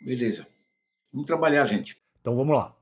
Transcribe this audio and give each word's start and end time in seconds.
Beleza. 0.00 0.46
Vamos 1.12 1.26
trabalhar, 1.26 1.66
gente. 1.66 1.96
Então 2.20 2.34
vamos 2.34 2.54
lá. 2.54 2.74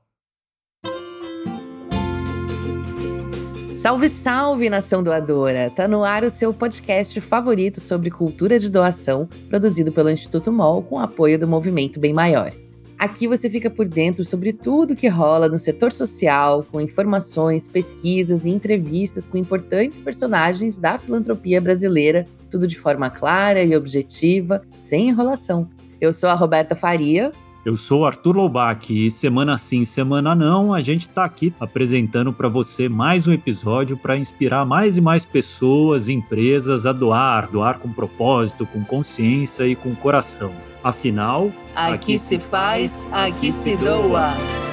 Salve, 3.73 4.09
salve, 4.09 4.69
nação 4.69 5.01
doadora! 5.01 5.69
Tá 5.69 5.87
no 5.87 6.03
ar 6.03 6.25
o 6.25 6.29
seu 6.29 6.53
podcast 6.53 7.21
favorito 7.21 7.79
sobre 7.79 8.11
cultura 8.11 8.59
de 8.59 8.69
doação, 8.69 9.25
produzido 9.47 9.89
pelo 9.89 10.09
Instituto 10.09 10.51
MOL 10.51 10.83
com 10.83 10.99
apoio 10.99 11.39
do 11.39 11.47
Movimento 11.47 11.97
Bem 11.97 12.11
Maior. 12.11 12.51
Aqui 12.97 13.25
você 13.25 13.49
fica 13.49 13.69
por 13.69 13.87
dentro 13.87 14.25
sobre 14.25 14.51
tudo 14.51 14.97
que 14.97 15.07
rola 15.07 15.47
no 15.47 15.57
setor 15.57 15.93
social, 15.93 16.65
com 16.69 16.81
informações, 16.81 17.69
pesquisas 17.69 18.43
e 18.43 18.49
entrevistas 18.49 19.25
com 19.25 19.37
importantes 19.37 20.01
personagens 20.01 20.77
da 20.77 20.97
filantropia 20.97 21.61
brasileira, 21.61 22.25
tudo 22.51 22.67
de 22.67 22.77
forma 22.77 23.09
clara 23.09 23.63
e 23.63 23.73
objetiva, 23.73 24.61
sem 24.77 25.07
enrolação. 25.07 25.69
Eu 25.99 26.13
sou 26.13 26.29
a 26.29 26.33
Roberta 26.33 26.75
Faria, 26.75 27.31
eu 27.65 27.75
sou 27.75 28.05
Arthur 28.05 28.37
Loubach 28.37 28.91
e 28.91 29.11
semana 29.11 29.57
sim, 29.57 29.83
semana 29.83 30.33
não, 30.33 30.73
a 30.73 30.79
gente 30.79 31.01
está 31.01 31.25
aqui 31.25 31.53
apresentando 31.59 32.31
para 32.31 32.47
você 32.47 32.87
mais 32.87 33.27
um 33.27 33.33
episódio 33.33 33.97
para 33.97 34.17
inspirar 34.17 34.65
mais 34.65 34.97
e 34.97 35.01
mais 35.01 35.25
pessoas 35.25 36.07
e 36.07 36.13
empresas 36.13 36.85
a 36.85 36.93
doar, 36.93 37.49
doar 37.51 37.77
com 37.77 37.91
propósito, 37.91 38.65
com 38.65 38.83
consciência 38.85 39.67
e 39.67 39.75
com 39.75 39.93
coração. 39.93 40.53
Afinal, 40.81 41.51
aqui, 41.75 41.93
aqui 41.93 42.17
se 42.17 42.39
faz, 42.39 43.05
aqui 43.11 43.51
se 43.51 43.75
doa. 43.75 44.68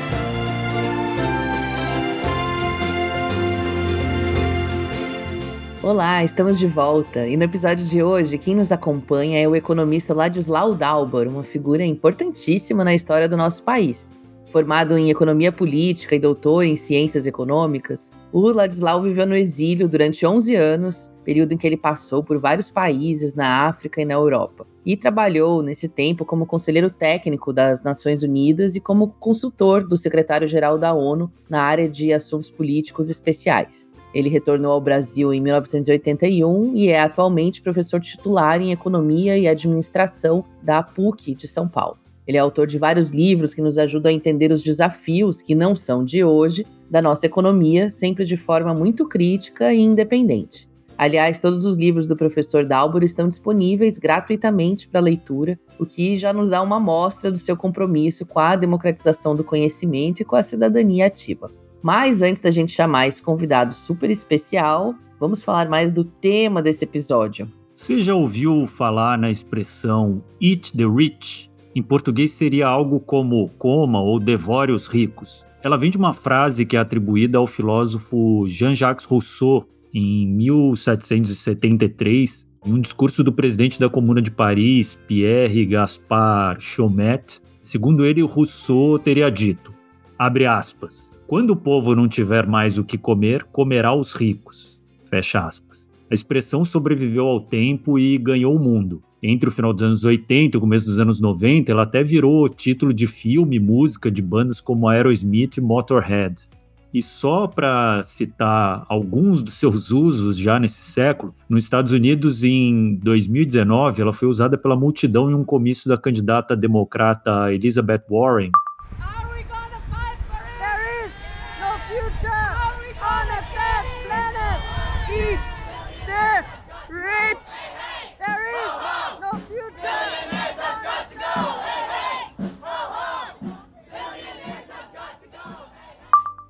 Olá, 5.87 6.25
estamos 6.25 6.59
de 6.59 6.67
volta 6.67 7.29
e 7.29 7.37
no 7.37 7.45
episódio 7.45 7.85
de 7.87 8.03
hoje 8.03 8.39
quem 8.39 8.57
nos 8.57 8.73
acompanha 8.73 9.39
é 9.39 9.47
o 9.47 9.55
economista 9.55 10.13
Ladislau 10.13 10.75
Dalbor, 10.75 11.29
uma 11.29 11.45
figura 11.45 11.85
importantíssima 11.85 12.83
na 12.83 12.93
história 12.93 13.29
do 13.29 13.37
nosso 13.37 13.63
país. 13.63 14.11
Formado 14.51 14.99
em 14.99 15.11
economia 15.11 15.53
política 15.53 16.17
e 16.17 16.19
doutor 16.19 16.65
em 16.65 16.75
ciências 16.75 17.25
econômicas, 17.25 18.11
o 18.33 18.49
Ladislau 18.49 19.01
viveu 19.01 19.25
no 19.29 19.37
exílio 19.37 19.89
durante 19.89 20.27
11 20.27 20.57
anos, 20.57 21.13
período 21.25 21.53
em 21.53 21.57
que 21.57 21.69
ele 21.69 21.77
passou 21.77 22.21
por 22.21 22.37
vários 22.37 22.69
países 22.69 23.37
na 23.37 23.69
África 23.69 24.03
e 24.03 24.05
na 24.05 24.15
Europa, 24.15 24.67
e 24.85 24.97
trabalhou 24.97 25.63
nesse 25.63 25.89
tempo 25.89 26.25
como 26.25 26.47
conselheiro 26.47 26.91
técnico 26.91 27.53
das 27.53 27.81
Nações 27.85 28.25
Unidas 28.25 28.75
e 28.75 28.81
como 28.81 29.15
consultor 29.21 29.87
do 29.87 29.97
secretário-geral 29.97 30.79
da 30.79 30.93
ONU 30.93 31.31
na 31.49 31.63
área 31.63 31.89
de 31.89 32.13
assuntos 32.13 32.51
políticos 32.51 33.09
especiais. 33.09 33.87
Ele 34.17 34.31
retornou 34.31 34.73
ao 34.73 34.81
Brasil 34.81 35.31
em 35.31 35.43
1981 35.43 36.75
e 36.75 36.89
é 36.89 36.99
atualmente 36.99 37.61
professor 37.61 38.01
titular 38.01 38.63
em 38.63 38.73
Economia 38.73 39.37
e 39.37 39.47
Administração 39.47 40.43
da 40.63 40.83
PUC 40.83 41.35
de 41.35 41.47
São 41.47 41.69
Paulo. 41.69 41.99
Ele 42.27 42.39
é 42.39 42.41
autor 42.41 42.67
de 42.67 42.79
vários 42.79 43.11
livros 43.11 43.53
que 43.53 43.61
nos 43.61 43.77
ajudam 43.77 44.11
a 44.11 44.15
entender 44.15 44.51
os 44.51 44.63
desafios 44.63 45.43
que 45.43 45.55
não 45.55 45.77
são 45.77 46.03
de 46.03 46.25
hoje 46.25 46.65
da 46.91 47.03
nossa 47.03 47.27
economia, 47.27 47.91
sempre 47.91 48.25
de 48.25 48.39
forma 48.39 48.73
muito 48.73 49.07
crítica 49.07 49.75
e 49.75 49.83
independente. 49.83 50.67
Aliás, 50.97 51.39
todos 51.39 51.67
os 51.67 51.77
livros 51.77 52.07
do 52.07 52.17
professor 52.17 52.65
Dalbor 52.65 53.05
estão 53.05 53.29
disponíveis 53.29 53.99
gratuitamente 53.99 54.89
para 54.89 54.99
leitura, 54.99 55.61
o 55.79 55.85
que 55.85 56.17
já 56.17 56.33
nos 56.33 56.49
dá 56.49 56.63
uma 56.63 56.77
amostra 56.77 57.31
do 57.31 57.37
seu 57.37 57.55
compromisso 57.55 58.25
com 58.25 58.39
a 58.39 58.57
democratização 58.57 59.37
do 59.37 59.45
conhecimento 59.45 60.23
e 60.23 60.25
com 60.25 60.37
a 60.37 60.43
cidadania 60.43 61.05
ativa. 61.05 61.51
Mas 61.87 62.21
antes 62.21 62.41
da 62.41 62.51
gente 62.51 62.73
chamar 62.73 63.07
esse 63.07 63.23
convidado 63.23 63.73
super 63.73 64.11
especial, 64.11 64.93
vamos 65.21 65.41
falar 65.41 65.69
mais 65.69 65.89
do 65.89 66.03
tema 66.03 66.61
desse 66.61 66.85
episódio. 66.85 67.49
Você 67.73 68.01
já 68.01 68.13
ouviu 68.13 68.67
falar 68.67 69.17
na 69.17 69.31
expressão 69.31 70.21
eat 70.43 70.77
the 70.77 70.85
rich? 70.85 71.49
Em 71.77 71.83
português 71.83 72.33
seria 72.33 72.67
algo 72.67 72.99
como 72.99 73.49
coma 73.51 74.01
ou 74.01 74.19
devore 74.19 74.73
os 74.73 74.89
ricos. 74.89 75.47
Ela 75.63 75.79
vem 75.79 75.89
de 75.89 75.97
uma 75.97 76.13
frase 76.13 76.67
que 76.67 76.77
é 76.77 76.81
atribuída 76.81 77.39
ao 77.39 77.47
filósofo 77.47 78.49
Jean-Jacques 78.49 79.07
Rousseau 79.07 79.65
em 79.95 80.27
1773, 80.27 82.49
em 82.67 82.73
um 82.73 82.81
discurso 82.81 83.23
do 83.23 83.33
presidente 83.33 83.79
da 83.79 83.89
Comuna 83.89 84.21
de 84.21 84.33
Paris, 84.33 85.01
Pierre 85.07 85.65
Gaspard 85.65 86.61
Chomet. 86.61 87.41
Segundo 87.63 88.05
ele, 88.05 88.23
Rousseau 88.23 88.99
teria 88.99 89.31
dito, 89.31 89.73
abre 90.19 90.47
aspas, 90.47 91.15
quando 91.27 91.51
o 91.51 91.57
povo 91.57 91.95
não 91.95 92.07
tiver 92.07 92.47
mais 92.47 92.79
o 92.79 92.85
que 92.85 92.97
comer, 92.97 93.45
comerá 93.45 93.93
os 93.93 94.13
ricos. 94.13 94.81
Fecha 95.03 95.45
aspas. 95.45 95.91
A 96.09 96.15
expressão 96.15 96.65
sobreviveu 96.65 97.27
ao 97.27 97.41
tempo 97.41 97.99
e 97.99 98.17
ganhou 98.17 98.55
o 98.55 98.61
mundo. 98.61 99.03
Entre 99.21 99.49
o 99.49 99.53
final 99.53 99.73
dos 99.73 99.83
anos 99.83 100.05
80 100.05 100.57
e 100.57 100.59
o 100.59 100.61
começo 100.61 100.87
dos 100.87 101.01
anos 101.01 101.21
90, 101.21 101.73
ela 101.73 101.83
até 101.83 102.05
virou 102.05 102.49
título 102.49 102.95
de 102.95 103.09
filme 103.09 103.59
música 103.59 104.09
de 104.09 104.23
bandas 104.23 104.61
como 104.61 104.89
Aerosmith 104.89 105.57
e 105.57 105.61
Motorhead. 105.61 106.49
E 106.95 107.03
só 107.03 107.49
para 107.49 108.03
citar 108.05 108.87
alguns 108.89 109.43
dos 109.43 109.55
seus 109.55 109.91
usos 109.91 110.39
já 110.39 110.61
nesse 110.61 110.83
século, 110.83 111.35
nos 111.49 111.65
Estados 111.65 111.91
Unidos, 111.91 112.45
em 112.45 112.95
2019, 113.03 114.01
ela 114.01 114.13
foi 114.13 114.29
usada 114.29 114.57
pela 114.57 114.77
multidão 114.77 115.29
em 115.29 115.35
um 115.35 115.45
comício 115.45 115.89
da 115.89 115.99
candidata 115.99 116.57
democrata 116.57 117.53
Elizabeth 117.53 118.05
Warren, 118.09 118.53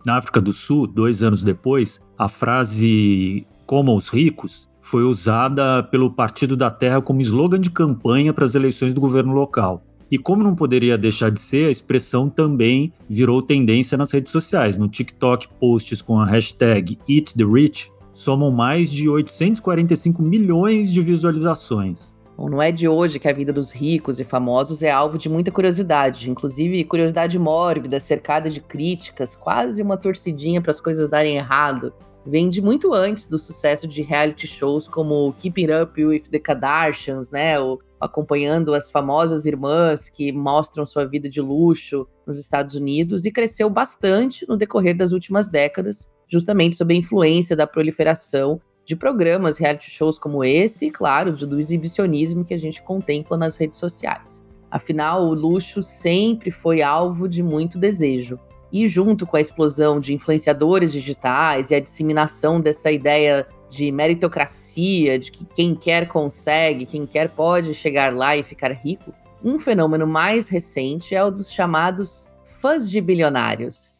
Na 0.07 0.19
África 0.19 0.41
do 0.41 0.53
Sul, 0.53 0.87
dois 0.87 1.21
anos 1.21 1.43
depois, 1.43 2.01
a 2.17 2.29
frase 2.29 3.45
Coma 3.67 3.93
os 3.93 4.09
ricos 4.09 4.71
foi 4.81 5.03
usada 5.03 5.83
pelo 5.83 6.13
Partido 6.13 6.57
da 6.57 6.71
Terra 6.71 7.03
como 7.03 7.21
slogan 7.21 7.59
de 7.59 7.71
campanha 7.71 8.33
para 8.33 8.45
as 8.45 8.55
eleições 8.55 8.95
do 8.95 9.01
governo 9.01 9.33
local. 9.33 9.83
E 10.09 10.17
como 10.17 10.45
não 10.45 10.55
poderia 10.55 10.97
deixar 10.97 11.33
de 11.33 11.41
ser, 11.41 11.67
a 11.67 11.73
expressão 11.73 12.29
também 12.29 12.93
virou 13.09 13.43
tendência 13.43 13.99
nas 13.99 14.13
redes 14.13 14.31
sociais. 14.31 14.77
No 14.77 14.87
TikTok, 14.87 15.49
posts 15.59 16.01
com 16.01 16.21
a 16.21 16.25
hashtag 16.25 16.97
EatTheRich 17.09 17.91
somam 18.13 18.53
mais 18.53 18.93
de 18.93 19.09
845 19.09 20.23
milhões 20.23 20.93
de 20.93 21.01
visualizações. 21.01 22.15
Bom, 22.37 22.51
não 22.51 22.61
é 22.61 22.71
de 22.71 22.87
hoje 22.87 23.19
que 23.19 23.29
a 23.29 23.33
vida 23.33 23.51
dos 23.51 23.73
ricos 23.73 24.21
e 24.21 24.25
famosos 24.25 24.83
é 24.83 24.91
alvo 24.91 25.17
de 25.17 25.27
muita 25.27 25.51
curiosidade, 25.51 26.31
inclusive 26.31 26.85
curiosidade 26.85 27.39
mórbida, 27.39 27.99
cercada 27.99 28.51
de 28.51 28.61
críticas, 28.61 29.35
quase 29.35 29.83
uma 29.83 29.97
torcidinha 29.97 30.61
para 30.61 30.71
as 30.71 30.81
coisas 30.81 31.09
darem 31.09 31.37
errado. 31.37 31.95
Vem 32.27 32.51
de 32.51 32.61
muito 32.61 32.93
antes 32.93 33.27
do 33.27 33.39
sucesso 33.39 33.89
de 33.89 34.03
reality 34.03 34.47
shows 34.47 34.87
como 34.87 35.33
Keep 35.39 35.65
It 35.65 35.83
Up 35.83 36.05
with 36.05 36.25
the 36.31 36.39
Kardashians, 36.39 37.31
né? 37.31 37.59
O, 37.59 37.79
acompanhando 37.99 38.75
as 38.75 38.91
famosas 38.91 39.47
irmãs 39.47 40.11
que 40.11 40.31
mostram 40.31 40.85
sua 40.85 41.07
vida 41.07 41.31
de 41.31 41.41
luxo 41.41 42.07
nos 42.27 42.39
Estados 42.39 42.75
Unidos 42.75 43.25
e 43.25 43.33
cresceu 43.33 43.71
bastante 43.71 44.47
no 44.47 44.59
decorrer 44.59 44.95
das 44.95 45.13
últimas 45.13 45.49
décadas, 45.49 46.11
justamente 46.29 46.77
sob 46.77 46.93
a 46.93 46.99
influência 46.99 47.57
da 47.57 47.67
proliferação 47.67 48.61
de 48.87 48.95
programas, 48.95 49.59
reality 49.59 49.91
shows 49.91 50.17
como 50.17 50.45
esse, 50.45 50.87
e 50.87 50.91
claro, 50.93 51.33
do 51.33 51.59
exibicionismo 51.59 52.45
que 52.45 52.55
a 52.55 52.59
gente 52.59 52.81
contempla 52.81 53.37
nas 53.37 53.57
redes 53.57 53.79
sociais. 53.79 54.45
Afinal, 54.71 55.27
o 55.27 55.35
luxo 55.35 55.83
sempre 55.83 56.53
foi 56.53 56.83
alvo 56.83 57.29
de 57.29 57.43
muito 57.43 57.79
desejo. 57.79 58.39
E 58.73 58.87
junto 58.87 59.27
com 59.27 59.37
a 59.37 59.41
explosão 59.41 59.99
de 59.99 60.15
influenciadores 60.15 60.93
digitais 60.93 61.71
e 61.71 61.75
a 61.75 61.81
disseminação 61.81 62.61
dessa 62.61 62.91
ideia 62.91 63.47
de 63.69 63.91
meritocracia, 63.91 65.19
de 65.19 65.33
que 65.33 65.45
quem 65.45 65.75
quer 65.75 66.07
consegue, 66.07 66.87
quem 66.87 67.07
quer 67.07 67.29
pode 67.31 67.75
chegar 67.75 68.15
lá 68.15 68.37
e 68.37 68.45
ficar 68.45 68.71
rico, 68.71 69.13
um 69.43 69.59
fenômeno 69.59 70.07
mais 70.07 70.49
recente 70.49 71.15
é 71.15 71.25
o 71.25 71.31
dos 71.31 71.51
chamados 71.51 72.29
fãs 72.61 72.89
de 72.89 73.01
bilionários. 73.01 73.96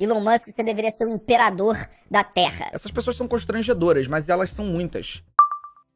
Elon 0.00 0.20
Musk, 0.20 0.48
você 0.50 0.62
deveria 0.62 0.90
ser 0.90 1.04
o 1.04 1.10
imperador 1.10 1.76
da 2.10 2.24
Terra. 2.24 2.70
Essas 2.72 2.90
pessoas 2.90 3.18
são 3.18 3.28
constrangedoras, 3.28 4.08
mas 4.08 4.30
elas 4.30 4.48
são 4.50 4.64
muitas. 4.64 5.22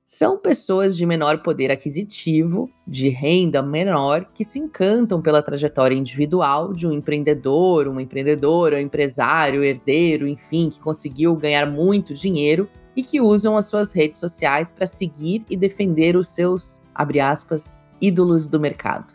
São 0.04 0.36
pessoas 0.36 0.94
de 0.94 1.06
menor 1.06 1.42
poder 1.42 1.70
aquisitivo, 1.70 2.68
de 2.86 3.08
renda 3.08 3.62
menor, 3.62 4.26
que 4.34 4.44
se 4.44 4.58
encantam 4.58 5.22
pela 5.22 5.42
trajetória 5.42 5.96
individual 5.96 6.74
de 6.74 6.86
um 6.86 6.92
empreendedor, 6.92 7.88
uma 7.88 8.02
empreendedora, 8.02 8.76
um 8.76 8.80
empresário, 8.80 9.64
herdeiro, 9.64 10.28
enfim, 10.28 10.68
que 10.68 10.78
conseguiu 10.78 11.34
ganhar 11.34 11.64
muito 11.64 12.12
dinheiro 12.12 12.68
e 12.94 13.02
que 13.02 13.22
usam 13.22 13.56
as 13.56 13.64
suas 13.64 13.92
redes 13.92 14.20
sociais 14.20 14.70
para 14.70 14.84
seguir 14.84 15.46
e 15.48 15.56
defender 15.56 16.14
os 16.14 16.28
seus, 16.28 16.82
abre 16.94 17.20
aspas, 17.20 17.86
ídolos 18.02 18.46
do 18.46 18.60
mercado. 18.60 19.13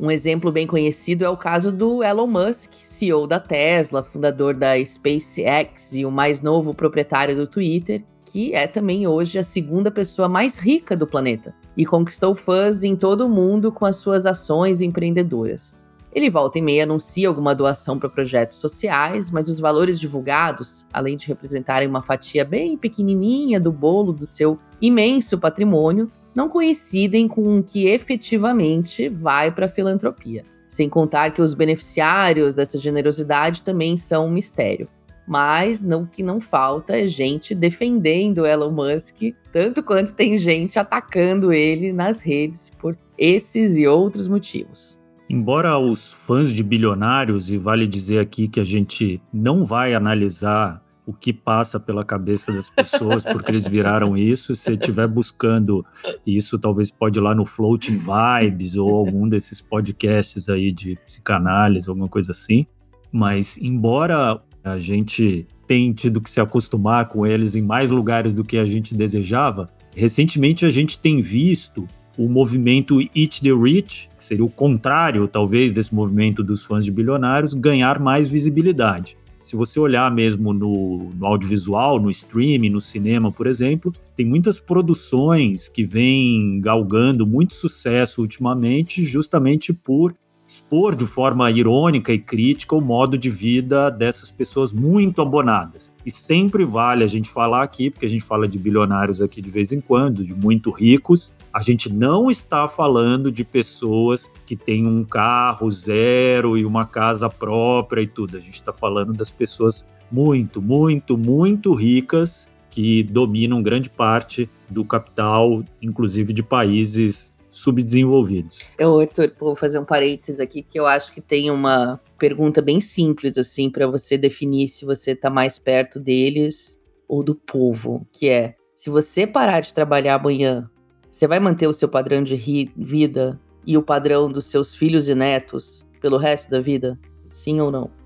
Um 0.00 0.12
exemplo 0.12 0.52
bem 0.52 0.64
conhecido 0.64 1.24
é 1.24 1.28
o 1.28 1.36
caso 1.36 1.72
do 1.72 2.04
Elon 2.04 2.28
Musk, 2.28 2.72
CEO 2.74 3.26
da 3.26 3.40
Tesla, 3.40 4.00
fundador 4.00 4.54
da 4.54 4.78
SpaceX 4.84 5.92
e 5.92 6.06
o 6.06 6.10
mais 6.10 6.40
novo 6.40 6.72
proprietário 6.72 7.34
do 7.34 7.48
Twitter, 7.48 8.04
que 8.24 8.54
é 8.54 8.68
também 8.68 9.08
hoje 9.08 9.40
a 9.40 9.42
segunda 9.42 9.90
pessoa 9.90 10.28
mais 10.28 10.56
rica 10.56 10.96
do 10.96 11.04
planeta 11.04 11.52
e 11.76 11.84
conquistou 11.84 12.32
fãs 12.32 12.84
em 12.84 12.94
todo 12.94 13.26
o 13.26 13.28
mundo 13.28 13.72
com 13.72 13.84
as 13.84 13.96
suas 13.96 14.24
ações 14.24 14.80
empreendedoras. 14.80 15.80
Ele 16.12 16.30
volta 16.30 16.58
e 16.58 16.62
meia 16.62 16.84
anuncia 16.84 17.28
alguma 17.28 17.54
doação 17.54 17.98
para 17.98 18.08
projetos 18.08 18.58
sociais, 18.58 19.32
mas 19.32 19.48
os 19.48 19.58
valores 19.58 19.98
divulgados, 19.98 20.86
além 20.92 21.16
de 21.16 21.26
representarem 21.26 21.88
uma 21.88 22.00
fatia 22.00 22.44
bem 22.44 22.78
pequenininha 22.78 23.60
do 23.60 23.72
bolo 23.72 24.12
do 24.12 24.24
seu 24.24 24.58
imenso 24.80 25.38
patrimônio, 25.38 26.10
não 26.38 26.48
coincidem 26.48 27.26
com 27.26 27.58
o 27.58 27.62
que 27.64 27.88
efetivamente 27.88 29.08
vai 29.08 29.50
para 29.50 29.66
a 29.66 29.68
filantropia. 29.68 30.44
Sem 30.68 30.88
contar 30.88 31.32
que 31.32 31.42
os 31.42 31.52
beneficiários 31.52 32.54
dessa 32.54 32.78
generosidade 32.78 33.64
também 33.64 33.96
são 33.96 34.28
um 34.28 34.30
mistério. 34.30 34.88
Mas 35.26 35.82
o 35.82 36.06
que 36.06 36.22
não 36.22 36.40
falta 36.40 36.96
é 36.96 37.08
gente 37.08 37.56
defendendo 37.56 38.46
Elon 38.46 38.70
Musk, 38.70 39.34
tanto 39.52 39.82
quanto 39.82 40.14
tem 40.14 40.38
gente 40.38 40.78
atacando 40.78 41.52
ele 41.52 41.92
nas 41.92 42.20
redes 42.20 42.70
por 42.78 42.96
esses 43.18 43.76
e 43.76 43.88
outros 43.88 44.28
motivos. 44.28 44.96
Embora 45.28 45.76
os 45.76 46.12
fãs 46.12 46.52
de 46.52 46.62
bilionários, 46.62 47.50
e 47.50 47.58
vale 47.58 47.84
dizer 47.84 48.20
aqui 48.20 48.46
que 48.46 48.60
a 48.60 48.64
gente 48.64 49.20
não 49.32 49.64
vai 49.64 49.92
analisar 49.92 50.80
o 51.08 51.12
que 51.14 51.32
passa 51.32 51.80
pela 51.80 52.04
cabeça 52.04 52.52
das 52.52 52.68
pessoas 52.68 53.24
porque 53.24 53.50
eles 53.50 53.66
viraram 53.66 54.14
isso, 54.14 54.54
se 54.54 54.74
estiver 54.74 55.08
buscando 55.08 55.82
isso, 56.26 56.58
talvez 56.58 56.90
pode 56.90 57.18
ir 57.18 57.22
lá 57.22 57.34
no 57.34 57.46
Floating 57.46 57.98
Vibes 57.98 58.74
ou 58.76 58.94
algum 58.94 59.26
desses 59.26 59.58
podcasts 59.58 60.50
aí 60.50 60.70
de 60.70 60.98
psicanálise, 61.06 61.88
alguma 61.88 62.10
coisa 62.10 62.32
assim. 62.32 62.66
Mas 63.10 63.56
embora 63.56 64.38
a 64.62 64.78
gente 64.78 65.48
tenha 65.66 65.94
tido 65.94 66.20
que 66.20 66.30
se 66.30 66.42
acostumar 66.42 67.08
com 67.08 67.26
eles 67.26 67.56
em 67.56 67.62
mais 67.62 67.90
lugares 67.90 68.34
do 68.34 68.44
que 68.44 68.58
a 68.58 68.66
gente 68.66 68.94
desejava, 68.94 69.70
recentemente 69.96 70.66
a 70.66 70.70
gente 70.70 70.98
tem 70.98 71.22
visto 71.22 71.88
o 72.18 72.28
movimento 72.28 73.00
Eat 73.16 73.40
the 73.40 73.54
Rich, 73.54 74.10
que 74.14 74.22
seria 74.22 74.44
o 74.44 74.50
contrário, 74.50 75.26
talvez, 75.26 75.72
desse 75.72 75.94
movimento 75.94 76.44
dos 76.44 76.62
fãs 76.62 76.84
de 76.84 76.90
bilionários, 76.90 77.54
ganhar 77.54 77.98
mais 77.98 78.28
visibilidade. 78.28 79.16
Se 79.40 79.56
você 79.56 79.78
olhar 79.78 80.12
mesmo 80.12 80.52
no, 80.52 81.10
no, 81.14 81.26
audiovisual, 81.26 82.00
no 82.00 82.10
streaming, 82.10 82.70
no 82.70 82.80
cinema, 82.80 83.30
por 83.30 83.46
exemplo, 83.46 83.92
tem 84.16 84.26
muitas 84.26 84.58
produções 84.58 85.68
que 85.68 85.84
vêm 85.84 86.60
galgando 86.60 87.26
muito 87.26 87.54
sucesso 87.54 88.20
ultimamente, 88.20 89.04
justamente 89.04 89.72
por 89.72 90.12
expor 90.48 90.96
de 90.96 91.04
forma 91.04 91.50
irônica 91.50 92.10
e 92.10 92.18
crítica 92.18 92.74
o 92.74 92.80
modo 92.80 93.18
de 93.18 93.28
vida 93.28 93.90
dessas 93.90 94.30
pessoas 94.30 94.72
muito 94.72 95.20
abonadas. 95.20 95.92
E 96.06 96.10
sempre 96.10 96.64
vale 96.64 97.04
a 97.04 97.06
gente 97.06 97.28
falar 97.28 97.62
aqui, 97.62 97.90
porque 97.90 98.06
a 98.06 98.08
gente 98.08 98.24
fala 98.24 98.48
de 98.48 98.58
bilionários 98.58 99.20
aqui 99.20 99.42
de 99.42 99.50
vez 99.50 99.72
em 99.72 99.80
quando, 99.80 100.24
de 100.24 100.34
muito 100.34 100.70
ricos. 100.70 101.30
A 101.52 101.60
gente 101.60 101.92
não 101.92 102.30
está 102.30 102.66
falando 102.66 103.30
de 103.30 103.44
pessoas 103.44 104.32
que 104.46 104.56
têm 104.56 104.86
um 104.86 105.04
carro 105.04 105.70
zero 105.70 106.56
e 106.56 106.64
uma 106.64 106.86
casa 106.86 107.28
própria 107.28 108.00
e 108.00 108.06
tudo. 108.06 108.38
A 108.38 108.40
gente 108.40 108.54
está 108.54 108.72
falando 108.72 109.12
das 109.12 109.30
pessoas 109.30 109.86
muito, 110.10 110.62
muito, 110.62 111.18
muito 111.18 111.74
ricas 111.74 112.48
que 112.70 113.02
dominam 113.02 113.62
grande 113.62 113.90
parte 113.90 114.48
do 114.68 114.82
capital, 114.82 115.62
inclusive 115.82 116.32
de 116.32 116.42
países 116.42 117.37
subdesenvolvidos. 117.50 118.68
Eu, 118.78 118.98
Arthur, 119.00 119.32
vou 119.38 119.56
fazer 119.56 119.78
um 119.78 119.84
parênteses 119.84 120.40
aqui 120.40 120.62
que 120.62 120.78
eu 120.78 120.86
acho 120.86 121.12
que 121.12 121.20
tem 121.20 121.50
uma 121.50 122.00
pergunta 122.18 122.60
bem 122.60 122.80
simples 122.80 123.38
assim 123.38 123.70
para 123.70 123.86
você 123.86 124.18
definir 124.18 124.68
se 124.68 124.84
você 124.84 125.12
está 125.12 125.30
mais 125.30 125.58
perto 125.58 125.98
deles 126.00 126.78
ou 127.06 127.22
do 127.22 127.34
povo, 127.34 128.06
que 128.12 128.28
é: 128.28 128.54
se 128.74 128.90
você 128.90 129.26
parar 129.26 129.60
de 129.60 129.72
trabalhar 129.72 130.16
amanhã, 130.16 130.68
você 131.10 131.26
vai 131.26 131.40
manter 131.40 131.66
o 131.66 131.72
seu 131.72 131.88
padrão 131.88 132.22
de 132.22 132.36
vida 132.76 133.40
e 133.66 133.76
o 133.76 133.82
padrão 133.82 134.30
dos 134.30 134.46
seus 134.46 134.74
filhos 134.74 135.08
e 135.08 135.14
netos 135.14 135.86
pelo 136.00 136.16
resto 136.16 136.50
da 136.50 136.60
vida? 136.60 136.98
Sim 137.32 137.60
ou 137.60 137.70
não? 137.70 137.97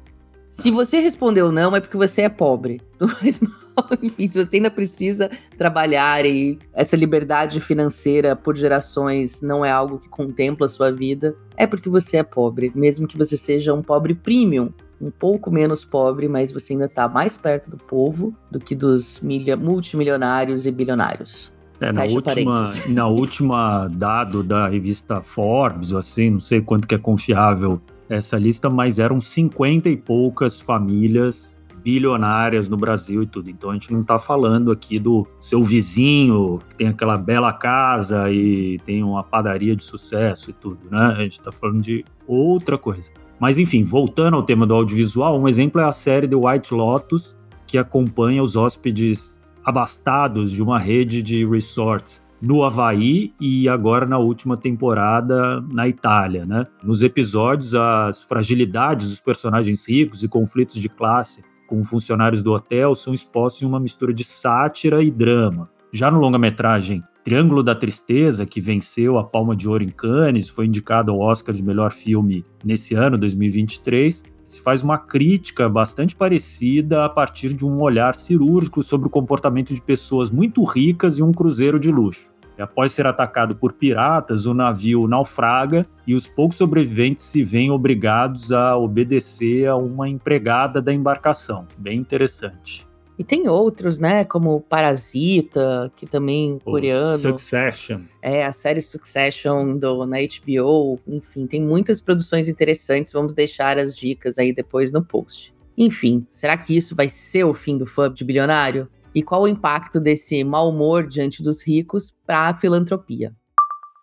Se 0.52 0.70
você 0.70 1.00
respondeu 1.00 1.50
não, 1.50 1.74
é 1.74 1.80
porque 1.80 1.96
você 1.96 2.22
é 2.22 2.28
pobre. 2.28 2.82
Enfim, 4.02 4.28
se 4.28 4.44
você 4.44 4.56
ainda 4.56 4.70
precisa 4.70 5.30
trabalhar 5.56 6.26
e 6.26 6.58
essa 6.74 6.94
liberdade 6.94 7.58
financeira 7.58 8.36
por 8.36 8.54
gerações 8.54 9.40
não 9.40 9.64
é 9.64 9.70
algo 9.70 9.98
que 9.98 10.10
contempla 10.10 10.66
a 10.66 10.68
sua 10.68 10.92
vida, 10.92 11.34
é 11.56 11.66
porque 11.66 11.88
você 11.88 12.18
é 12.18 12.22
pobre, 12.22 12.70
mesmo 12.74 13.08
que 13.08 13.16
você 13.16 13.34
seja 13.34 13.72
um 13.72 13.80
pobre 13.80 14.14
premium, 14.14 14.68
um 15.00 15.10
pouco 15.10 15.50
menos 15.50 15.86
pobre, 15.86 16.28
mas 16.28 16.52
você 16.52 16.74
ainda 16.74 16.84
está 16.84 17.08
mais 17.08 17.38
perto 17.38 17.70
do 17.70 17.78
povo 17.78 18.36
do 18.50 18.60
que 18.60 18.74
dos 18.74 19.22
multimilionários 19.58 20.66
e 20.66 20.70
bilionários. 20.70 21.50
É, 21.80 21.90
na 21.90 22.04
última, 22.04 22.62
na 22.90 23.08
última 23.08 23.88
dado 23.88 24.42
da 24.42 24.68
revista 24.68 25.22
Forbes, 25.22 25.92
ou 25.92 25.98
assim, 25.98 26.28
não 26.28 26.40
sei 26.40 26.60
quanto 26.60 26.86
que 26.86 26.94
é 26.94 26.98
confiável 26.98 27.80
essa 28.08 28.38
lista, 28.38 28.68
mas 28.68 28.98
eram 28.98 29.20
50 29.20 29.88
e 29.88 29.96
poucas 29.96 30.60
famílias 30.60 31.56
bilionárias 31.82 32.68
no 32.68 32.76
Brasil 32.76 33.22
e 33.22 33.26
tudo. 33.26 33.50
Então 33.50 33.70
a 33.70 33.72
gente 33.74 33.92
não 33.92 34.02
está 34.02 34.18
falando 34.18 34.70
aqui 34.70 34.98
do 34.98 35.26
seu 35.40 35.64
vizinho 35.64 36.60
que 36.68 36.76
tem 36.76 36.88
aquela 36.88 37.18
bela 37.18 37.52
casa 37.52 38.30
e 38.30 38.78
tem 38.84 39.02
uma 39.02 39.22
padaria 39.22 39.74
de 39.74 39.82
sucesso 39.82 40.50
e 40.50 40.52
tudo, 40.52 40.78
né? 40.90 41.14
A 41.16 41.22
gente 41.22 41.38
está 41.38 41.50
falando 41.50 41.80
de 41.80 42.04
outra 42.26 42.78
coisa. 42.78 43.10
Mas 43.38 43.58
enfim, 43.58 43.82
voltando 43.82 44.36
ao 44.36 44.42
tema 44.42 44.66
do 44.66 44.74
audiovisual, 44.74 45.40
um 45.40 45.48
exemplo 45.48 45.80
é 45.80 45.84
a 45.84 45.92
série 45.92 46.28
The 46.28 46.36
White 46.36 46.72
Lotus, 46.72 47.36
que 47.66 47.76
acompanha 47.76 48.42
os 48.42 48.54
hóspedes 48.54 49.40
abastados 49.64 50.52
de 50.52 50.62
uma 50.62 50.78
rede 50.78 51.22
de 51.22 51.44
resorts 51.44 52.22
no 52.42 52.64
Havaí 52.64 53.32
e 53.40 53.68
agora 53.68 54.04
na 54.04 54.18
última 54.18 54.56
temporada 54.56 55.60
na 55.72 55.86
Itália, 55.86 56.44
né? 56.44 56.66
Nos 56.82 57.00
episódios, 57.00 57.72
as 57.76 58.24
fragilidades 58.24 59.08
dos 59.08 59.20
personagens 59.20 59.88
ricos 59.88 60.24
e 60.24 60.28
conflitos 60.28 60.80
de 60.80 60.88
classe 60.88 61.44
com 61.68 61.84
funcionários 61.84 62.42
do 62.42 62.52
hotel 62.52 62.96
são 62.96 63.14
expostos 63.14 63.62
em 63.62 63.66
uma 63.66 63.78
mistura 63.78 64.12
de 64.12 64.24
sátira 64.24 65.02
e 65.04 65.10
drama. 65.10 65.70
Já 65.92 66.10
no 66.10 66.18
longa-metragem 66.18 67.04
Triângulo 67.22 67.62
da 67.62 67.76
Tristeza, 67.76 68.44
que 68.44 68.60
venceu 68.60 69.16
a 69.16 69.22
Palma 69.22 69.54
de 69.54 69.68
Ouro 69.68 69.84
em 69.84 69.88
Cannes, 69.88 70.48
foi 70.48 70.66
indicado 70.66 71.12
ao 71.12 71.20
Oscar 71.20 71.54
de 71.54 71.62
melhor 71.62 71.92
filme 71.92 72.44
nesse 72.64 72.96
ano, 72.96 73.16
2023, 73.16 74.24
se 74.44 74.60
faz 74.60 74.82
uma 74.82 74.98
crítica 74.98 75.68
bastante 75.68 76.16
parecida 76.16 77.04
a 77.04 77.08
partir 77.08 77.52
de 77.52 77.64
um 77.64 77.80
olhar 77.80 78.14
cirúrgico 78.14 78.82
sobre 78.82 79.06
o 79.06 79.10
comportamento 79.10 79.72
de 79.72 79.80
pessoas 79.80 80.30
muito 80.30 80.64
ricas 80.64 81.18
em 81.20 81.22
um 81.22 81.32
cruzeiro 81.32 81.78
de 81.78 81.92
luxo. 81.92 82.31
Após 82.58 82.92
ser 82.92 83.06
atacado 83.06 83.56
por 83.56 83.72
piratas, 83.72 84.46
o 84.46 84.54
navio 84.54 85.06
naufraga 85.06 85.86
e 86.06 86.14
os 86.14 86.28
poucos 86.28 86.56
sobreviventes 86.56 87.24
se 87.24 87.42
veem 87.42 87.70
obrigados 87.70 88.52
a 88.52 88.76
obedecer 88.76 89.66
a 89.66 89.76
uma 89.76 90.08
empregada 90.08 90.80
da 90.80 90.92
embarcação. 90.92 91.66
Bem 91.76 91.98
interessante. 91.98 92.86
E 93.18 93.24
tem 93.24 93.46
outros, 93.46 93.98
né? 93.98 94.24
Como 94.24 94.60
Parasita, 94.60 95.92
que 95.94 96.06
também 96.06 96.54
o 96.54 96.60
coreano. 96.60 97.18
Succession. 97.18 98.00
É, 98.20 98.44
a 98.44 98.52
série 98.52 98.80
Succession 98.80 99.76
do, 99.76 100.06
na 100.06 100.16
HBO. 100.18 100.98
Enfim, 101.06 101.46
tem 101.46 101.60
muitas 101.60 102.00
produções 102.00 102.48
interessantes. 102.48 103.12
Vamos 103.12 103.34
deixar 103.34 103.78
as 103.78 103.94
dicas 103.94 104.38
aí 104.38 104.52
depois 104.52 104.90
no 104.90 105.04
post. 105.04 105.54
Enfim, 105.76 106.26
será 106.28 106.56
que 106.56 106.76
isso 106.76 106.96
vai 106.96 107.08
ser 107.08 107.44
o 107.44 107.54
fim 107.54 107.76
do 107.76 107.86
fã 107.86 108.12
de 108.12 108.24
bilionário? 108.24 108.88
E 109.14 109.22
qual 109.22 109.42
o 109.42 109.48
impacto 109.48 110.00
desse 110.00 110.42
mau 110.44 110.68
humor 110.68 111.06
diante 111.06 111.42
dos 111.42 111.66
ricos 111.66 112.12
para 112.26 112.48
a 112.48 112.54
filantropia. 112.54 113.34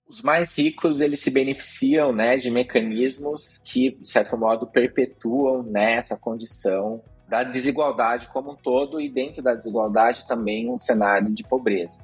Os 0.09 0.23
mais 0.23 0.57
ricos 0.57 1.01
eles 1.01 1.19
se 1.19 1.29
beneficiam 1.29 2.11
né, 2.11 2.35
de 2.35 2.49
mecanismos 2.49 3.59
que, 3.63 3.91
de 3.91 4.07
certo 4.07 4.35
modo, 4.35 4.65
perpetuam 4.65 5.61
né, 5.61 5.93
essa 5.93 6.17
condição 6.17 7.01
da 7.29 7.43
desigualdade 7.43 8.27
como 8.33 8.53
um 8.53 8.55
todo 8.55 8.99
e, 8.99 9.07
dentro 9.07 9.43
da 9.43 9.53
desigualdade, 9.53 10.27
também 10.27 10.67
um 10.67 10.79
cenário 10.79 11.31
de 11.31 11.43
pobreza. 11.43 11.99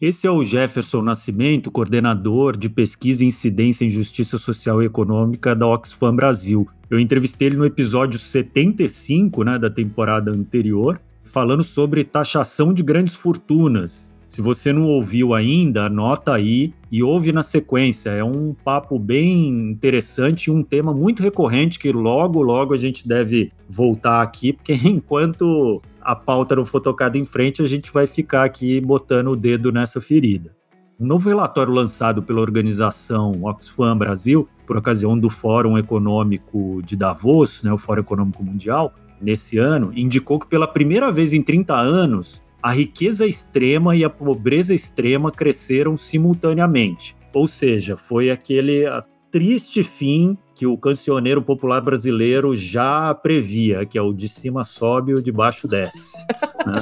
Esse 0.00 0.26
é 0.26 0.30
o 0.30 0.44
Jefferson 0.44 1.02
Nascimento, 1.02 1.72
coordenador 1.72 2.56
de 2.56 2.68
pesquisa 2.68 3.24
e 3.24 3.26
incidência 3.26 3.84
em 3.84 3.90
justiça 3.90 4.36
social 4.36 4.82
e 4.82 4.86
econômica 4.86 5.56
da 5.56 5.66
Oxfam 5.66 6.14
Brasil. 6.14 6.68
Eu 6.90 7.00
entrevistei 7.00 7.48
ele 7.48 7.56
no 7.56 7.64
episódio 7.64 8.18
75 8.18 9.42
né, 9.42 9.58
da 9.58 9.70
temporada 9.70 10.30
anterior 10.30 11.00
falando 11.28 11.62
sobre 11.62 12.04
taxação 12.04 12.72
de 12.72 12.82
grandes 12.82 13.14
fortunas. 13.14 14.12
Se 14.26 14.42
você 14.42 14.74
não 14.74 14.84
ouviu 14.84 15.32
ainda, 15.32 15.86
anota 15.86 16.34
aí 16.34 16.74
e 16.92 17.02
ouve 17.02 17.32
na 17.32 17.42
sequência. 17.42 18.10
É 18.10 18.22
um 18.22 18.54
papo 18.54 18.98
bem 18.98 19.48
interessante 19.70 20.50
um 20.50 20.62
tema 20.62 20.92
muito 20.92 21.22
recorrente 21.22 21.78
que 21.78 21.90
logo, 21.90 22.42
logo 22.42 22.74
a 22.74 22.76
gente 22.76 23.08
deve 23.08 23.50
voltar 23.68 24.20
aqui, 24.20 24.52
porque 24.52 24.74
enquanto 24.84 25.82
a 26.00 26.14
pauta 26.14 26.56
não 26.56 26.66
for 26.66 26.80
tocada 26.80 27.16
em 27.16 27.24
frente, 27.24 27.62
a 27.62 27.66
gente 27.66 27.90
vai 27.90 28.06
ficar 28.06 28.44
aqui 28.44 28.80
botando 28.80 29.28
o 29.28 29.36
dedo 29.36 29.72
nessa 29.72 30.00
ferida. 30.00 30.54
Um 31.00 31.06
novo 31.06 31.28
relatório 31.28 31.72
lançado 31.72 32.22
pela 32.22 32.40
organização 32.40 33.32
Oxfam 33.44 33.96
Brasil, 33.96 34.48
por 34.66 34.76
ocasião 34.76 35.18
do 35.18 35.30
Fórum 35.30 35.78
Econômico 35.78 36.82
de 36.84 36.96
Davos, 36.96 37.62
né, 37.62 37.72
o 37.72 37.78
Fórum 37.78 38.00
Econômico 38.00 38.42
Mundial, 38.42 38.92
nesse 39.20 39.58
ano, 39.58 39.92
indicou 39.94 40.38
que 40.38 40.46
pela 40.46 40.66
primeira 40.66 41.10
vez 41.10 41.32
em 41.32 41.42
30 41.42 41.74
anos, 41.74 42.42
a 42.62 42.72
riqueza 42.72 43.26
extrema 43.26 43.94
e 43.94 44.04
a 44.04 44.10
pobreza 44.10 44.74
extrema 44.74 45.30
cresceram 45.30 45.96
simultaneamente. 45.96 47.16
Ou 47.32 47.46
seja, 47.46 47.96
foi 47.96 48.30
aquele 48.30 48.84
triste 49.30 49.82
fim 49.82 50.36
que 50.54 50.66
o 50.66 50.76
cancioneiro 50.76 51.40
popular 51.40 51.80
brasileiro 51.80 52.56
já 52.56 53.14
previa, 53.14 53.86
que 53.86 53.96
é 53.96 54.02
o 54.02 54.12
de 54.12 54.28
cima 54.28 54.64
sobe 54.64 55.12
e 55.12 55.14
o 55.14 55.22
de 55.22 55.32
baixo 55.32 55.68
desce. 55.68 56.16
Né? 56.66 56.74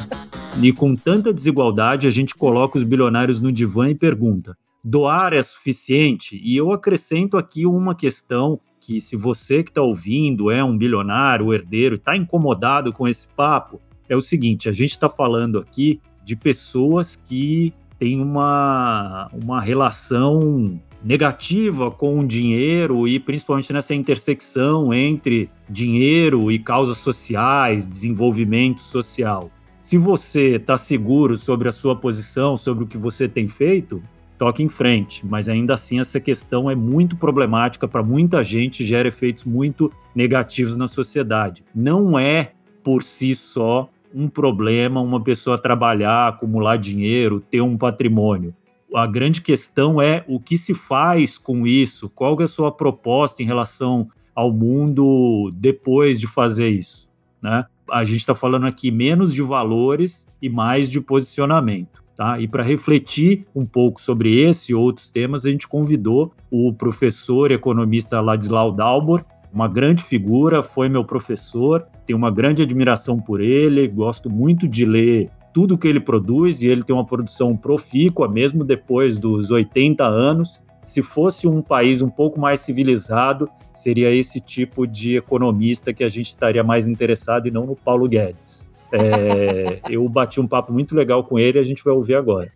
E 0.62 0.72
com 0.72 0.96
tanta 0.96 1.32
desigualdade, 1.32 2.08
a 2.08 2.10
gente 2.10 2.34
coloca 2.34 2.78
os 2.78 2.82
bilionários 2.82 3.38
no 3.38 3.52
divã 3.52 3.90
e 3.90 3.94
pergunta: 3.94 4.56
doar 4.82 5.34
é 5.34 5.42
suficiente? 5.42 6.40
E 6.42 6.56
eu 6.56 6.72
acrescento 6.72 7.36
aqui 7.36 7.66
uma 7.66 7.94
questão 7.94 8.58
que 8.86 9.00
se 9.00 9.16
você 9.16 9.64
que 9.64 9.70
está 9.70 9.82
ouvindo 9.82 10.48
é 10.48 10.62
um 10.62 10.78
bilionário, 10.78 11.52
herdeiro, 11.52 11.96
está 11.96 12.16
incomodado 12.16 12.92
com 12.92 13.08
esse 13.08 13.26
papo, 13.26 13.80
é 14.08 14.14
o 14.14 14.20
seguinte: 14.20 14.68
a 14.68 14.72
gente 14.72 14.92
está 14.92 15.08
falando 15.08 15.58
aqui 15.58 16.00
de 16.24 16.36
pessoas 16.36 17.16
que 17.16 17.74
têm 17.98 18.20
uma, 18.22 19.28
uma 19.32 19.60
relação 19.60 20.80
negativa 21.02 21.90
com 21.90 22.20
o 22.20 22.26
dinheiro 22.26 23.08
e 23.08 23.18
principalmente 23.18 23.72
nessa 23.72 23.94
intersecção 23.94 24.94
entre 24.94 25.50
dinheiro 25.68 26.50
e 26.52 26.58
causas 26.58 26.98
sociais, 26.98 27.86
desenvolvimento 27.86 28.80
social. 28.80 29.50
Se 29.80 29.98
você 29.98 30.56
está 30.56 30.76
seguro 30.76 31.36
sobre 31.36 31.68
a 31.68 31.72
sua 31.72 31.96
posição, 31.96 32.56
sobre 32.56 32.84
o 32.84 32.86
que 32.86 32.98
você 32.98 33.28
tem 33.28 33.48
feito, 33.48 34.02
toque 34.38 34.62
em 34.62 34.68
frente. 34.68 35.24
Mas 35.26 35.48
ainda 35.48 35.74
assim, 35.74 36.00
essa 36.00 36.20
questão 36.20 36.70
é 36.70 36.74
muito 36.74 37.16
problemática 37.16 37.88
para 37.88 38.02
muita 38.02 38.42
gente, 38.42 38.84
gera 38.84 39.08
efeitos 39.08 39.44
muito 39.44 39.92
negativos 40.14 40.76
na 40.76 40.88
sociedade. 40.88 41.64
Não 41.74 42.18
é 42.18 42.52
por 42.82 43.02
si 43.02 43.34
só 43.34 43.90
um 44.14 44.28
problema 44.28 45.00
uma 45.00 45.20
pessoa 45.20 45.60
trabalhar, 45.60 46.28
acumular 46.28 46.76
dinheiro, 46.76 47.40
ter 47.40 47.60
um 47.60 47.76
patrimônio. 47.76 48.54
A 48.94 49.06
grande 49.06 49.42
questão 49.42 50.00
é 50.00 50.24
o 50.26 50.40
que 50.40 50.56
se 50.56 50.72
faz 50.72 51.36
com 51.36 51.66
isso, 51.66 52.08
qual 52.08 52.40
é 52.40 52.44
a 52.44 52.48
sua 52.48 52.72
proposta 52.72 53.42
em 53.42 53.46
relação 53.46 54.08
ao 54.34 54.52
mundo 54.52 55.50
depois 55.54 56.18
de 56.20 56.26
fazer 56.26 56.68
isso, 56.68 57.08
né? 57.42 57.64
A 57.90 58.04
gente 58.04 58.18
está 58.18 58.34
falando 58.34 58.66
aqui 58.66 58.90
menos 58.90 59.32
de 59.32 59.42
valores 59.42 60.26
e 60.40 60.48
mais 60.48 60.90
de 60.90 61.00
posicionamento. 61.00 62.02
Tá? 62.16 62.40
E 62.40 62.48
para 62.48 62.62
refletir 62.62 63.46
um 63.54 63.66
pouco 63.66 64.00
sobre 64.00 64.40
esse 64.40 64.72
e 64.72 64.74
outros 64.74 65.10
temas, 65.10 65.44
a 65.44 65.50
gente 65.50 65.68
convidou 65.68 66.32
o 66.50 66.72
professor 66.72 67.50
economista 67.50 68.20
Ladislau 68.22 68.72
Dalbor, 68.72 69.22
uma 69.52 69.68
grande 69.68 70.02
figura, 70.02 70.62
foi 70.62 70.88
meu 70.88 71.04
professor, 71.04 71.86
tenho 72.06 72.18
uma 72.18 72.30
grande 72.30 72.62
admiração 72.62 73.18
por 73.18 73.40
ele, 73.40 73.86
gosto 73.86 74.30
muito 74.30 74.66
de 74.66 74.84
ler 74.84 75.30
tudo 75.52 75.78
que 75.78 75.88
ele 75.88 76.00
produz 76.00 76.62
e 76.62 76.68
ele 76.68 76.82
tem 76.82 76.94
uma 76.94 77.06
produção 77.06 77.56
profícua, 77.56 78.28
mesmo 78.28 78.62
depois 78.62 79.18
dos 79.18 79.50
80 79.50 80.04
anos. 80.04 80.62
Se 80.82 81.02
fosse 81.02 81.48
um 81.48 81.62
país 81.62 82.02
um 82.02 82.10
pouco 82.10 82.38
mais 82.38 82.60
civilizado, 82.60 83.48
seria 83.72 84.10
esse 84.14 84.40
tipo 84.40 84.86
de 84.86 85.16
economista 85.16 85.92
que 85.92 86.04
a 86.04 86.08
gente 86.08 86.28
estaria 86.28 86.62
mais 86.62 86.86
interessado 86.86 87.48
e 87.48 87.50
não 87.50 87.66
no 87.66 87.74
Paulo 87.74 88.06
Guedes. 88.06 88.65
É, 88.92 89.80
eu 89.88 90.08
bati 90.08 90.40
um 90.40 90.46
papo 90.46 90.72
muito 90.72 90.94
legal 90.94 91.24
com 91.24 91.38
ele 91.38 91.58
a 91.58 91.64
gente 91.64 91.82
vai 91.84 91.92
ouvir 91.92 92.14
agora. 92.14 92.50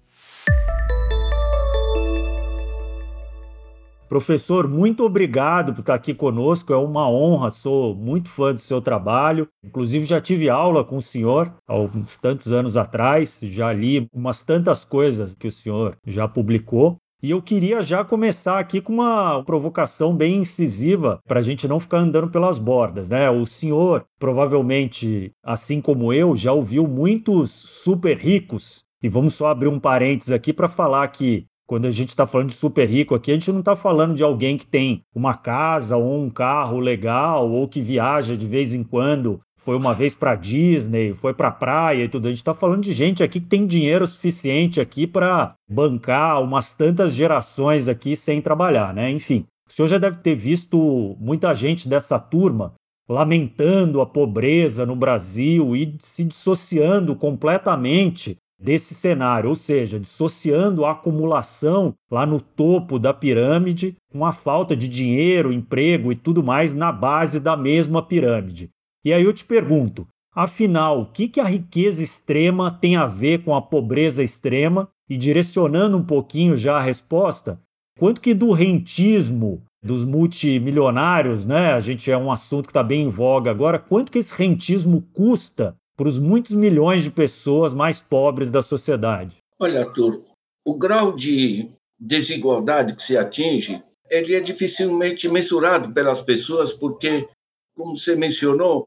Professor, 4.11 4.67
muito 4.67 5.05
obrigado 5.05 5.73
por 5.73 5.83
estar 5.83 5.95
aqui 5.95 6.13
conosco. 6.13 6.73
É 6.73 6.77
uma 6.77 7.09
honra, 7.09 7.49
sou 7.53 7.95
muito 7.95 8.29
fã 8.29 8.53
do 8.53 8.61
seu 8.61 8.83
trabalho. 8.83 9.47
Inclusive, 9.63 10.05
já 10.05 10.21
tive 10.21 10.51
aula 10.51 10.83
com 10.85 10.97
o 10.97 11.03
senhor 11.03 11.55
há 11.65 11.79
uns 11.79 12.17
tantos 12.17 12.51
anos 12.51 12.77
atrás, 12.77 13.39
já 13.45 13.73
li 13.73 14.09
umas 14.13 14.43
tantas 14.43 14.85
coisas 14.85 15.37
que 15.37 15.47
o 15.47 15.53
senhor 15.53 15.97
já 16.05 16.27
publicou. 16.27 16.99
E 17.23 17.31
eu 17.31 17.43
queria 17.43 17.83
já 17.83 18.03
começar 18.03 18.59
aqui 18.59 18.81
com 18.81 18.95
uma 18.95 19.43
provocação 19.45 20.17
bem 20.17 20.37
incisiva 20.37 21.21
para 21.29 21.41
a 21.41 21.43
gente 21.43 21.69
não 21.69 21.79
ficar 21.79 21.99
andando 21.99 22.31
pelas 22.31 22.59
bordas, 22.59 23.11
né? 23.11 23.29
O 23.29 23.45
senhor, 23.45 24.07
provavelmente, 24.19 25.31
assim 25.45 25.83
como 25.83 26.15
eu, 26.15 26.35
já 26.35 26.53
ouviu 26.53 26.87
muitos 26.87 27.51
super 27.51 28.17
ricos. 28.17 28.85
E 29.03 29.09
vamos 29.09 29.35
só 29.35 29.49
abrir 29.49 29.69
um 29.69 29.79
parênteses 29.79 30.33
aqui 30.33 30.51
para 30.51 30.67
falar 30.67 31.07
que 31.09 31.45
quando 31.67 31.87
a 31.87 31.91
gente 31.91 32.09
está 32.09 32.27
falando 32.27 32.49
de 32.49 32.55
super 32.55 32.89
rico 32.89 33.15
aqui, 33.15 33.31
a 33.31 33.35
gente 33.35 33.53
não 33.53 33.61
está 33.61 33.77
falando 33.77 34.15
de 34.15 34.23
alguém 34.23 34.57
que 34.57 34.67
tem 34.67 35.03
uma 35.15 35.35
casa 35.35 35.97
ou 35.99 36.21
um 36.21 36.31
carro 36.31 36.81
legal 36.81 37.51
ou 37.51 37.69
que 37.69 37.83
viaja 37.83 38.37
de 38.37 38.47
vez 38.47 38.73
em 38.73 38.83
quando 38.83 39.41
foi 39.65 39.77
uma 39.77 39.95
vez 39.95 40.15
para 40.15 40.35
Disney, 40.35 41.15
foi 41.15 41.35
para 41.35 41.51
praia 41.51 42.05
e 42.05 42.09
tudo. 42.09 42.27
A 42.27 42.31
gente 42.31 42.39
está 42.39 42.55
falando 42.55 42.83
de 42.83 42.93
gente 42.93 43.23
aqui 43.23 43.41
que 43.41 43.47
tem 43.47 43.67
dinheiro 43.67 44.07
suficiente 44.07 44.81
aqui 44.81 45.07
para 45.07 45.55
bancar 45.69 46.43
umas 46.43 46.73
tantas 46.73 47.15
gerações 47.15 47.89
aqui 47.89 48.17
sem 48.17 48.41
trabalhar, 48.41 48.95
né? 48.95 49.11
Enfim, 49.11 49.45
o 49.69 49.73
senhor 49.73 49.89
já 49.89 49.99
deve 49.99 50.19
ter 50.19 50.35
visto 50.35 51.17
muita 51.21 51.55
gente 51.55 51.89
dessa 51.89 52.19
turma 52.19 52.75
lamentando 53.09 54.01
a 54.01 54.07
pobreza 54.07 54.87
no 54.87 54.95
Brasil 54.95 55.75
e 55.75 55.97
se 55.99 56.25
dissociando 56.25 57.17
completamente 57.17 58.37
desse 58.61 58.95
cenário, 58.95 59.49
ou 59.49 59.57
seja, 59.57 59.99
dissociando 59.99 60.85
a 60.85 60.93
acumulação 60.93 61.95
lá 62.11 62.27
no 62.27 62.41
topo 62.41 62.99
da 62.99 63.13
pirâmide 63.13 63.97
com 64.13 64.25
a 64.25 64.33
falta 64.33 64.77
de 64.77 64.87
dinheiro, 64.87 65.53
emprego 65.53 66.13
e 66.13 66.15
tudo 66.15 66.43
mais 66.43 66.75
na 66.75 66.93
base 66.93 67.41
da 67.41 67.57
mesma 67.57 68.03
pirâmide. 68.03 68.69
E 69.05 69.13
aí 69.13 69.25
eu 69.25 69.33
te 69.33 69.45
pergunto, 69.45 70.07
afinal, 70.35 71.01
o 71.01 71.07
que, 71.07 71.29
que 71.29 71.41
a 71.41 71.45
riqueza 71.45 72.03
extrema 72.03 72.71
tem 72.71 72.97
a 72.97 73.07
ver 73.07 73.43
com 73.45 73.55
a 73.55 73.63
pobreza 73.63 74.23
extrema? 74.23 74.89
E 75.09 75.17
direcionando 75.17 75.97
um 75.97 76.05
pouquinho 76.05 76.57
já 76.57 76.77
a 76.77 76.83
resposta, 76.83 77.61
quanto 77.99 78.21
que 78.21 78.33
do 78.33 78.53
rentismo 78.53 79.61
dos 79.83 80.05
multimilionários, 80.05 81.47
né? 81.47 81.73
A 81.73 81.81
gente 81.81 82.11
é 82.11 82.17
um 82.17 82.31
assunto 82.31 82.67
que 82.67 82.71
está 82.71 82.83
bem 82.83 83.03
em 83.03 83.09
voga 83.09 83.51
agora. 83.51 83.79
Quanto 83.79 84.13
que 84.13 84.19
esse 84.19 84.35
rentismo 84.35 85.03
custa 85.13 85.75
para 85.97 86.09
os 86.09 86.19
muitos 86.19 86.53
milhões 86.53 87.03
de 87.03 87.11
pessoas 87.11 87.75
mais 87.75 88.01
pobres 88.01 88.53
da 88.53 88.63
sociedade? 88.63 89.39
Olha, 89.59 89.81
Arthur, 89.81 90.23
o 90.65 90.75
grau 90.75 91.15
de 91.15 91.69
desigualdade 91.99 92.95
que 92.95 93.03
se 93.03 93.17
atinge, 93.17 93.83
ele 94.11 94.35
é 94.35 94.41
dificilmente 94.41 95.29
mensurado 95.29 95.93
pelas 95.93 96.21
pessoas, 96.21 96.73
porque, 96.73 97.29
como 97.77 97.97
você 97.97 98.15
mencionou, 98.15 98.87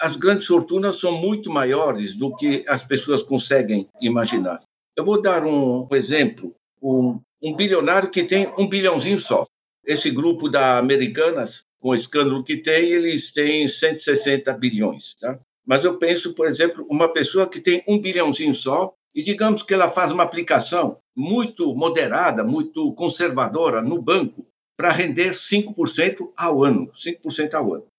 as 0.00 0.16
grandes 0.16 0.46
fortunas 0.46 0.98
são 0.98 1.12
muito 1.12 1.50
maiores 1.50 2.14
do 2.14 2.34
que 2.34 2.64
as 2.66 2.82
pessoas 2.82 3.22
conseguem 3.22 3.86
imaginar. 4.00 4.62
Eu 4.96 5.04
vou 5.04 5.20
dar 5.20 5.44
um 5.44 5.86
exemplo. 5.92 6.54
Um, 6.82 7.20
um 7.42 7.54
bilionário 7.54 8.10
que 8.10 8.24
tem 8.24 8.48
um 8.58 8.66
bilhãozinho 8.66 9.20
só. 9.20 9.46
Esse 9.84 10.10
grupo 10.10 10.48
da 10.48 10.78
Americanas, 10.78 11.64
com 11.78 11.90
o 11.90 11.94
escândalo 11.94 12.42
que 12.42 12.56
tem, 12.56 12.90
eles 12.90 13.30
têm 13.30 13.68
160 13.68 14.52
bilhões. 14.54 15.16
Tá? 15.20 15.38
Mas 15.66 15.84
eu 15.84 15.98
penso, 15.98 16.34
por 16.34 16.48
exemplo, 16.48 16.86
uma 16.88 17.08
pessoa 17.08 17.46
que 17.46 17.60
tem 17.60 17.84
um 17.86 17.98
bilhãozinho 17.98 18.54
só 18.54 18.94
e 19.14 19.22
digamos 19.22 19.62
que 19.62 19.74
ela 19.74 19.90
faz 19.90 20.12
uma 20.12 20.22
aplicação 20.22 20.98
muito 21.14 21.74
moderada, 21.74 22.42
muito 22.42 22.92
conservadora 22.94 23.82
no 23.82 24.00
banco 24.00 24.46
para 24.76 24.92
render 24.92 25.32
5% 25.32 26.30
ao 26.38 26.64
ano, 26.64 26.90
5% 26.92 27.52
ao 27.54 27.74
ano 27.74 27.89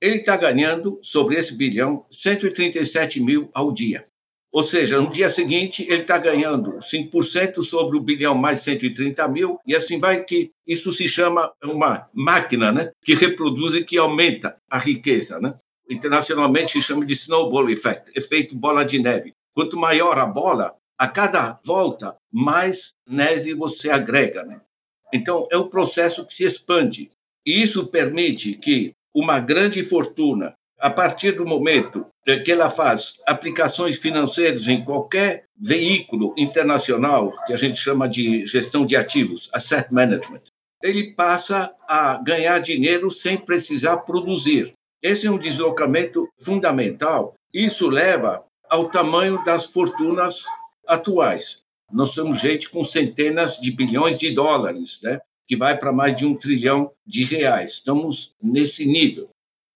ele 0.00 0.16
está 0.16 0.36
ganhando, 0.36 0.98
sobre 1.02 1.36
esse 1.36 1.54
bilhão, 1.54 2.06
137 2.10 3.20
mil 3.20 3.50
ao 3.52 3.70
dia. 3.72 4.06
Ou 4.52 4.64
seja, 4.64 5.00
no 5.00 5.10
dia 5.10 5.28
seguinte, 5.28 5.86
ele 5.88 6.02
está 6.02 6.18
ganhando 6.18 6.78
5% 6.78 7.62
sobre 7.62 7.96
o 7.96 8.00
bilhão 8.00 8.34
mais 8.34 8.60
130 8.62 9.28
mil, 9.28 9.60
e 9.64 9.76
assim 9.76 10.00
vai 10.00 10.24
que 10.24 10.50
isso 10.66 10.92
se 10.92 11.06
chama 11.08 11.52
uma 11.62 12.08
máquina 12.12 12.72
né, 12.72 12.90
que 13.04 13.14
reproduz 13.14 13.74
e 13.74 13.84
que 13.84 13.96
aumenta 13.96 14.56
a 14.68 14.78
riqueza. 14.78 15.38
Né? 15.38 15.54
Internacionalmente 15.88 16.72
se 16.72 16.82
chama 16.82 17.06
de 17.06 17.12
snowball 17.12 17.70
effect, 17.70 18.10
efeito 18.16 18.56
bola 18.56 18.84
de 18.84 18.98
neve. 18.98 19.34
Quanto 19.54 19.76
maior 19.76 20.18
a 20.18 20.26
bola, 20.26 20.74
a 20.98 21.06
cada 21.06 21.60
volta, 21.64 22.16
mais 22.32 22.94
neve 23.08 23.54
você 23.54 23.88
agrega. 23.88 24.42
Né? 24.42 24.60
Então, 25.12 25.46
é 25.50 25.56
um 25.56 25.68
processo 25.68 26.26
que 26.26 26.34
se 26.34 26.44
expande. 26.44 27.10
E 27.46 27.62
isso 27.62 27.86
permite 27.86 28.54
que 28.54 28.94
uma 29.14 29.40
grande 29.40 29.82
fortuna 29.84 30.54
a 30.78 30.88
partir 30.88 31.32
do 31.32 31.44
momento 31.44 32.06
que 32.44 32.52
ela 32.52 32.70
faz 32.70 33.14
aplicações 33.26 33.98
financeiras 33.98 34.66
em 34.68 34.84
qualquer 34.84 35.44
veículo 35.58 36.34
internacional, 36.38 37.32
que 37.44 37.52
a 37.52 37.56
gente 37.56 37.78
chama 37.78 38.08
de 38.08 38.46
gestão 38.46 38.86
de 38.86 38.96
ativos, 38.96 39.50
asset 39.52 39.92
management, 39.92 40.42
ele 40.82 41.12
passa 41.12 41.74
a 41.86 42.22
ganhar 42.22 42.58
dinheiro 42.60 43.10
sem 43.10 43.36
precisar 43.36 43.98
produzir. 43.98 44.72
Esse 45.02 45.26
é 45.26 45.30
um 45.30 45.38
deslocamento 45.38 46.28
fundamental. 46.38 47.34
Isso 47.52 47.88
leva 47.88 48.44
ao 48.68 48.88
tamanho 48.88 49.42
das 49.44 49.66
fortunas 49.66 50.44
atuais. 50.86 51.62
Nós 51.92 52.10
somos 52.10 52.38
gente 52.38 52.70
com 52.70 52.84
centenas 52.84 53.58
de 53.58 53.70
bilhões 53.70 54.16
de 54.16 54.30
dólares, 54.30 55.00
né? 55.02 55.20
Que 55.50 55.56
vai 55.56 55.76
para 55.76 55.92
mais 55.92 56.14
de 56.14 56.24
um 56.24 56.36
trilhão 56.36 56.92
de 57.04 57.24
reais. 57.24 57.72
Estamos 57.72 58.36
nesse 58.40 58.86
nível. 58.86 59.30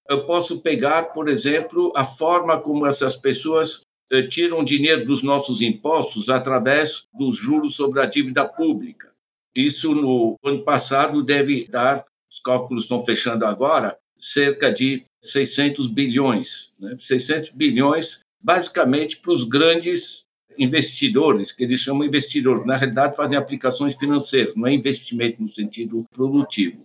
Eu 0.09 0.25
posso 0.25 0.61
pegar, 0.61 1.12
por 1.12 1.28
exemplo, 1.28 1.93
a 1.97 2.04
forma 2.04 2.61
como 2.61 2.87
essas 2.87 3.16
pessoas 3.16 3.81
eh, 4.12 4.23
tiram 4.23 4.62
dinheiro 4.62 5.04
dos 5.04 5.25
nossos 5.25 5.61
impostos 5.61 6.31
através 6.31 7.09
dos 7.12 7.37
juros 7.37 7.75
sobre 7.75 8.00
a 8.00 8.07
dívida 8.07 8.47
pública. 8.47 9.12
Isso 9.52 9.97
no 9.97 10.38
ano 10.45 10.62
passado 10.62 11.25
deve 11.25 11.66
dar, 11.66 12.04
os 12.31 12.38
cálculos 12.38 12.85
estão 12.85 13.00
fechando 13.00 13.45
agora, 13.45 13.99
cerca 14.16 14.73
de 14.73 15.04
600 15.23 15.88
bilhões. 15.88 16.73
Né? 16.78 16.95
600 17.00 17.50
bilhões, 17.50 18.21
basicamente, 18.40 19.16
para 19.16 19.33
os 19.33 19.43
grandes 19.43 20.24
investidores, 20.58 21.52
que 21.52 21.64
eles 21.64 21.80
chamam 21.80 22.04
investidores. 22.04 22.66
Na 22.66 22.76
realidade, 22.76 23.16
fazem 23.16 23.37
aplicações 23.37 23.94
financeiras, 23.94 24.54
não 24.54 24.66
é 24.66 24.73
investimento 24.73 25.42
no 25.42 25.49
sentido 25.49 26.04
produtivo. 26.12 26.84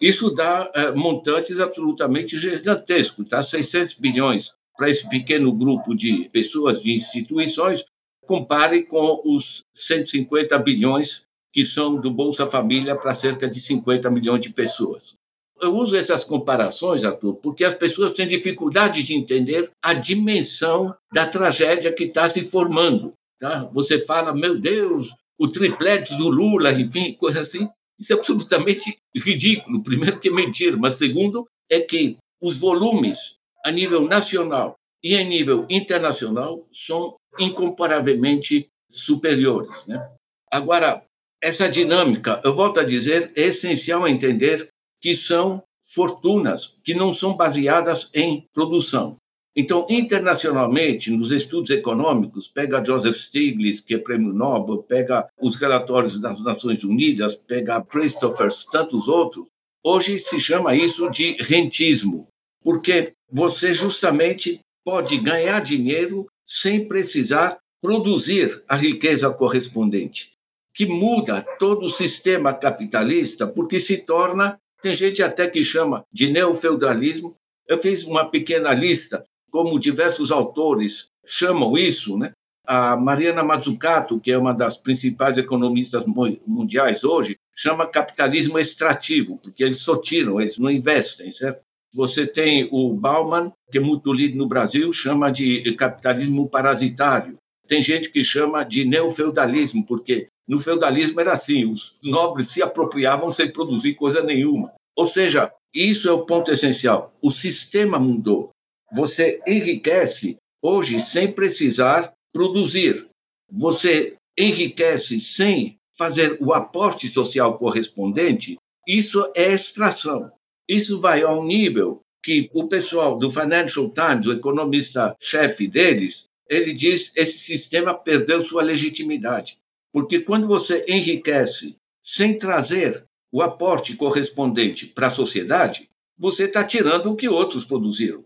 Isso 0.00 0.30
dá 0.30 0.70
é, 0.74 0.90
montantes 0.92 1.60
absolutamente 1.60 2.36
gigantescos, 2.36 3.28
tá? 3.28 3.42
600 3.42 3.94
bilhões 3.94 4.52
para 4.76 4.90
esse 4.90 5.08
pequeno 5.08 5.52
grupo 5.52 5.94
de 5.94 6.28
pessoas, 6.32 6.82
de 6.82 6.92
instituições, 6.92 7.84
compare 8.26 8.82
com 8.84 9.22
os 9.24 9.62
150 9.74 10.58
bilhões 10.58 11.24
que 11.52 11.64
são 11.64 12.00
do 12.00 12.10
Bolsa 12.10 12.48
Família 12.48 12.96
para 12.96 13.14
cerca 13.14 13.48
de 13.48 13.60
50 13.60 14.10
milhões 14.10 14.40
de 14.40 14.50
pessoas. 14.50 15.14
Eu 15.62 15.76
uso 15.76 15.96
essas 15.96 16.24
comparações, 16.24 17.04
Arthur, 17.04 17.36
porque 17.36 17.64
as 17.64 17.74
pessoas 17.74 18.12
têm 18.12 18.26
dificuldade 18.26 19.04
de 19.04 19.14
entender 19.14 19.70
a 19.80 19.94
dimensão 19.94 20.92
da 21.12 21.24
tragédia 21.24 21.92
que 21.92 22.04
está 22.04 22.28
se 22.28 22.42
formando. 22.42 23.12
Tá? 23.38 23.70
Você 23.72 24.00
fala, 24.00 24.34
meu 24.34 24.58
Deus, 24.58 25.14
o 25.38 25.46
triplete 25.46 26.16
do 26.16 26.28
Lula, 26.28 26.72
enfim, 26.72 27.14
coisa 27.14 27.40
assim. 27.40 27.68
Isso 27.98 28.12
é 28.12 28.16
absolutamente 28.16 28.98
ridículo. 29.16 29.82
Primeiro, 29.84 30.18
que 30.18 30.28
é 30.28 30.32
mentira, 30.32 30.76
mas 30.76 30.96
segundo, 30.96 31.46
é 31.70 31.80
que 31.80 32.16
os 32.40 32.58
volumes 32.58 33.36
a 33.64 33.70
nível 33.70 34.02
nacional 34.02 34.74
e 35.02 35.16
a 35.16 35.22
nível 35.22 35.64
internacional 35.70 36.66
são 36.72 37.14
incomparavelmente 37.38 38.68
superiores. 38.90 39.86
Né? 39.86 40.10
Agora, 40.50 41.04
essa 41.40 41.68
dinâmica, 41.68 42.40
eu 42.44 42.54
volto 42.54 42.80
a 42.80 42.84
dizer, 42.84 43.32
é 43.36 43.42
essencial 43.42 44.06
entender 44.06 44.68
que 45.02 45.16
são 45.16 45.62
fortunas 45.82 46.78
que 46.84 46.94
não 46.94 47.12
são 47.12 47.36
baseadas 47.36 48.08
em 48.14 48.48
produção. 48.54 49.16
Então, 49.54 49.86
internacionalmente, 49.90 51.10
nos 51.10 51.30
estudos 51.30 51.70
econômicos, 51.70 52.48
pega 52.48 52.82
Joseph 52.82 53.16
Stiglitz, 53.16 53.82
que 53.82 53.94
é 53.94 53.98
prêmio 53.98 54.32
Nobel, 54.32 54.82
pega 54.84 55.28
os 55.38 55.56
relatórios 55.56 56.18
das 56.18 56.40
Nações 56.40 56.82
Unidas, 56.84 57.34
pega 57.34 57.82
Christopher, 57.82 58.48
tantos 58.70 59.08
outros, 59.08 59.48
hoje 59.84 60.18
se 60.18 60.40
chama 60.40 60.74
isso 60.74 61.10
de 61.10 61.32
rentismo, 61.40 62.28
porque 62.62 63.12
você 63.30 63.74
justamente 63.74 64.60
pode 64.82 65.18
ganhar 65.18 65.60
dinheiro 65.60 66.26
sem 66.46 66.88
precisar 66.88 67.58
produzir 67.82 68.62
a 68.66 68.76
riqueza 68.76 69.30
correspondente 69.30 70.32
que 70.74 70.86
muda 70.86 71.44
todo 71.58 71.84
o 71.84 71.90
sistema 71.90 72.54
capitalista, 72.54 73.46
porque 73.46 73.78
se 73.78 73.98
torna, 73.98 74.58
tem 74.82 74.94
gente 74.94 75.22
até 75.22 75.48
que 75.48 75.62
chama 75.62 76.04
de 76.12 76.30
neofeudalismo. 76.30 77.36
Eu 77.68 77.80
fiz 77.80 78.02
uma 78.04 78.28
pequena 78.28 78.72
lista, 78.74 79.24
como 79.50 79.78
diversos 79.78 80.32
autores 80.32 81.06
chamam 81.24 81.78
isso, 81.78 82.18
né? 82.18 82.32
A 82.66 82.96
Mariana 82.96 83.42
Mazzucato, 83.42 84.20
que 84.20 84.30
é 84.30 84.38
uma 84.38 84.52
das 84.52 84.76
principais 84.76 85.38
economistas 85.38 86.04
mundiais 86.46 87.04
hoje, 87.04 87.36
chama 87.54 87.86
capitalismo 87.86 88.58
extrativo, 88.58 89.38
porque 89.38 89.62
eles 89.62 89.78
só 89.78 89.96
tiram, 89.96 90.40
eles 90.40 90.58
não 90.58 90.70
investem, 90.70 91.30
certo? 91.30 91.60
Você 91.94 92.26
tem 92.26 92.68
o 92.72 92.94
Bauman, 92.94 93.52
que 93.70 93.78
é 93.78 93.80
muito 93.80 94.12
lido 94.12 94.36
no 94.36 94.48
Brasil, 94.48 94.92
chama 94.92 95.30
de 95.30 95.74
capitalismo 95.74 96.48
parasitário. 96.48 97.36
Tem 97.68 97.82
gente 97.82 98.10
que 98.10 98.24
chama 98.24 98.64
de 98.64 98.84
neofeudalismo, 98.84 99.84
porque 99.84 100.28
no 100.52 100.60
feudalismo 100.60 101.18
era 101.18 101.32
assim, 101.32 101.64
os 101.64 101.94
nobres 102.02 102.48
se 102.48 102.62
apropriavam 102.62 103.32
sem 103.32 103.50
produzir 103.50 103.94
coisa 103.94 104.22
nenhuma. 104.22 104.70
Ou 104.94 105.06
seja, 105.06 105.50
isso 105.72 106.10
é 106.10 106.12
o 106.12 106.26
ponto 106.26 106.52
essencial. 106.52 107.10
O 107.22 107.30
sistema 107.30 107.98
mudou. 107.98 108.50
Você 108.92 109.40
enriquece 109.46 110.36
hoje 110.60 111.00
sem 111.00 111.32
precisar 111.32 112.12
produzir. 112.34 113.08
Você 113.50 114.16
enriquece 114.38 115.18
sem 115.18 115.78
fazer 115.96 116.36
o 116.38 116.52
aporte 116.52 117.08
social 117.08 117.56
correspondente. 117.56 118.58
Isso 118.86 119.32
é 119.34 119.54
extração. 119.54 120.30
Isso 120.68 121.00
vai 121.00 121.22
ao 121.22 121.42
nível 121.42 122.02
que 122.22 122.50
o 122.52 122.68
pessoal 122.68 123.18
do 123.18 123.32
Financial 123.32 123.88
Times, 123.88 124.26
o 124.26 124.32
economista-chefe 124.34 125.66
deles, 125.66 126.26
ele 126.46 126.74
diz 126.74 127.10
esse 127.16 127.38
sistema 127.38 127.94
perdeu 127.94 128.44
sua 128.44 128.62
legitimidade. 128.62 129.56
Porque 129.92 130.20
quando 130.20 130.48
você 130.48 130.84
enriquece 130.88 131.76
sem 132.02 132.38
trazer 132.38 133.04
o 133.30 133.42
aporte 133.42 133.94
correspondente 133.94 134.86
para 134.86 135.08
a 135.08 135.10
sociedade, 135.10 135.88
você 136.18 136.44
está 136.44 136.64
tirando 136.64 137.10
o 137.10 137.16
que 137.16 137.28
outros 137.28 137.64
produziram. 137.64 138.24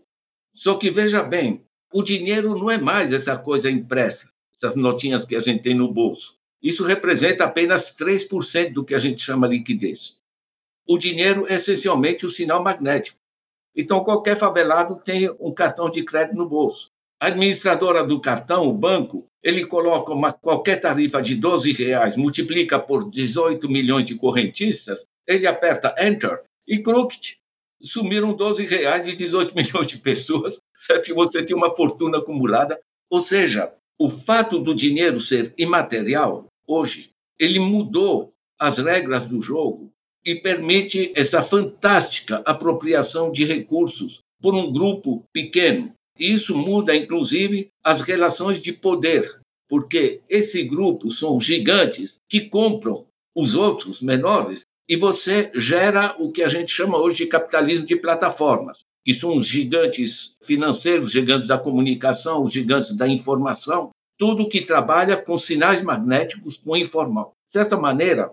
Só 0.53 0.75
que 0.75 0.89
veja 0.89 1.21
bem, 1.21 1.63
o 1.93 2.01
dinheiro 2.01 2.57
não 2.57 2.71
é 2.71 2.77
mais 2.77 3.13
essa 3.13 3.37
coisa 3.37 3.69
impressa, 3.69 4.31
essas 4.55 4.75
notinhas 4.75 5.25
que 5.25 5.35
a 5.35 5.41
gente 5.41 5.63
tem 5.63 5.75
no 5.75 5.93
bolso. 5.93 6.35
Isso 6.61 6.83
representa 6.83 7.43
apenas 7.43 7.95
3% 7.95 8.73
do 8.73 8.83
que 8.83 8.95
a 8.95 8.99
gente 8.99 9.21
chama 9.21 9.47
liquidez. 9.47 10.19
O 10.87 10.97
dinheiro 10.97 11.45
é 11.47 11.55
essencialmente 11.55 12.25
o 12.25 12.29
sinal 12.29 12.63
magnético. 12.63 13.19
Então, 13.75 14.03
qualquer 14.03 14.37
favelado 14.37 14.99
tem 14.99 15.29
um 15.39 15.53
cartão 15.53 15.89
de 15.89 16.03
crédito 16.03 16.35
no 16.35 16.49
bolso. 16.49 16.91
A 17.19 17.27
administradora 17.27 18.03
do 18.03 18.21
cartão, 18.21 18.67
o 18.67 18.73
banco, 18.73 19.27
ele 19.41 19.65
coloca 19.65 20.13
uma, 20.13 20.31
qualquer 20.31 20.79
tarifa 20.79 21.19
de 21.19 21.33
12 21.33 21.71
reais, 21.71 22.15
multiplica 22.15 22.79
por 22.79 23.09
18 23.09 23.67
milhões 23.67 24.05
de 24.05 24.13
correntistas, 24.13 25.07
ele 25.25 25.47
aperta 25.47 25.95
Enter 25.97 26.43
e 26.67 26.77
cruct. 26.77 27.39
Sumiram 27.81 28.33
12 28.33 28.65
reais 28.65 29.07
e 29.07 29.15
18 29.15 29.53
milhões 29.57 29.87
de 29.87 29.97
pessoas, 29.97 30.59
certo? 30.75 31.15
você 31.15 31.43
tem 31.43 31.55
uma 31.55 31.75
fortuna 31.75 32.19
acumulada. 32.19 32.79
Ou 33.09 33.21
seja, 33.23 33.73
o 33.99 34.09
fato 34.09 34.59
do 34.59 34.75
dinheiro 34.75 35.19
ser 35.19 35.53
imaterial, 35.57 36.45
hoje, 36.67 37.09
ele 37.39 37.57
mudou 37.57 38.31
as 38.59 38.77
regras 38.77 39.27
do 39.27 39.41
jogo 39.41 39.91
e 40.23 40.35
permite 40.35 41.11
essa 41.15 41.41
fantástica 41.41 42.43
apropriação 42.45 43.31
de 43.31 43.43
recursos 43.43 44.21
por 44.39 44.53
um 44.53 44.71
grupo 44.71 45.23
pequeno 45.33 45.96
isso 46.19 46.57
muda, 46.57 46.95
inclusive, 46.95 47.69
as 47.83 48.01
relações 48.01 48.61
de 48.61 48.71
poder, 48.73 49.39
porque 49.67 50.21
esse 50.29 50.63
grupo 50.63 51.11
são 51.11 51.39
gigantes 51.39 52.19
que 52.29 52.41
compram 52.41 53.05
os 53.35 53.55
outros 53.55 54.01
menores 54.01 54.65
e 54.89 54.95
você 54.95 55.51
gera 55.53 56.15
o 56.17 56.31
que 56.31 56.41
a 56.41 56.47
gente 56.47 56.71
chama 56.71 56.97
hoje 56.97 57.17
de 57.17 57.27
capitalismo 57.27 57.85
de 57.85 57.95
plataformas, 57.95 58.79
que 59.03 59.13
são 59.13 59.35
os 59.35 59.45
gigantes 59.45 60.35
financeiros, 60.41 61.07
os 61.07 61.11
gigantes 61.11 61.47
da 61.47 61.57
comunicação, 61.57 62.43
os 62.43 62.53
gigantes 62.53 62.95
da 62.95 63.07
informação, 63.07 63.89
tudo 64.17 64.47
que 64.47 64.61
trabalha 64.61 65.17
com 65.17 65.37
sinais 65.37 65.81
magnéticos 65.81 66.57
com 66.57 66.75
informal. 66.75 67.33
De 67.47 67.53
certa 67.53 67.77
maneira, 67.77 68.31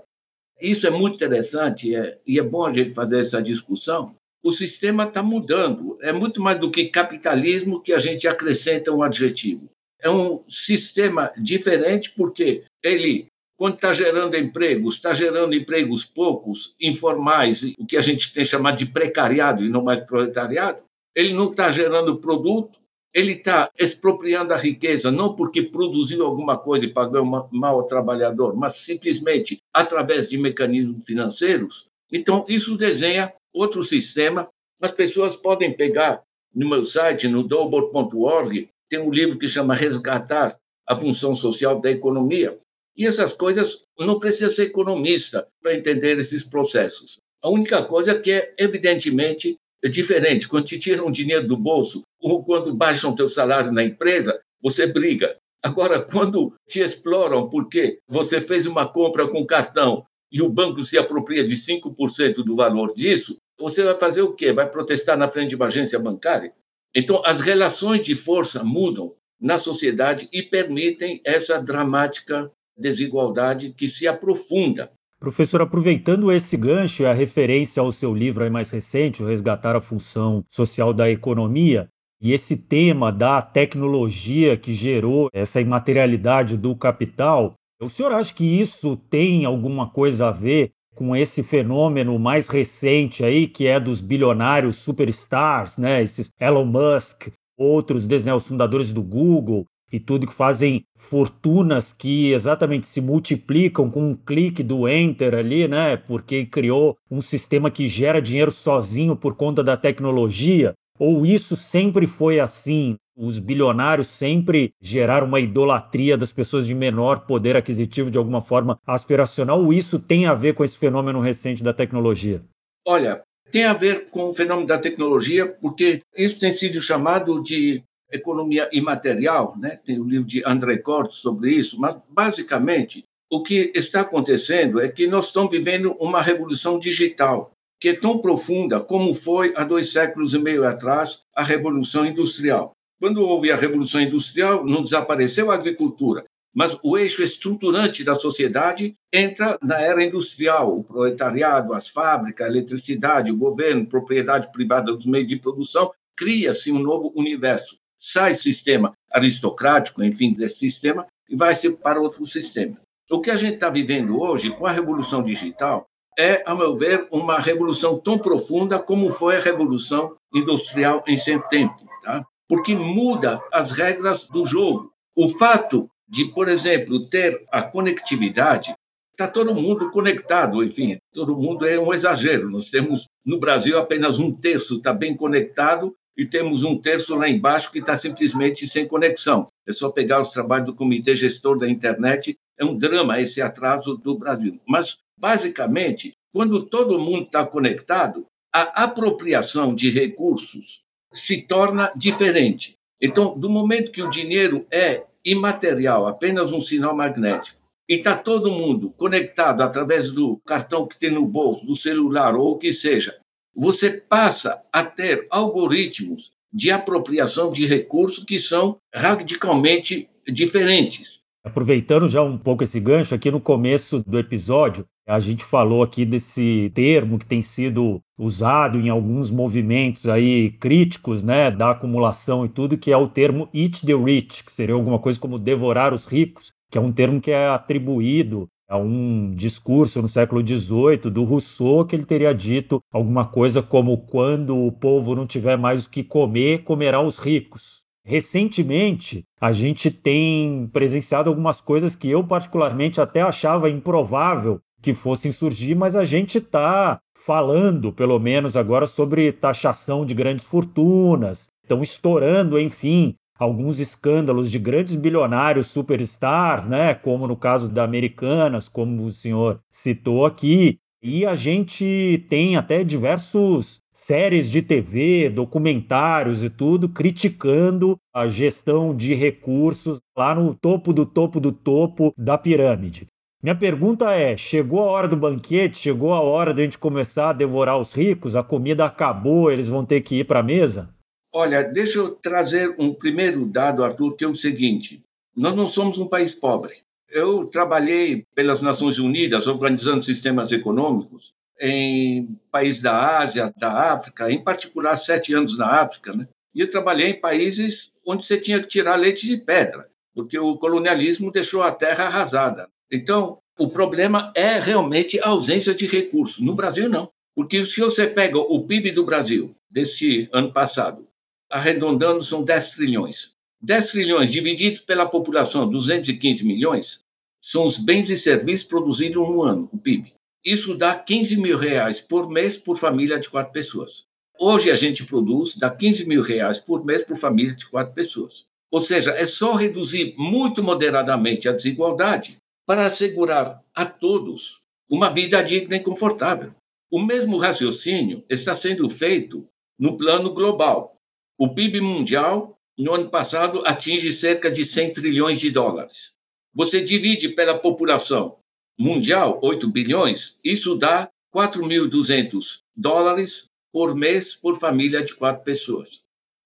isso 0.60 0.86
é 0.86 0.90
muito 0.90 1.16
interessante 1.16 1.94
é, 1.94 2.18
e 2.26 2.38
é 2.38 2.42
bom 2.42 2.64
a 2.64 2.72
gente 2.72 2.94
fazer 2.94 3.20
essa 3.20 3.42
discussão, 3.42 4.14
o 4.44 4.52
sistema 4.52 5.04
está 5.04 5.22
mudando. 5.22 5.96
É 6.02 6.12
muito 6.12 6.42
mais 6.42 6.60
do 6.60 6.70
que 6.70 6.84
capitalismo 6.84 7.80
que 7.80 7.94
a 7.94 7.98
gente 7.98 8.28
acrescenta 8.28 8.92
um 8.92 9.02
adjetivo. 9.02 9.70
É 9.98 10.10
um 10.10 10.44
sistema 10.46 11.32
diferente 11.38 12.12
porque 12.14 12.64
ele, 12.82 13.28
quando 13.56 13.76
está 13.76 13.94
gerando 13.94 14.36
empregos, 14.36 14.96
está 14.96 15.14
gerando 15.14 15.54
empregos 15.54 16.04
poucos, 16.04 16.74
informais, 16.78 17.62
o 17.78 17.86
que 17.86 17.96
a 17.96 18.02
gente 18.02 18.34
tem 18.34 18.44
chamado 18.44 18.76
de 18.76 18.84
precariado 18.84 19.64
e 19.64 19.70
não 19.70 19.82
mais 19.82 20.00
proletariado. 20.00 20.82
Ele 21.16 21.32
não 21.32 21.50
está 21.50 21.70
gerando 21.70 22.18
produto, 22.18 22.78
ele 23.14 23.32
está 23.32 23.70
expropriando 23.78 24.52
a 24.52 24.58
riqueza, 24.58 25.10
não 25.10 25.34
porque 25.34 25.62
produziu 25.62 26.26
alguma 26.26 26.58
coisa 26.58 26.84
e 26.84 26.92
pagou 26.92 27.24
mal 27.24 27.76
ao 27.76 27.86
trabalhador, 27.86 28.54
mas 28.54 28.74
simplesmente 28.74 29.56
através 29.72 30.28
de 30.28 30.36
mecanismos 30.36 31.06
financeiros. 31.06 31.86
Então, 32.12 32.44
isso 32.46 32.76
desenha 32.76 33.32
outro 33.54 33.82
sistema. 33.82 34.48
As 34.82 34.90
pessoas 34.90 35.36
podem 35.36 35.74
pegar 35.74 36.22
no 36.54 36.68
meu 36.68 36.84
site, 36.84 37.28
no 37.28 37.42
dobor.org, 37.42 38.68
tem 38.88 39.00
um 39.00 39.10
livro 39.10 39.38
que 39.38 39.48
chama 39.48 39.74
Resgatar 39.74 40.56
a 40.86 40.96
Função 40.96 41.34
Social 41.34 41.80
da 41.80 41.90
Economia. 41.90 42.58
E 42.96 43.06
essas 43.06 43.32
coisas 43.32 43.82
não 43.98 44.18
precisa 44.18 44.50
ser 44.50 44.64
economista 44.64 45.48
para 45.62 45.74
entender 45.74 46.18
esses 46.18 46.44
processos. 46.44 47.18
A 47.42 47.48
única 47.48 47.82
coisa 47.82 48.12
é 48.12 48.20
que 48.20 48.30
é, 48.30 48.54
evidentemente, 48.58 49.56
é 49.82 49.88
diferente. 49.88 50.48
Quando 50.48 50.66
te 50.66 50.78
tiram 50.78 51.10
dinheiro 51.10 51.46
do 51.46 51.56
bolso 51.56 52.02
ou 52.20 52.44
quando 52.44 52.74
baixam 52.74 53.14
teu 53.14 53.28
salário 53.28 53.72
na 53.72 53.84
empresa, 53.84 54.40
você 54.62 54.86
briga. 54.86 55.36
Agora, 55.62 56.00
quando 56.00 56.54
te 56.68 56.80
exploram 56.80 57.48
porque 57.48 57.98
você 58.08 58.40
fez 58.40 58.66
uma 58.66 58.86
compra 58.86 59.26
com 59.26 59.44
cartão 59.46 60.06
e 60.30 60.40
o 60.40 60.48
banco 60.48 60.84
se 60.84 60.96
apropria 60.96 61.44
de 61.44 61.54
5% 61.54 62.36
do 62.44 62.56
valor 62.56 62.94
disso, 62.94 63.36
você 63.64 63.82
vai 63.82 63.98
fazer 63.98 64.20
o 64.20 64.34
quê? 64.34 64.52
Vai 64.52 64.70
protestar 64.70 65.16
na 65.16 65.26
frente 65.26 65.50
de 65.50 65.56
uma 65.56 65.66
agência 65.66 65.98
bancária? 65.98 66.52
Então, 66.94 67.22
as 67.24 67.40
relações 67.40 68.04
de 68.04 68.14
força 68.14 68.62
mudam 68.62 69.14
na 69.40 69.58
sociedade 69.58 70.28
e 70.30 70.42
permitem 70.42 71.22
essa 71.24 71.58
dramática 71.62 72.50
desigualdade 72.76 73.72
que 73.72 73.88
se 73.88 74.06
aprofunda. 74.06 74.92
Professor, 75.18 75.62
aproveitando 75.62 76.30
esse 76.30 76.58
gancho 76.58 77.04
e 77.04 77.06
a 77.06 77.14
referência 77.14 77.80
ao 77.80 77.90
seu 77.90 78.14
livro 78.14 78.48
mais 78.52 78.70
recente, 78.70 79.22
o 79.22 79.26
Resgatar 79.26 79.74
a 79.74 79.80
Função 79.80 80.44
Social 80.50 80.92
da 80.92 81.10
Economia, 81.10 81.88
e 82.20 82.32
esse 82.34 82.68
tema 82.68 83.10
da 83.10 83.40
tecnologia 83.40 84.58
que 84.58 84.74
gerou 84.74 85.28
essa 85.32 85.58
imaterialidade 85.58 86.58
do 86.58 86.76
capital, 86.76 87.54
o 87.80 87.88
senhor 87.88 88.12
acha 88.12 88.34
que 88.34 88.44
isso 88.44 88.94
tem 89.08 89.46
alguma 89.46 89.88
coisa 89.88 90.28
a 90.28 90.30
ver 90.30 90.70
com 90.94 91.14
esse 91.14 91.42
fenômeno 91.42 92.18
mais 92.18 92.48
recente 92.48 93.24
aí, 93.24 93.46
que 93.46 93.66
é 93.66 93.78
dos 93.80 94.00
bilionários 94.00 94.76
superstars, 94.76 95.76
né? 95.76 96.02
Esses 96.02 96.30
Elon 96.40 96.64
Musk, 96.64 97.28
outros 97.58 98.06
né, 98.06 98.34
os 98.34 98.46
fundadores 98.46 98.92
do 98.92 99.02
Google 99.02 99.64
e 99.92 100.00
tudo 100.00 100.26
que 100.26 100.34
fazem 100.34 100.82
fortunas 100.96 101.92
que 101.92 102.32
exatamente 102.32 102.88
se 102.88 103.00
multiplicam 103.00 103.88
com 103.88 104.10
um 104.10 104.14
clique 104.14 104.62
do 104.62 104.88
enter 104.88 105.34
ali, 105.34 105.68
né? 105.68 105.96
Porque 105.96 106.46
criou 106.46 106.96
um 107.10 107.20
sistema 107.20 107.70
que 107.70 107.88
gera 107.88 108.20
dinheiro 108.20 108.50
sozinho 108.50 109.14
por 109.14 109.36
conta 109.36 109.62
da 109.62 109.76
tecnologia. 109.76 110.72
Ou 110.98 111.24
isso 111.24 111.56
sempre 111.56 112.06
foi 112.06 112.40
assim? 112.40 112.96
Os 113.16 113.38
bilionários 113.38 114.08
sempre 114.08 114.72
geraram 114.80 115.26
uma 115.26 115.38
idolatria 115.38 116.16
das 116.16 116.32
pessoas 116.32 116.66
de 116.66 116.74
menor 116.74 117.26
poder 117.26 117.56
aquisitivo 117.56 118.10
de 118.10 118.18
alguma 118.18 118.42
forma 118.42 118.78
aspiracional? 118.86 119.62
Ou 119.62 119.72
isso 119.72 120.00
tem 120.00 120.26
a 120.26 120.34
ver 120.34 120.54
com 120.54 120.64
esse 120.64 120.76
fenômeno 120.76 121.20
recente 121.20 121.62
da 121.62 121.72
tecnologia? 121.72 122.42
Olha, 122.86 123.22
tem 123.52 123.64
a 123.64 123.72
ver 123.72 124.10
com 124.10 124.30
o 124.30 124.34
fenômeno 124.34 124.66
da 124.66 124.78
tecnologia, 124.78 125.46
porque 125.46 126.00
isso 126.16 126.40
tem 126.40 126.52
sido 126.54 126.82
chamado 126.82 127.40
de 127.42 127.84
economia 128.10 128.68
imaterial, 128.72 129.56
né? 129.56 129.78
Tem 129.84 129.98
o 130.00 130.04
livro 130.04 130.26
de 130.26 130.42
André 130.44 130.78
Cortes 130.78 131.18
sobre 131.18 131.52
isso, 131.52 131.78
mas 131.80 131.96
basicamente 132.08 133.04
o 133.30 133.42
que 133.42 133.72
está 133.74 134.00
acontecendo 134.00 134.80
é 134.80 134.88
que 134.88 135.06
nós 135.06 135.26
estamos 135.26 135.50
vivendo 135.50 135.92
uma 136.00 136.20
revolução 136.20 136.78
digital 136.78 137.52
que 137.80 137.90
é 137.90 137.94
tão 137.94 138.18
profunda 138.18 138.80
como 138.80 139.12
foi 139.12 139.52
há 139.56 139.64
dois 139.64 139.92
séculos 139.92 140.32
e 140.32 140.38
meio 140.38 140.66
atrás 140.66 141.22
a 141.34 141.42
revolução 141.42 142.06
industrial. 142.06 142.72
Quando 143.00 143.22
houve 143.22 143.50
a 143.50 143.56
revolução 143.56 144.00
industrial, 144.00 144.64
não 144.64 144.82
desapareceu 144.82 145.50
a 145.50 145.54
agricultura, 145.54 146.24
mas 146.54 146.78
o 146.82 146.96
eixo 146.96 147.22
estruturante 147.22 148.04
da 148.04 148.14
sociedade 148.14 148.94
entra 149.12 149.58
na 149.60 149.80
era 149.80 150.04
industrial, 150.04 150.78
o 150.78 150.84
proletariado, 150.84 151.74
as 151.74 151.88
fábricas, 151.88 152.46
a 152.46 152.50
eletricidade, 152.50 153.32
o 153.32 153.36
governo, 153.36 153.86
propriedade 153.86 154.50
privada 154.52 154.92
dos 154.92 155.04
meios 155.04 155.26
de 155.26 155.36
produção, 155.36 155.92
cria-se 156.16 156.70
um 156.70 156.78
novo 156.78 157.12
universo. 157.16 157.76
Sai 157.98 158.34
sistema 158.34 158.96
aristocrático, 159.10 160.02
enfim, 160.02 160.32
desse 160.32 160.58
sistema, 160.58 161.06
e 161.28 161.34
vai-se 161.34 161.70
para 161.78 162.00
outro 162.00 162.24
sistema. 162.26 162.76
O 163.10 163.20
que 163.20 163.30
a 163.30 163.36
gente 163.36 163.54
está 163.54 163.68
vivendo 163.68 164.20
hoje, 164.20 164.50
com 164.50 164.66
a 164.66 164.70
revolução 164.70 165.22
digital, 165.22 165.86
é, 166.16 166.42
a 166.46 166.54
meu 166.54 166.76
ver, 166.76 167.08
uma 167.10 167.38
revolução 167.38 167.98
tão 167.98 168.18
profunda 168.18 168.78
como 168.78 169.10
foi 169.10 169.36
a 169.36 169.40
revolução 169.40 170.16
industrial 170.32 171.02
em 171.08 171.18
seu 171.18 171.40
tempo, 171.42 171.84
tá? 172.02 172.24
Porque 172.48 172.74
muda 172.74 173.40
as 173.52 173.70
regras 173.70 174.26
do 174.26 174.44
jogo. 174.44 174.92
O 175.16 175.28
fato 175.28 175.88
de, 176.08 176.26
por 176.26 176.48
exemplo, 176.48 177.08
ter 177.08 177.44
a 177.50 177.62
conectividade, 177.62 178.74
está 179.12 179.28
todo 179.28 179.54
mundo 179.54 179.90
conectado, 179.90 180.62
enfim, 180.62 180.98
todo 181.12 181.36
mundo 181.36 181.66
é 181.66 181.78
um 181.78 181.94
exagero. 181.94 182.50
Nós 182.50 182.70
temos 182.70 183.06
no 183.24 183.38
Brasil 183.38 183.78
apenas 183.78 184.18
um 184.18 184.32
terço 184.32 184.76
está 184.76 184.92
bem 184.92 185.16
conectado 185.16 185.94
e 186.16 186.26
temos 186.26 186.62
um 186.62 186.78
terço 186.78 187.16
lá 187.16 187.28
embaixo 187.28 187.70
que 187.72 187.78
está 187.78 187.98
simplesmente 187.98 188.66
sem 188.66 188.86
conexão. 188.86 189.48
É 189.66 189.72
só 189.72 189.90
pegar 189.90 190.20
os 190.20 190.30
trabalhos 190.30 190.66
do 190.66 190.74
Comitê 190.74 191.16
Gestor 191.16 191.58
da 191.58 191.68
Internet, 191.68 192.36
é 192.58 192.64
um 192.64 192.76
drama 192.76 193.20
esse 193.20 193.40
atraso 193.40 193.96
do 193.96 194.16
Brasil. 194.16 194.60
Mas, 194.66 194.98
basicamente, 195.18 196.12
quando 196.32 196.66
todo 196.66 197.00
mundo 197.00 197.24
está 197.24 197.44
conectado, 197.44 198.26
a 198.52 198.84
apropriação 198.84 199.74
de 199.74 199.90
recursos 199.90 200.83
se 201.14 201.42
torna 201.42 201.92
diferente. 201.96 202.76
Então, 203.00 203.38
do 203.38 203.48
momento 203.50 203.92
que 203.92 204.02
o 204.02 204.10
dinheiro 204.10 204.66
é 204.70 205.04
imaterial, 205.24 206.06
apenas 206.06 206.52
um 206.52 206.60
sinal 206.60 206.94
magnético, 206.94 207.58
e 207.88 207.94
está 207.94 208.16
todo 208.16 208.50
mundo 208.50 208.90
conectado 208.96 209.62
através 209.62 210.10
do 210.10 210.38
cartão 210.46 210.86
que 210.86 210.98
tem 210.98 211.10
no 211.10 211.26
bolso, 211.26 211.66
do 211.66 211.76
celular 211.76 212.34
ou 212.34 212.52
o 212.52 212.58
que 212.58 212.72
seja, 212.72 213.16
você 213.54 213.90
passa 213.90 214.62
a 214.72 214.82
ter 214.82 215.26
algoritmos 215.30 216.32
de 216.52 216.70
apropriação 216.70 217.52
de 217.52 217.66
recursos 217.66 218.24
que 218.24 218.38
são 218.38 218.76
radicalmente 218.94 220.08
diferentes. 220.26 221.20
Aproveitando 221.44 222.08
já 222.08 222.22
um 222.22 222.38
pouco 222.38 222.64
esse 222.64 222.80
gancho, 222.80 223.14
aqui 223.14 223.30
no 223.30 223.40
começo 223.40 224.02
do 224.06 224.18
episódio, 224.18 224.86
a 225.06 225.20
gente 225.20 225.44
falou 225.44 225.82
aqui 225.82 226.04
desse 226.04 226.70
termo 226.74 227.18
que 227.18 227.26
tem 227.26 227.42
sido 227.42 228.00
usado 228.18 228.78
em 228.78 228.88
alguns 228.88 229.30
movimentos 229.30 230.08
aí 230.08 230.52
críticos, 230.52 231.22
né, 231.22 231.50
da 231.50 231.70
acumulação 231.70 232.44
e 232.44 232.48
tudo, 232.48 232.78
que 232.78 232.90
é 232.90 232.96
o 232.96 233.08
termo 233.08 233.48
eat 233.52 233.84
the 233.84 233.94
rich, 233.94 234.44
que 234.44 234.52
seria 234.52 234.74
alguma 234.74 234.98
coisa 234.98 235.20
como 235.20 235.38
devorar 235.38 235.92
os 235.92 236.06
ricos, 236.06 236.52
que 236.70 236.78
é 236.78 236.80
um 236.80 236.92
termo 236.92 237.20
que 237.20 237.30
é 237.30 237.48
atribuído 237.48 238.48
a 238.68 238.78
um 238.78 239.30
discurso 239.34 240.00
no 240.00 240.08
século 240.08 240.46
XVIII 240.46 241.10
do 241.10 241.24
Rousseau 241.24 241.84
que 241.84 241.94
ele 241.94 242.06
teria 242.06 242.34
dito 242.34 242.80
alguma 242.90 243.26
coisa 243.26 243.62
como 243.62 243.98
quando 243.98 244.56
o 244.56 244.72
povo 244.72 245.14
não 245.14 245.26
tiver 245.26 245.58
mais 245.58 245.84
o 245.84 245.90
que 245.90 246.02
comer, 246.02 246.64
comerá 246.64 247.00
os 247.00 247.18
ricos. 247.18 247.84
Recentemente, 248.06 249.24
a 249.40 249.52
gente 249.52 249.90
tem 249.90 250.68
presenciado 250.72 251.30
algumas 251.30 251.60
coisas 251.60 251.94
que 251.94 252.08
eu 252.08 252.24
particularmente 252.24 253.00
até 253.00 253.22
achava 253.22 253.70
improvável 253.70 254.60
que 254.84 254.92
fossem 254.92 255.32
surgir, 255.32 255.74
mas 255.74 255.96
a 255.96 256.04
gente 256.04 256.36
está 256.36 257.00
falando, 257.14 257.90
pelo 257.90 258.18
menos 258.18 258.54
agora, 258.54 258.86
sobre 258.86 259.32
taxação 259.32 260.04
de 260.04 260.12
grandes 260.12 260.44
fortunas, 260.44 261.48
estão 261.62 261.82
estourando, 261.82 262.60
enfim, 262.60 263.14
alguns 263.38 263.80
escândalos 263.80 264.50
de 264.50 264.58
grandes 264.58 264.94
bilionários 264.94 265.68
superstars, 265.68 266.66
né, 266.66 266.94
como 266.94 267.26
no 267.26 267.34
caso 267.34 267.66
da 267.66 267.82
Americanas, 267.82 268.68
como 268.68 269.06
o 269.06 269.10
senhor 269.10 269.58
citou 269.72 270.26
aqui, 270.26 270.76
e 271.02 271.24
a 271.24 271.34
gente 271.34 272.26
tem 272.28 272.54
até 272.54 272.84
diversos 272.84 273.80
séries 273.90 274.50
de 274.50 274.60
TV, 274.60 275.30
documentários 275.30 276.42
e 276.42 276.50
tudo 276.50 276.90
criticando 276.90 277.96
a 278.14 278.28
gestão 278.28 278.94
de 278.94 279.14
recursos 279.14 279.98
lá 280.14 280.34
no 280.34 280.54
topo 280.54 280.92
do 280.92 281.06
topo 281.06 281.40
do 281.40 281.52
topo 281.52 282.12
da 282.18 282.36
pirâmide. 282.36 283.06
Minha 283.44 283.54
pergunta 283.54 284.10
é: 284.10 284.38
chegou 284.38 284.80
a 284.80 284.90
hora 284.90 285.06
do 285.06 285.18
banquete? 285.18 285.76
Chegou 285.76 286.14
a 286.14 286.20
hora 286.22 286.54
de 286.54 286.62
a 286.62 286.64
gente 286.64 286.78
começar 286.78 287.28
a 287.28 287.32
devorar 287.34 287.78
os 287.78 287.92
ricos? 287.92 288.34
A 288.34 288.42
comida 288.42 288.86
acabou, 288.86 289.52
eles 289.52 289.68
vão 289.68 289.84
ter 289.84 290.00
que 290.00 290.20
ir 290.20 290.24
para 290.24 290.40
a 290.40 290.42
mesa? 290.42 290.88
Olha, 291.30 291.62
deixa 291.62 291.98
eu 291.98 292.12
trazer 292.12 292.74
um 292.78 292.94
primeiro 292.94 293.44
dado, 293.44 293.84
Arthur, 293.84 294.16
que 294.16 294.24
é 294.24 294.26
o 294.26 294.34
seguinte: 294.34 295.04
nós 295.36 295.54
não 295.54 295.68
somos 295.68 295.98
um 295.98 296.08
país 296.08 296.32
pobre. 296.32 296.76
Eu 297.06 297.44
trabalhei 297.44 298.24
pelas 298.34 298.62
Nações 298.62 298.98
Unidas 298.98 299.46
organizando 299.46 300.02
sistemas 300.02 300.50
econômicos 300.50 301.34
em 301.60 302.38
países 302.50 302.80
da 302.80 303.18
Ásia, 303.18 303.52
da 303.58 303.92
África, 303.92 304.32
em 304.32 304.42
particular 304.42 304.96
sete 304.96 305.34
anos 305.34 305.58
na 305.58 305.82
África, 305.82 306.14
né? 306.14 306.26
E 306.54 306.62
eu 306.62 306.70
trabalhei 306.70 307.10
em 307.10 307.20
países 307.20 307.92
onde 308.06 308.24
você 308.24 308.38
tinha 308.38 308.58
que 308.58 308.68
tirar 308.68 308.96
leite 308.96 309.26
de 309.26 309.36
pedra, 309.36 309.86
porque 310.14 310.38
o 310.38 310.56
colonialismo 310.56 311.30
deixou 311.30 311.62
a 311.62 311.70
terra 311.70 312.06
arrasada. 312.06 312.72
Então, 312.90 313.38
o 313.58 313.68
problema 313.68 314.32
é 314.34 314.58
realmente 314.58 315.20
a 315.20 315.28
ausência 315.28 315.74
de 315.74 315.86
recursos. 315.86 316.40
No 316.40 316.54
Brasil, 316.54 316.88
não. 316.88 317.10
Porque 317.34 317.64
se 317.64 317.80
você 317.80 318.06
pega 318.06 318.38
o 318.38 318.66
PIB 318.66 318.92
do 318.92 319.04
Brasil 319.04 319.54
desse 319.70 320.28
ano 320.32 320.52
passado, 320.52 321.06
arredondando, 321.50 322.22
são 322.22 322.42
10 322.42 322.74
trilhões. 322.74 323.34
10 323.60 323.90
trilhões 323.90 324.30
divididos 324.30 324.80
pela 324.80 325.06
população, 325.06 325.68
215 325.68 326.44
milhões, 326.44 327.04
são 327.40 327.66
os 327.66 327.76
bens 327.76 328.10
e 328.10 328.16
serviços 328.16 328.66
produzidos 328.66 329.16
no 329.16 329.42
ano, 329.42 329.68
o 329.72 329.78
PIB. 329.78 330.12
Isso 330.44 330.76
dá 330.76 330.94
15 330.94 331.36
mil 331.40 331.56
reais 331.56 332.00
por 332.00 332.28
mês 332.28 332.58
por 332.58 332.76
família 332.76 333.18
de 333.18 333.28
quatro 333.28 333.52
pessoas. 333.52 334.04
Hoje 334.38 334.70
a 334.70 334.74
gente 334.74 335.04
produz, 335.04 335.56
dá 335.56 335.70
15 335.70 336.06
mil 336.06 336.22
reais 336.22 336.58
por 336.58 336.84
mês 336.84 337.04
por 337.04 337.16
família 337.16 337.54
de 337.54 337.66
quatro 337.66 337.94
pessoas. 337.94 338.46
Ou 338.70 338.80
seja, 338.80 339.12
é 339.12 339.24
só 339.24 339.54
reduzir 339.54 340.14
muito 340.18 340.62
moderadamente 340.62 341.48
a 341.48 341.52
desigualdade 341.52 342.36
para 342.66 342.86
assegurar 342.86 343.62
a 343.74 343.84
todos 343.86 344.60
uma 344.88 345.10
vida 345.10 345.42
digna 345.42 345.76
e 345.76 345.80
confortável. 345.80 346.54
O 346.90 347.00
mesmo 347.00 347.36
raciocínio 347.36 348.24
está 348.28 348.54
sendo 348.54 348.88
feito 348.88 349.46
no 349.78 349.96
plano 349.96 350.32
global. 350.32 350.96
O 351.38 351.52
PIB 351.54 351.80
mundial, 351.80 352.56
no 352.78 352.92
ano 352.92 353.10
passado, 353.10 353.62
atinge 353.66 354.12
cerca 354.12 354.50
de 354.50 354.64
100 354.64 354.92
trilhões 354.92 355.40
de 355.40 355.50
dólares. 355.50 356.12
Você 356.54 356.80
divide 356.82 357.30
pela 357.30 357.58
população 357.58 358.38
mundial, 358.78 359.40
8 359.42 359.68
bilhões, 359.68 360.36
isso 360.44 360.76
dá 360.76 361.10
4.200 361.34 362.60
dólares 362.76 363.46
por 363.72 363.94
mês 363.96 364.34
por 364.36 364.56
família 364.56 365.02
de 365.02 365.14
quatro 365.14 365.44
pessoas. 365.44 366.04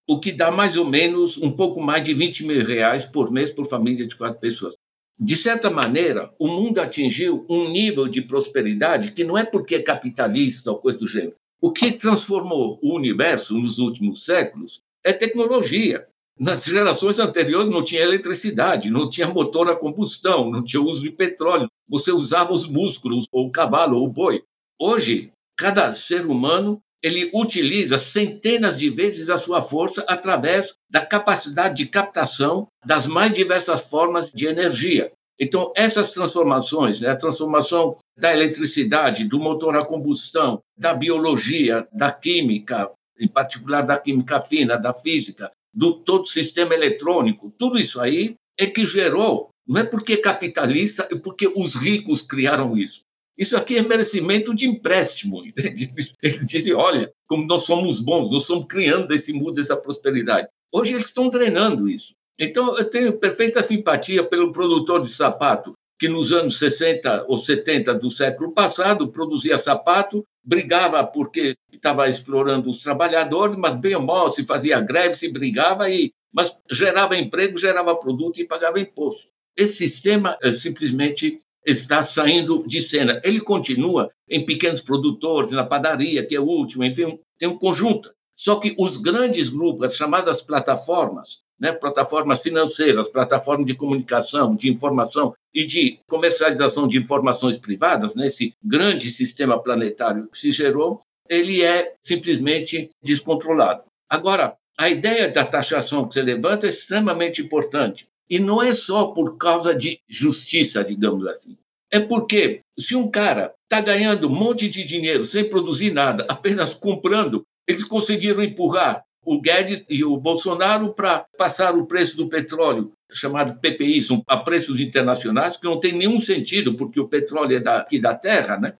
o 0.08 0.18
que 0.18 0.32
dá 0.32 0.50
mais 0.50 0.74
ou 0.78 0.86
menos 0.86 1.36
um 1.36 1.52
pouco 1.52 1.82
mais 1.82 2.02
de 2.02 2.14
20 2.14 2.46
mil 2.46 2.64
reais 2.64 3.04
por 3.04 3.30
mês 3.30 3.50
por 3.50 3.66
família 3.68 4.06
de 4.06 4.16
quatro 4.16 4.40
pessoas. 4.40 4.74
De 5.20 5.34
certa 5.34 5.68
maneira, 5.68 6.32
o 6.38 6.46
mundo 6.46 6.78
atingiu 6.78 7.44
um 7.48 7.68
nível 7.68 8.06
de 8.06 8.22
prosperidade 8.22 9.10
que 9.10 9.24
não 9.24 9.36
é 9.36 9.44
porque 9.44 9.74
é 9.74 9.82
capitalista 9.82 10.70
ou 10.70 10.78
coisa 10.78 10.98
do 10.98 11.08
gênero. 11.08 11.34
O 11.60 11.72
que 11.72 11.90
transformou 11.90 12.78
o 12.80 12.94
universo 12.94 13.58
nos 13.58 13.80
últimos 13.80 14.24
séculos 14.24 14.80
é 15.02 15.12
tecnologia. 15.12 16.06
Nas 16.38 16.64
gerações 16.64 17.18
anteriores 17.18 17.68
não 17.68 17.82
tinha 17.82 18.02
eletricidade, 18.02 18.90
não 18.90 19.10
tinha 19.10 19.26
motor 19.26 19.68
a 19.68 19.74
combustão, 19.74 20.48
não 20.52 20.62
tinha 20.62 20.80
uso 20.80 21.02
de 21.02 21.10
petróleo. 21.10 21.68
Você 21.88 22.12
usava 22.12 22.52
os 22.52 22.68
músculos, 22.68 23.26
ou 23.32 23.48
o 23.48 23.50
cavalo, 23.50 23.98
ou 23.98 24.06
o 24.06 24.12
boi. 24.12 24.44
Hoje, 24.80 25.32
cada 25.56 25.92
ser 25.92 26.26
humano 26.26 26.80
ele 27.02 27.30
utiliza 27.32 27.96
centenas 27.98 28.78
de 28.78 28.90
vezes 28.90 29.30
a 29.30 29.38
sua 29.38 29.62
força 29.62 30.04
através 30.08 30.74
da 30.90 31.04
capacidade 31.04 31.76
de 31.76 31.86
captação 31.86 32.66
das 32.84 33.06
mais 33.06 33.32
diversas 33.32 33.88
formas 33.88 34.32
de 34.32 34.46
energia. 34.46 35.12
Então, 35.40 35.72
essas 35.76 36.10
transformações, 36.10 37.00
né, 37.00 37.10
a 37.10 37.16
transformação 37.16 37.96
da 38.16 38.32
eletricidade, 38.32 39.24
do 39.24 39.38
motor 39.38 39.76
a 39.76 39.84
combustão, 39.84 40.60
da 40.76 40.92
biologia, 40.92 41.86
da 41.92 42.10
química, 42.10 42.90
em 43.18 43.28
particular 43.28 43.82
da 43.82 43.96
química 43.96 44.40
fina, 44.40 44.76
da 44.76 44.92
física, 44.92 45.50
do 45.72 45.94
todo 46.00 46.26
sistema 46.26 46.74
eletrônico, 46.74 47.52
tudo 47.56 47.78
isso 47.78 48.00
aí 48.00 48.34
é 48.58 48.66
que 48.66 48.84
gerou, 48.84 49.50
não 49.66 49.80
é 49.80 49.84
porque 49.84 50.16
capitalista, 50.16 51.06
é 51.10 51.14
porque 51.14 51.46
os 51.54 51.76
ricos 51.76 52.22
criaram 52.22 52.76
isso. 52.76 53.02
Isso 53.38 53.56
aqui 53.56 53.76
é 53.76 53.82
merecimento 53.82 54.52
de 54.52 54.66
empréstimo. 54.66 55.44
Entende? 55.46 55.92
Eles 56.20 56.44
dizem: 56.44 56.74
olha, 56.74 57.12
como 57.26 57.46
nós 57.46 57.62
somos 57.62 58.00
bons, 58.00 58.30
nós 58.30 58.42
estamos 58.42 58.66
criando 58.68 59.12
esse 59.14 59.32
mundo, 59.32 59.60
essa 59.60 59.76
prosperidade. 59.76 60.48
Hoje 60.72 60.92
eles 60.92 61.06
estão 61.06 61.28
drenando 61.28 61.88
isso. 61.88 62.14
Então, 62.38 62.76
eu 62.76 62.88
tenho 62.88 63.18
perfeita 63.18 63.62
simpatia 63.62 64.22
pelo 64.22 64.52
produtor 64.52 65.02
de 65.02 65.10
sapato, 65.10 65.72
que 65.98 66.08
nos 66.08 66.32
anos 66.32 66.58
60 66.58 67.24
ou 67.26 67.36
70 67.36 67.94
do 67.94 68.10
século 68.10 68.52
passado 68.52 69.10
produzia 69.10 69.58
sapato, 69.58 70.24
brigava 70.44 71.04
porque 71.04 71.54
estava 71.72 72.08
explorando 72.08 72.70
os 72.70 72.78
trabalhadores, 72.78 73.56
mas 73.56 73.76
bem 73.80 73.96
ou 73.96 74.02
mal 74.02 74.30
se 74.30 74.44
fazia 74.44 74.80
greve, 74.80 75.14
se 75.14 75.32
brigava, 75.32 75.90
e, 75.90 76.12
mas 76.32 76.56
gerava 76.70 77.16
emprego, 77.16 77.58
gerava 77.58 77.96
produto 77.96 78.40
e 78.40 78.46
pagava 78.46 78.78
imposto. 78.78 79.26
Esse 79.56 79.72
sistema 79.78 80.38
é 80.40 80.52
simplesmente 80.52 81.40
está 81.70 82.02
saindo 82.02 82.64
de 82.66 82.80
cena. 82.80 83.20
Ele 83.24 83.40
continua 83.40 84.10
em 84.28 84.44
pequenos 84.44 84.80
produtores, 84.80 85.52
na 85.52 85.64
padaria, 85.64 86.24
que 86.26 86.34
é 86.34 86.40
o 86.40 86.44
último, 86.44 86.84
enfim, 86.84 87.18
tem 87.38 87.48
um 87.48 87.58
conjunto. 87.58 88.10
Só 88.36 88.56
que 88.56 88.74
os 88.78 88.96
grandes 88.96 89.48
grupos, 89.48 89.84
as 89.84 89.96
chamadas 89.96 90.40
plataformas, 90.40 91.40
né, 91.58 91.72
plataformas 91.72 92.40
financeiras, 92.40 93.08
plataformas 93.08 93.66
de 93.66 93.74
comunicação, 93.74 94.54
de 94.54 94.70
informação 94.70 95.34
e 95.52 95.66
de 95.66 95.98
comercialização 96.08 96.86
de 96.86 96.98
informações 96.98 97.58
privadas, 97.58 98.14
né, 98.14 98.28
grande 98.62 99.10
sistema 99.10 99.60
planetário 99.60 100.28
que 100.28 100.38
se 100.38 100.52
gerou, 100.52 101.00
ele 101.28 101.62
é 101.62 101.94
simplesmente 102.02 102.90
descontrolado. 103.02 103.82
Agora, 104.08 104.56
a 104.78 104.88
ideia 104.88 105.28
da 105.28 105.44
taxação 105.44 106.06
que 106.06 106.14
você 106.14 106.22
levanta 106.22 106.66
é 106.66 106.70
extremamente 106.70 107.42
importante. 107.42 108.06
E 108.28 108.38
não 108.38 108.62
é 108.62 108.74
só 108.74 109.08
por 109.08 109.36
causa 109.36 109.74
de 109.74 110.00
justiça, 110.08 110.84
digamos 110.84 111.26
assim. 111.26 111.56
É 111.90 112.00
porque 112.00 112.60
se 112.78 112.94
um 112.94 113.10
cara 113.10 113.54
está 113.64 113.80
ganhando 113.80 114.28
um 114.28 114.34
monte 114.34 114.68
de 114.68 114.84
dinheiro 114.84 115.24
sem 115.24 115.48
produzir 115.48 115.92
nada, 115.92 116.26
apenas 116.28 116.74
comprando, 116.74 117.44
eles 117.66 117.84
conseguiram 117.84 118.42
empurrar 118.42 119.04
o 119.24 119.40
Guedes 119.40 119.84
e 119.88 120.04
o 120.04 120.16
Bolsonaro 120.16 120.94
para 120.94 121.26
passar 121.36 121.76
o 121.76 121.86
preço 121.86 122.16
do 122.16 122.28
petróleo, 122.28 122.92
chamado 123.12 123.58
PPI, 123.60 124.00
a 124.26 124.36
preços 124.38 124.80
internacionais, 124.80 125.56
que 125.56 125.64
não 125.64 125.80
tem 125.80 125.92
nenhum 125.92 126.20
sentido, 126.20 126.74
porque 126.74 127.00
o 127.00 127.08
petróleo 127.08 127.56
é 127.56 127.60
daqui 127.60 127.98
da 127.98 128.14
terra, 128.14 128.58
né? 128.58 128.74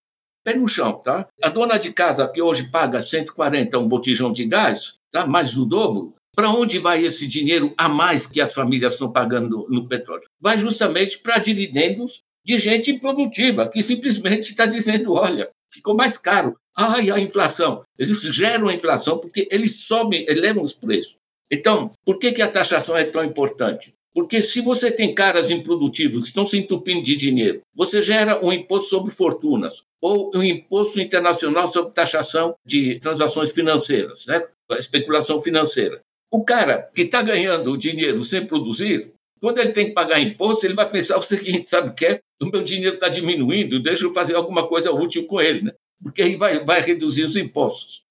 Pé 0.44 0.54
no 0.54 0.66
chão, 0.66 0.94
tá? 1.04 1.28
A 1.42 1.50
dona 1.50 1.76
de 1.76 1.92
casa 1.92 2.26
que 2.28 2.40
hoje 2.40 2.70
paga 2.70 3.00
140 3.00 3.78
um 3.78 3.88
botijão 3.88 4.32
de 4.32 4.46
gás, 4.46 4.98
tá? 5.10 5.26
mais 5.26 5.52
do 5.52 5.66
dobro, 5.66 6.14
para 6.38 6.50
onde 6.50 6.78
vai 6.78 7.04
esse 7.04 7.26
dinheiro 7.26 7.74
a 7.76 7.88
mais 7.88 8.24
que 8.24 8.40
as 8.40 8.54
famílias 8.54 8.92
estão 8.92 9.10
pagando 9.10 9.66
no 9.68 9.88
petróleo? 9.88 10.22
Vai 10.40 10.56
justamente 10.56 11.18
para 11.18 11.38
dividendos 11.38 12.22
de 12.44 12.56
gente 12.58 12.92
improdutiva, 12.92 13.66
que 13.66 13.82
simplesmente 13.82 14.50
está 14.50 14.64
dizendo: 14.64 15.14
olha, 15.14 15.50
ficou 15.68 15.96
mais 15.96 16.16
caro. 16.16 16.56
Ai, 16.76 17.10
a 17.10 17.18
inflação. 17.18 17.82
Eles 17.98 18.20
geram 18.20 18.68
a 18.68 18.72
inflação 18.72 19.18
porque 19.18 19.48
eles 19.50 19.80
sobem, 19.80 20.26
elevam 20.28 20.62
os 20.62 20.72
preços. 20.72 21.16
Então, 21.50 21.90
por 22.04 22.20
que, 22.20 22.30
que 22.30 22.40
a 22.40 22.46
taxação 22.46 22.96
é 22.96 23.02
tão 23.02 23.24
importante? 23.24 23.92
Porque 24.14 24.40
se 24.40 24.60
você 24.60 24.92
tem 24.92 25.12
caras 25.12 25.50
improdutivos 25.50 26.20
que 26.20 26.28
estão 26.28 26.46
se 26.46 26.56
entupindo 26.56 27.02
de 27.02 27.16
dinheiro, 27.16 27.62
você 27.74 28.00
gera 28.00 28.44
um 28.46 28.52
imposto 28.52 28.90
sobre 28.90 29.10
fortunas 29.10 29.82
ou 30.00 30.30
um 30.36 30.44
imposto 30.44 31.00
internacional 31.00 31.66
sobre 31.66 31.92
taxação 31.92 32.54
de 32.64 33.00
transações 33.00 33.50
financeiras, 33.50 34.26
né? 34.26 34.46
especulação 34.78 35.40
financeira. 35.40 36.00
O 36.30 36.44
cara 36.44 36.90
que 36.94 37.02
está 37.02 37.22
ganhando 37.22 37.72
o 37.72 37.76
dinheiro 37.76 38.22
sem 38.22 38.46
produzir, 38.46 39.12
quando 39.40 39.58
ele 39.58 39.72
tem 39.72 39.86
que 39.86 39.92
pagar 39.92 40.20
imposto, 40.20 40.66
ele 40.66 40.74
vai 40.74 40.88
pensar 40.90 41.18
o 41.18 41.22
seguinte: 41.22 41.68
sabe 41.68 41.88
o 41.88 41.94
que 41.94 42.06
é? 42.06 42.20
O 42.40 42.46
meu 42.46 42.62
dinheiro 42.62 42.94
está 42.94 43.08
diminuindo, 43.08 43.82
deixa 43.82 44.04
eu 44.04 44.12
fazer 44.12 44.34
alguma 44.34 44.66
coisa 44.68 44.92
útil 44.92 45.26
com 45.26 45.40
ele, 45.40 45.62
né? 45.62 45.72
porque 46.02 46.22
aí 46.22 46.36
vai, 46.36 46.64
vai 46.64 46.80
reduzir 46.80 47.24
os 47.24 47.36
impostos. 47.36 48.02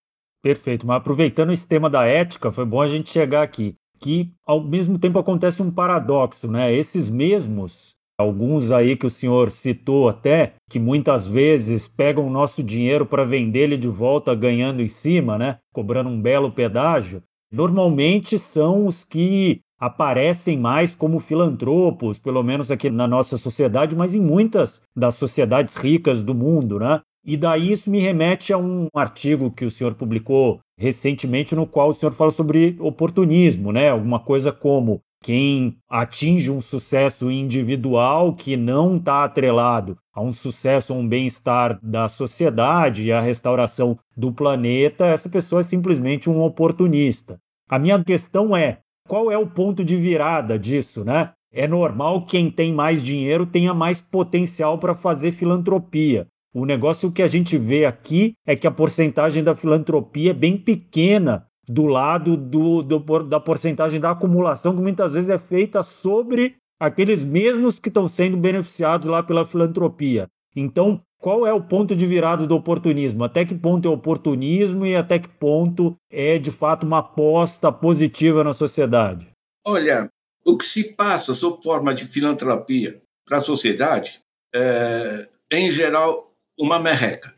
Perfeito, 0.44 0.86
mas 0.86 0.98
aproveitando 0.98 1.52
esse 1.52 1.68
tema 1.68 1.90
da 1.90 2.06
ética, 2.06 2.52
foi 2.52 2.66
bom 2.66 2.82
a 2.82 2.88
gente 2.88 3.10
chegar 3.10 3.42
aqui. 3.42 3.76
Que 4.00 4.32
ao 4.46 4.64
mesmo 4.64 5.00
tempo 5.00 5.18
acontece 5.18 5.62
um 5.62 5.72
paradoxo, 5.72 6.48
né? 6.48 6.72
Esses 6.72 7.10
mesmos, 7.10 7.96
alguns 8.20 8.72
aí 8.72 8.96
que 8.96 9.08
o 9.08 9.10
senhor 9.10 9.50
citou 9.50 10.08
até, 10.08 10.54
que 10.70 10.78
muitas 10.78 11.28
vezes 11.28 11.88
pegam 11.88 12.28
o 12.28 12.30
nosso 12.30 12.62
dinheiro 12.62 13.06
para 13.06 13.24
vender 13.24 13.62
ele 13.62 13.78
de 13.78 13.88
volta 13.88 14.36
ganhando 14.36 14.84
em 14.84 14.88
cima, 14.88 15.38
né? 15.38 15.58
Cobrando 15.74 16.10
um 16.10 16.22
belo 16.22 16.52
pedágio 16.52 17.24
normalmente 17.52 18.38
são 18.38 18.86
os 18.86 19.04
que 19.04 19.62
aparecem 19.80 20.58
mais 20.58 20.96
como 20.96 21.20
filantropos, 21.20 22.18
pelo 22.18 22.42
menos 22.42 22.72
aqui 22.72 22.90
na 22.90 23.08
nossa 23.08 23.38
sociedade, 23.38 23.96
mas 23.96 24.16
em 24.16 24.22
muitas 24.22 24.82
das 24.96 25.16
sociedades 25.16 25.76
ricas 25.76 26.22
do 26.22 26.34
mundo, 26.34 26.80
né? 26.80 27.02
E 27.26 27.36
daí 27.36 27.74
isso 27.74 27.90
me 27.90 28.00
remete 28.00 28.54
a 28.54 28.58
um 28.58 28.88
artigo 28.96 29.52
que 29.52 29.66
o 29.66 29.72
senhor 29.72 29.94
publicou 29.94 30.60
recentemente, 30.80 31.56
no 31.56 31.68
qual 31.68 31.90
o 31.90 31.94
senhor 31.94 32.14
fala 32.14 32.32
sobre 32.32 32.78
oportunismo, 32.80 33.72
né? 33.72 33.90
Alguma 33.90 34.20
coisa 34.20 34.52
como 34.52 35.02
quem 35.22 35.78
atinge 35.90 36.52
um 36.52 36.62
sucesso 36.62 37.30
individual 37.32 38.34
que 38.34 38.56
não 38.56 38.98
está 38.98 39.24
atrelado 39.24 39.98
a 40.14 40.22
um 40.22 40.32
sucesso, 40.32 40.94
a 40.94 40.96
um 40.96 41.08
bem-estar 41.08 41.80
da 41.82 42.08
sociedade 42.08 43.04
e 43.04 43.12
a 43.12 43.22
restauração 43.22 43.98
do 44.16 44.32
planeta, 44.32 45.06
essa 45.06 45.30
pessoa 45.30 45.62
é 45.62 45.64
simplesmente 45.64 46.30
um 46.30 46.42
oportunista. 46.42 47.40
A 47.70 47.78
minha 47.78 48.04
questão 48.04 48.56
é: 48.56 48.80
qual 49.08 49.32
é 49.32 49.38
o 49.38 49.48
ponto 49.48 49.84
de 49.84 49.96
virada 49.96 50.58
disso, 50.58 51.04
né? 51.04 51.32
É 51.52 51.68
normal 51.68 52.24
que 52.24 52.32
quem 52.32 52.52
tem 52.52 52.74
mais 52.74 53.04
dinheiro 53.04 53.46
tenha 53.46 53.74
mais 53.74 54.02
potencial 54.02 54.78
para 54.78 54.94
fazer 54.94 55.32
filantropia. 55.32 56.28
O 56.54 56.66
negócio 56.66 57.12
que 57.12 57.22
a 57.22 57.28
gente 57.28 57.58
vê 57.58 57.86
aqui 57.86 58.34
é 58.46 58.56
que 58.56 58.68
a 58.68 58.72
porcentagem 58.72 59.44
da 59.44 59.56
filantropia 59.56 60.32
é 60.32 60.34
bem 60.34 60.58
pequena 60.58 61.46
do 61.68 61.86
lado 61.86 62.38
do, 62.38 62.82
do, 62.82 63.24
da 63.24 63.40
porcentagem 63.40 64.00
da 64.00 64.12
acumulação, 64.12 64.76
que 64.76 64.82
muitas 64.82 65.14
vezes 65.14 65.30
é 65.30 65.38
feita 65.38 65.84
sobre 65.84 66.56
aqueles 66.80 67.26
mesmos 67.26 67.80
que 67.80 67.90
estão 67.90 68.08
sendo 68.08 68.38
beneficiados 68.38 69.08
lá 69.08 69.22
pela 69.24 69.46
filantropia. 69.46 70.28
Então, 70.56 71.02
qual 71.20 71.46
é 71.46 71.54
o 71.54 71.62
ponto 71.62 71.96
de 71.96 72.06
virada 72.06 72.46
do 72.46 72.56
oportunismo? 72.56 73.24
Até 73.24 73.44
que 73.44 73.56
ponto 73.56 73.88
é 73.88 73.92
oportunismo 73.92 74.86
e 74.86 74.96
até 74.96 75.20
que 75.20 75.28
ponto 75.28 75.96
é 76.12 76.38
de 76.38 76.52
fato 76.52 76.86
uma 76.86 77.00
aposta 77.00 77.72
positiva 77.72 78.44
na 78.44 78.54
sociedade? 78.54 79.28
Olha, 79.66 80.10
o 80.46 80.58
que 80.58 80.66
se 80.66 80.94
passa 80.94 81.34
sob 81.34 81.62
forma 81.62 81.94
de 81.94 82.06
filantropia 82.06 83.02
para 83.26 83.40
a 83.40 83.42
sociedade 83.42 84.22
é, 84.56 85.28
em 85.52 85.70
geral, 85.70 86.32
uma 86.60 86.80
merreca. 86.80 87.34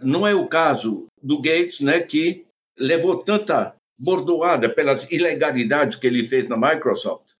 Não 0.00 0.26
é 0.26 0.34
o 0.34 0.46
caso 0.46 1.06
do 1.22 1.40
Gates, 1.40 1.80
né, 1.80 2.00
que 2.00 2.45
levou 2.78 3.22
tanta 3.22 3.74
bordoada 3.98 4.68
pelas 4.68 5.10
ilegalidades 5.10 5.96
que 5.96 6.06
ele 6.06 6.24
fez 6.24 6.46
na 6.46 6.56
Microsoft, 6.56 7.32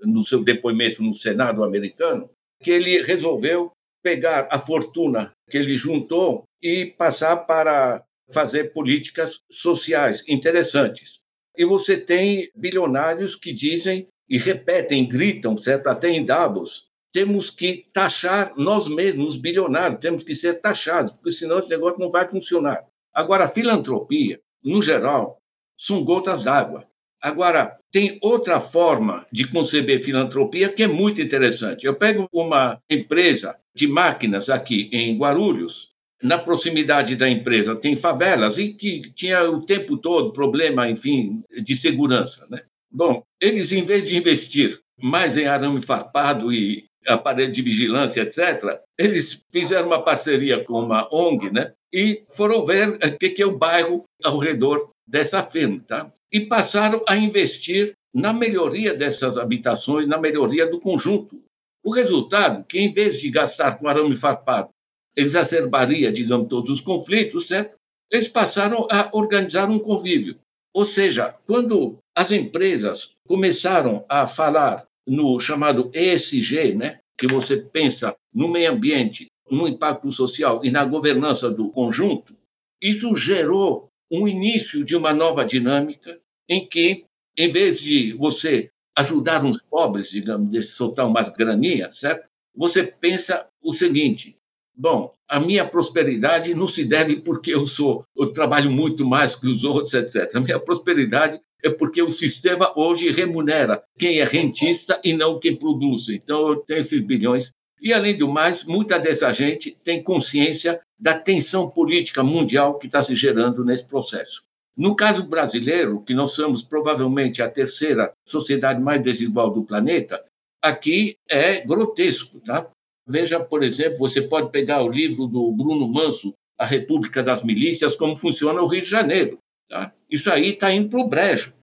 no 0.00 0.22
seu 0.22 0.42
depoimento 0.42 1.02
no 1.02 1.14
Senado 1.14 1.64
americano, 1.64 2.30
que 2.62 2.70
ele 2.70 3.02
resolveu 3.02 3.72
pegar 4.02 4.48
a 4.50 4.58
fortuna 4.58 5.32
que 5.50 5.56
ele 5.56 5.74
juntou 5.74 6.44
e 6.62 6.86
passar 6.86 7.38
para 7.38 8.04
fazer 8.30 8.72
políticas 8.72 9.40
sociais 9.50 10.22
interessantes. 10.28 11.20
E 11.56 11.64
você 11.64 11.96
tem 11.96 12.50
bilionários 12.54 13.36
que 13.36 13.52
dizem 13.52 14.08
e 14.28 14.38
repetem, 14.38 15.06
gritam, 15.06 15.56
certo? 15.60 15.88
até 15.88 16.10
em 16.10 16.24
Davos, 16.24 16.88
temos 17.12 17.48
que 17.48 17.86
taxar 17.92 18.52
nós 18.56 18.88
mesmos, 18.88 19.34
os 19.34 19.36
bilionários, 19.36 20.00
temos 20.00 20.22
que 20.22 20.34
ser 20.34 20.54
taxados, 20.60 21.12
porque 21.12 21.30
senão 21.30 21.58
esse 21.58 21.68
negócio 21.68 22.00
não 22.00 22.10
vai 22.10 22.28
funcionar. 22.28 22.84
Agora, 23.12 23.44
a 23.44 23.48
filantropia 23.48 24.40
no 24.64 24.80
geral, 24.80 25.38
são 25.76 26.04
gotas 26.04 26.42
d'água. 26.42 26.86
Agora, 27.20 27.78
tem 27.90 28.18
outra 28.22 28.60
forma 28.60 29.26
de 29.32 29.48
conceber 29.48 30.02
filantropia 30.02 30.68
que 30.68 30.82
é 30.82 30.86
muito 30.86 31.22
interessante. 31.22 31.86
Eu 31.86 31.94
pego 31.94 32.28
uma 32.32 32.78
empresa 32.88 33.56
de 33.74 33.86
máquinas 33.86 34.50
aqui 34.50 34.88
em 34.92 35.16
Guarulhos, 35.16 35.94
na 36.24 36.38
proximidade 36.38 37.16
da 37.16 37.28
empresa 37.28 37.76
tem 37.76 37.94
favelas 37.94 38.58
e 38.58 38.72
que 38.72 39.02
tinha 39.14 39.42
o 39.50 39.60
tempo 39.60 39.98
todo 39.98 40.32
problema, 40.32 40.88
enfim, 40.88 41.42
de 41.62 41.74
segurança, 41.74 42.46
né? 42.50 42.62
Bom, 42.90 43.22
eles 43.40 43.72
em 43.72 43.84
vez 43.84 44.04
de 44.04 44.16
investir 44.16 44.80
mais 44.98 45.36
em 45.36 45.46
arame 45.46 45.82
farpado 45.82 46.50
e 46.50 46.84
aparelho 47.06 47.52
de 47.52 47.60
vigilância, 47.60 48.22
etc., 48.22 48.80
eles 48.98 49.44
fizeram 49.52 49.88
uma 49.88 50.02
parceria 50.02 50.64
com 50.64 50.80
uma 50.80 51.08
ONG, 51.14 51.50
né? 51.50 51.74
E 51.94 52.24
foram 52.32 52.66
ver 52.66 52.88
o 52.88 53.18
que 53.18 53.40
é 53.40 53.46
o 53.46 53.56
bairro 53.56 54.02
ao 54.24 54.36
redor 54.36 54.90
dessa 55.06 55.44
firma, 55.44 55.80
tá? 55.86 56.12
E 56.32 56.40
passaram 56.40 57.00
a 57.06 57.16
investir 57.16 57.92
na 58.12 58.32
melhoria 58.32 58.92
dessas 58.92 59.38
habitações, 59.38 60.08
na 60.08 60.18
melhoria 60.18 60.66
do 60.66 60.80
conjunto. 60.80 61.40
O 61.84 61.92
resultado, 61.92 62.64
que 62.64 62.80
em 62.80 62.92
vez 62.92 63.20
de 63.20 63.30
gastar 63.30 63.78
com 63.78 63.86
arame 63.86 64.16
farpado, 64.16 64.70
exacerbaria, 65.16 66.12
digamos, 66.12 66.48
todos 66.48 66.68
os 66.68 66.80
conflitos, 66.80 67.46
certo? 67.46 67.76
Eles 68.10 68.26
passaram 68.26 68.88
a 68.90 69.10
organizar 69.12 69.70
um 69.70 69.78
convívio. 69.78 70.36
Ou 70.74 70.84
seja, 70.84 71.36
quando 71.46 71.98
as 72.16 72.32
empresas 72.32 73.12
começaram 73.24 74.04
a 74.08 74.26
falar 74.26 74.84
no 75.06 75.38
chamado 75.38 75.92
ESG, 75.94 76.74
né, 76.74 76.98
que 77.16 77.28
você 77.28 77.58
pensa 77.58 78.16
no 78.34 78.48
meio 78.48 78.72
ambiente, 78.72 79.28
no 79.50 79.68
impacto 79.68 80.10
social 80.10 80.64
e 80.64 80.70
na 80.70 80.84
governança 80.84 81.50
do 81.50 81.68
conjunto, 81.70 82.36
isso 82.80 83.14
gerou 83.16 83.88
um 84.10 84.28
início 84.28 84.84
de 84.84 84.96
uma 84.96 85.12
nova 85.12 85.44
dinâmica 85.44 86.18
em 86.48 86.66
que, 86.66 87.04
em 87.36 87.50
vez 87.50 87.80
de 87.80 88.12
você 88.12 88.70
ajudar 88.96 89.44
uns 89.44 89.60
pobres, 89.60 90.10
digamos, 90.10 90.50
de 90.50 90.62
soltar 90.62 91.06
umas 91.06 91.28
graninhas, 91.28 91.98
certo? 91.98 92.28
Você 92.54 92.84
pensa 92.84 93.46
o 93.62 93.74
seguinte: 93.74 94.36
bom, 94.76 95.12
a 95.28 95.40
minha 95.40 95.66
prosperidade 95.66 96.54
não 96.54 96.66
se 96.66 96.84
deve 96.84 97.16
porque 97.16 97.54
eu 97.54 97.66
sou, 97.66 98.04
eu 98.16 98.30
trabalho 98.30 98.70
muito 98.70 99.04
mais 99.04 99.34
que 99.34 99.48
os 99.48 99.64
outros, 99.64 99.94
etc. 99.94 100.36
A 100.36 100.40
minha 100.40 100.60
prosperidade 100.60 101.40
é 101.62 101.70
porque 101.70 102.02
o 102.02 102.10
sistema 102.10 102.72
hoje 102.76 103.10
remunera 103.10 103.82
quem 103.98 104.18
é 104.18 104.24
rentista 104.24 105.00
e 105.02 105.14
não 105.14 105.40
quem 105.40 105.56
produz. 105.56 106.08
Então, 106.10 106.48
eu 106.48 106.56
tenho 106.56 106.80
esses 106.80 107.00
bilhões. 107.00 107.52
E, 107.80 107.92
além 107.92 108.16
do 108.16 108.28
mais, 108.28 108.64
muita 108.64 108.98
dessa 108.98 109.32
gente 109.32 109.76
tem 109.82 110.02
consciência 110.02 110.80
da 110.98 111.18
tensão 111.18 111.68
política 111.68 112.22
mundial 112.22 112.78
que 112.78 112.86
está 112.86 113.02
se 113.02 113.14
gerando 113.14 113.64
nesse 113.64 113.84
processo. 113.84 114.42
No 114.76 114.96
caso 114.96 115.28
brasileiro, 115.28 116.02
que 116.02 116.14
nós 116.14 116.32
somos 116.32 116.62
provavelmente 116.62 117.42
a 117.42 117.48
terceira 117.48 118.12
sociedade 118.26 118.80
mais 118.80 119.02
desigual 119.02 119.50
do 119.50 119.64
planeta, 119.64 120.24
aqui 120.60 121.16
é 121.28 121.60
grotesco. 121.60 122.40
Tá? 122.40 122.68
Veja, 123.06 123.38
por 123.38 123.62
exemplo, 123.62 123.98
você 123.98 124.22
pode 124.22 124.50
pegar 124.50 124.82
o 124.82 124.90
livro 124.90 125.26
do 125.26 125.52
Bruno 125.52 125.86
Manso, 125.86 126.32
A 126.58 126.66
República 126.66 127.22
das 127.22 127.44
Milícias, 127.44 127.94
como 127.94 128.16
funciona 128.16 128.60
o 128.62 128.66
Rio 128.66 128.82
de 128.82 128.88
Janeiro. 128.88 129.38
Tá? 129.68 129.92
Isso 130.10 130.30
aí 130.30 130.50
está 130.50 130.72
indo 130.72 130.88
para 130.88 131.00
o 131.00 131.08
brejo. 131.08 131.54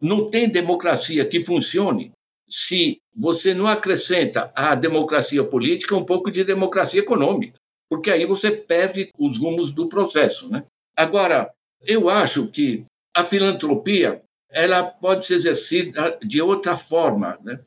Não 0.00 0.30
tem 0.30 0.48
democracia 0.48 1.24
que 1.26 1.42
funcione 1.42 2.12
se 2.48 3.00
você 3.18 3.52
não 3.52 3.66
acrescenta 3.66 4.52
à 4.54 4.76
democracia 4.76 5.42
política 5.42 5.96
um 5.96 6.04
pouco 6.04 6.30
de 6.30 6.44
democracia 6.44 7.00
econômica, 7.00 7.58
porque 7.90 8.12
aí 8.12 8.24
você 8.24 8.52
perde 8.52 9.10
os 9.18 9.36
rumos 9.36 9.72
do 9.72 9.88
processo. 9.88 10.48
Né? 10.48 10.64
Agora, 10.96 11.52
eu 11.84 12.08
acho 12.08 12.46
que 12.46 12.84
a 13.12 13.24
filantropia 13.24 14.22
ela 14.48 14.84
pode 14.84 15.26
ser 15.26 15.34
exercida 15.34 16.16
de 16.22 16.40
outra 16.40 16.76
forma. 16.76 17.36
Né? 17.42 17.60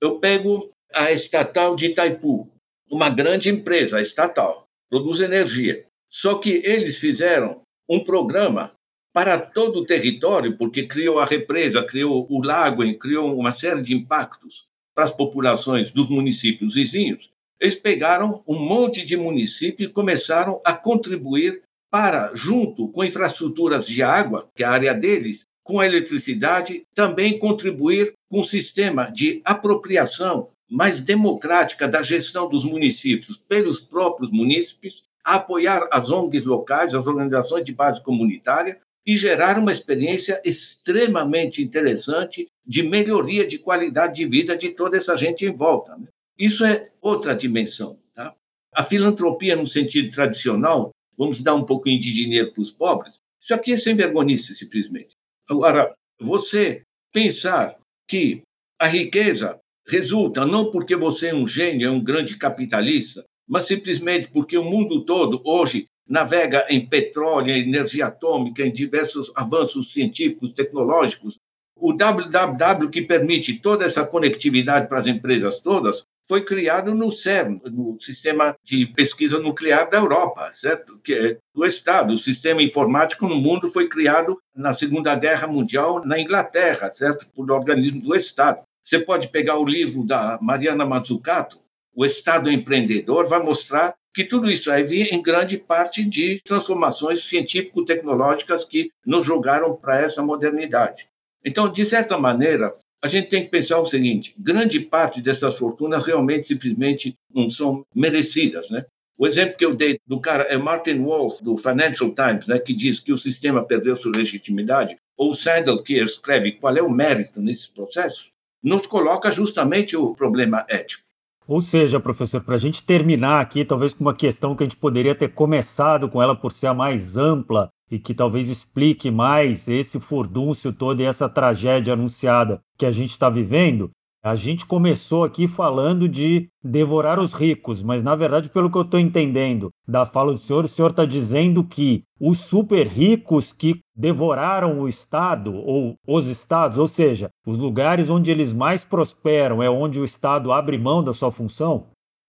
Eu 0.00 0.20
pego 0.20 0.70
a 0.94 1.10
estatal 1.10 1.74
de 1.74 1.86
Itaipu, 1.86 2.48
uma 2.88 3.10
grande 3.10 3.48
empresa 3.48 4.00
estatal, 4.00 4.68
produz 4.88 5.18
energia. 5.18 5.84
Só 6.08 6.36
que 6.36 6.62
eles 6.64 6.96
fizeram 6.96 7.62
um 7.88 8.04
programa 8.04 8.70
para 9.12 9.36
todo 9.38 9.80
o 9.80 9.84
território, 9.84 10.56
porque 10.56 10.86
criou 10.86 11.18
a 11.18 11.24
represa, 11.24 11.82
criou 11.82 12.24
o 12.30 12.40
lago, 12.40 12.82
criou 12.98 13.36
uma 13.36 13.50
série 13.50 13.82
de 13.82 13.94
impactos 13.94 14.70
para 14.94 15.04
as 15.04 15.10
populações 15.10 15.90
dos 15.90 16.08
municípios 16.08 16.74
vizinhos, 16.74 17.30
eles 17.60 17.76
pegaram 17.76 18.42
um 18.46 18.58
monte 18.58 19.04
de 19.04 19.16
municípios 19.16 19.88
e 19.88 19.92
começaram 19.92 20.60
a 20.64 20.72
contribuir 20.72 21.62
para, 21.90 22.32
junto 22.34 22.88
com 22.88 23.04
infraestruturas 23.04 23.86
de 23.86 24.02
água, 24.02 24.48
que 24.54 24.64
é 24.64 24.66
a 24.66 24.70
área 24.70 24.94
deles, 24.94 25.46
com 25.62 25.78
a 25.78 25.86
eletricidade, 25.86 26.84
também 26.94 27.38
contribuir 27.38 28.14
com 28.28 28.40
um 28.40 28.44
sistema 28.44 29.10
de 29.10 29.40
apropriação 29.44 30.48
mais 30.68 31.02
democrática 31.02 31.86
da 31.86 32.02
gestão 32.02 32.48
dos 32.48 32.64
municípios 32.64 33.36
pelos 33.36 33.78
próprios 33.78 34.30
munícipes, 34.30 35.04
a 35.24 35.36
apoiar 35.36 35.86
as 35.92 36.10
ONGs 36.10 36.44
locais, 36.44 36.94
as 36.94 37.06
organizações 37.06 37.64
de 37.64 37.72
base 37.72 38.02
comunitária, 38.02 38.80
e 39.04 39.16
gerar 39.16 39.58
uma 39.58 39.72
experiência 39.72 40.40
extremamente 40.44 41.62
interessante 41.62 42.48
de 42.64 42.82
melhoria 42.82 43.46
de 43.46 43.58
qualidade 43.58 44.16
de 44.16 44.26
vida 44.26 44.56
de 44.56 44.70
toda 44.70 44.96
essa 44.96 45.16
gente 45.16 45.44
em 45.44 45.50
volta. 45.50 45.96
Né? 45.96 46.06
Isso 46.38 46.64
é 46.64 46.90
outra 47.00 47.34
dimensão. 47.34 47.98
Tá? 48.14 48.34
A 48.72 48.84
filantropia, 48.84 49.56
no 49.56 49.66
sentido 49.66 50.10
tradicional, 50.12 50.92
vamos 51.18 51.40
dar 51.40 51.54
um 51.54 51.64
pouquinho 51.64 52.00
de 52.00 52.12
dinheiro 52.12 52.52
para 52.52 52.62
os 52.62 52.70
pobres, 52.70 53.20
isso 53.40 53.54
aqui 53.54 53.72
é 53.72 53.76
sem 53.76 53.96
vergonha, 53.96 54.38
simplesmente. 54.38 55.16
Agora, 55.50 55.92
você 56.20 56.82
pensar 57.12 57.76
que 58.06 58.42
a 58.78 58.86
riqueza 58.86 59.58
resulta 59.88 60.46
não 60.46 60.70
porque 60.70 60.94
você 60.94 61.28
é 61.28 61.34
um 61.34 61.46
gênio, 61.46 61.88
é 61.88 61.90
um 61.90 62.02
grande 62.02 62.38
capitalista, 62.38 63.24
mas 63.48 63.66
simplesmente 63.66 64.30
porque 64.30 64.56
o 64.56 64.64
mundo 64.64 65.04
todo 65.04 65.42
hoje 65.44 65.88
navega 66.08 66.66
em 66.68 66.86
petróleo, 66.86 67.50
em 67.50 67.62
energia 67.62 68.06
atômica, 68.06 68.64
em 68.64 68.72
diversos 68.72 69.32
avanços 69.34 69.92
científicos, 69.92 70.52
tecnológicos. 70.52 71.38
O 71.76 71.92
www, 71.92 72.88
que 72.90 73.02
permite 73.02 73.58
toda 73.58 73.84
essa 73.84 74.06
conectividade 74.06 74.88
para 74.88 74.98
as 74.98 75.06
empresas 75.06 75.60
todas, 75.60 76.04
foi 76.28 76.44
criado 76.44 76.94
no 76.94 77.10
CERN, 77.10 77.60
no 77.64 78.00
Sistema 78.00 78.56
de 78.64 78.86
Pesquisa 78.86 79.38
Nuclear 79.38 79.90
da 79.90 79.98
Europa, 79.98 80.50
certo? 80.54 80.98
Que 81.02 81.14
é 81.14 81.38
do 81.54 81.64
Estado. 81.64 82.14
O 82.14 82.18
sistema 82.18 82.62
informático 82.62 83.26
no 83.26 83.36
mundo 83.36 83.68
foi 83.68 83.88
criado 83.88 84.38
na 84.54 84.72
Segunda 84.72 85.14
Guerra 85.14 85.46
Mundial 85.46 86.04
na 86.06 86.20
Inglaterra, 86.20 86.90
certo? 86.90 87.26
Por 87.34 87.50
organismo 87.50 88.00
do 88.00 88.14
Estado. 88.14 88.62
Você 88.84 88.98
pode 88.98 89.28
pegar 89.28 89.58
o 89.58 89.64
livro 89.64 90.04
da 90.04 90.38
Mariana 90.40 90.84
Mazzucato, 90.84 91.61
O 91.94 92.04
Estado 92.04 92.50
Empreendedor, 92.50 93.28
vai 93.28 93.42
mostrar 93.42 93.94
que 94.14 94.24
tudo 94.24 94.50
isso 94.50 94.70
aí 94.70 94.82
vinha 94.82 95.06
em 95.12 95.22
grande 95.22 95.56
parte 95.56 96.04
de 96.04 96.40
transformações 96.44 97.24
científico-tecnológicas 97.24 98.64
que 98.64 98.90
nos 99.06 99.24
jogaram 99.24 99.74
para 99.74 100.00
essa 100.00 100.22
modernidade. 100.22 101.08
Então, 101.44 101.70
de 101.70 101.84
certa 101.84 102.16
maneira, 102.18 102.74
a 103.02 103.08
gente 103.08 103.28
tem 103.28 103.44
que 103.44 103.50
pensar 103.50 103.80
o 103.80 103.86
seguinte: 103.86 104.34
grande 104.38 104.80
parte 104.80 105.20
dessas 105.20 105.56
fortunas 105.56 106.06
realmente 106.06 106.46
simplesmente 106.46 107.14
não 107.34 107.50
são 107.50 107.84
merecidas, 107.94 108.70
né? 108.70 108.84
O 109.18 109.26
exemplo 109.26 109.56
que 109.56 109.64
eu 109.64 109.74
dei 109.74 110.00
do 110.06 110.20
cara 110.20 110.44
é 110.44 110.56
Martin 110.56 111.02
Wolf, 111.02 111.40
do 111.42 111.56
Financial 111.56 112.10
Times, 112.12 112.46
né, 112.46 112.58
que 112.58 112.74
diz 112.74 112.98
que 112.98 113.12
o 113.12 113.18
sistema 113.18 113.62
perdeu 113.62 113.94
sua 113.94 114.16
legitimidade, 114.16 114.96
ou 115.16 115.34
Sandel, 115.34 115.82
que 115.82 116.02
escreve 116.02 116.52
qual 116.52 116.76
é 116.76 116.82
o 116.82 116.90
mérito 116.90 117.40
nesse 117.40 117.70
processo, 117.70 118.30
nos 118.62 118.86
coloca 118.86 119.30
justamente 119.30 119.96
o 119.96 120.14
problema 120.14 120.64
ético. 120.68 121.04
Ou 121.52 121.60
seja, 121.60 122.00
professor, 122.00 122.40
para 122.40 122.54
a 122.54 122.58
gente 122.58 122.82
terminar 122.82 123.38
aqui, 123.38 123.62
talvez 123.62 123.92
com 123.92 124.02
uma 124.02 124.14
questão 124.14 124.56
que 124.56 124.62
a 124.62 124.66
gente 124.66 124.78
poderia 124.78 125.14
ter 125.14 125.34
começado 125.34 126.08
com 126.08 126.22
ela 126.22 126.34
por 126.34 126.50
ser 126.50 126.68
a 126.68 126.72
mais 126.72 127.18
ampla 127.18 127.68
e 127.90 127.98
que 127.98 128.14
talvez 128.14 128.48
explique 128.48 129.10
mais 129.10 129.68
esse 129.68 130.00
furdúncio 130.00 130.72
todo 130.72 131.02
e 131.02 131.04
essa 131.04 131.28
tragédia 131.28 131.92
anunciada 131.92 132.62
que 132.78 132.86
a 132.86 132.90
gente 132.90 133.10
está 133.10 133.28
vivendo, 133.28 133.90
a 134.24 134.36
gente 134.36 134.64
começou 134.64 135.24
aqui 135.24 135.48
falando 135.48 136.08
de 136.08 136.48
devorar 136.62 137.18
os 137.18 137.32
ricos, 137.32 137.82
mas 137.82 138.04
na 138.04 138.14
verdade, 138.14 138.48
pelo 138.48 138.70
que 138.70 138.78
eu 138.78 138.82
estou 138.82 139.00
entendendo 139.00 139.70
da 139.86 140.06
fala 140.06 140.32
do 140.32 140.38
senhor, 140.38 140.64
o 140.64 140.68
senhor 140.68 140.90
está 140.90 141.04
dizendo 141.04 141.64
que 141.64 142.04
os 142.20 142.38
super 142.38 142.86
ricos 142.86 143.52
que 143.52 143.80
devoraram 143.96 144.80
o 144.80 144.88
Estado 144.88 145.52
ou 145.54 145.96
os 146.06 146.28
estados, 146.28 146.78
ou 146.78 146.86
seja, 146.86 147.30
os 147.44 147.58
lugares 147.58 148.08
onde 148.08 148.30
eles 148.30 148.52
mais 148.52 148.84
prosperam, 148.84 149.60
é 149.60 149.68
onde 149.68 149.98
o 149.98 150.04
Estado 150.04 150.52
abre 150.52 150.78
mão 150.78 151.02
da 151.02 151.12
sua 151.12 151.32
função? 151.32 151.88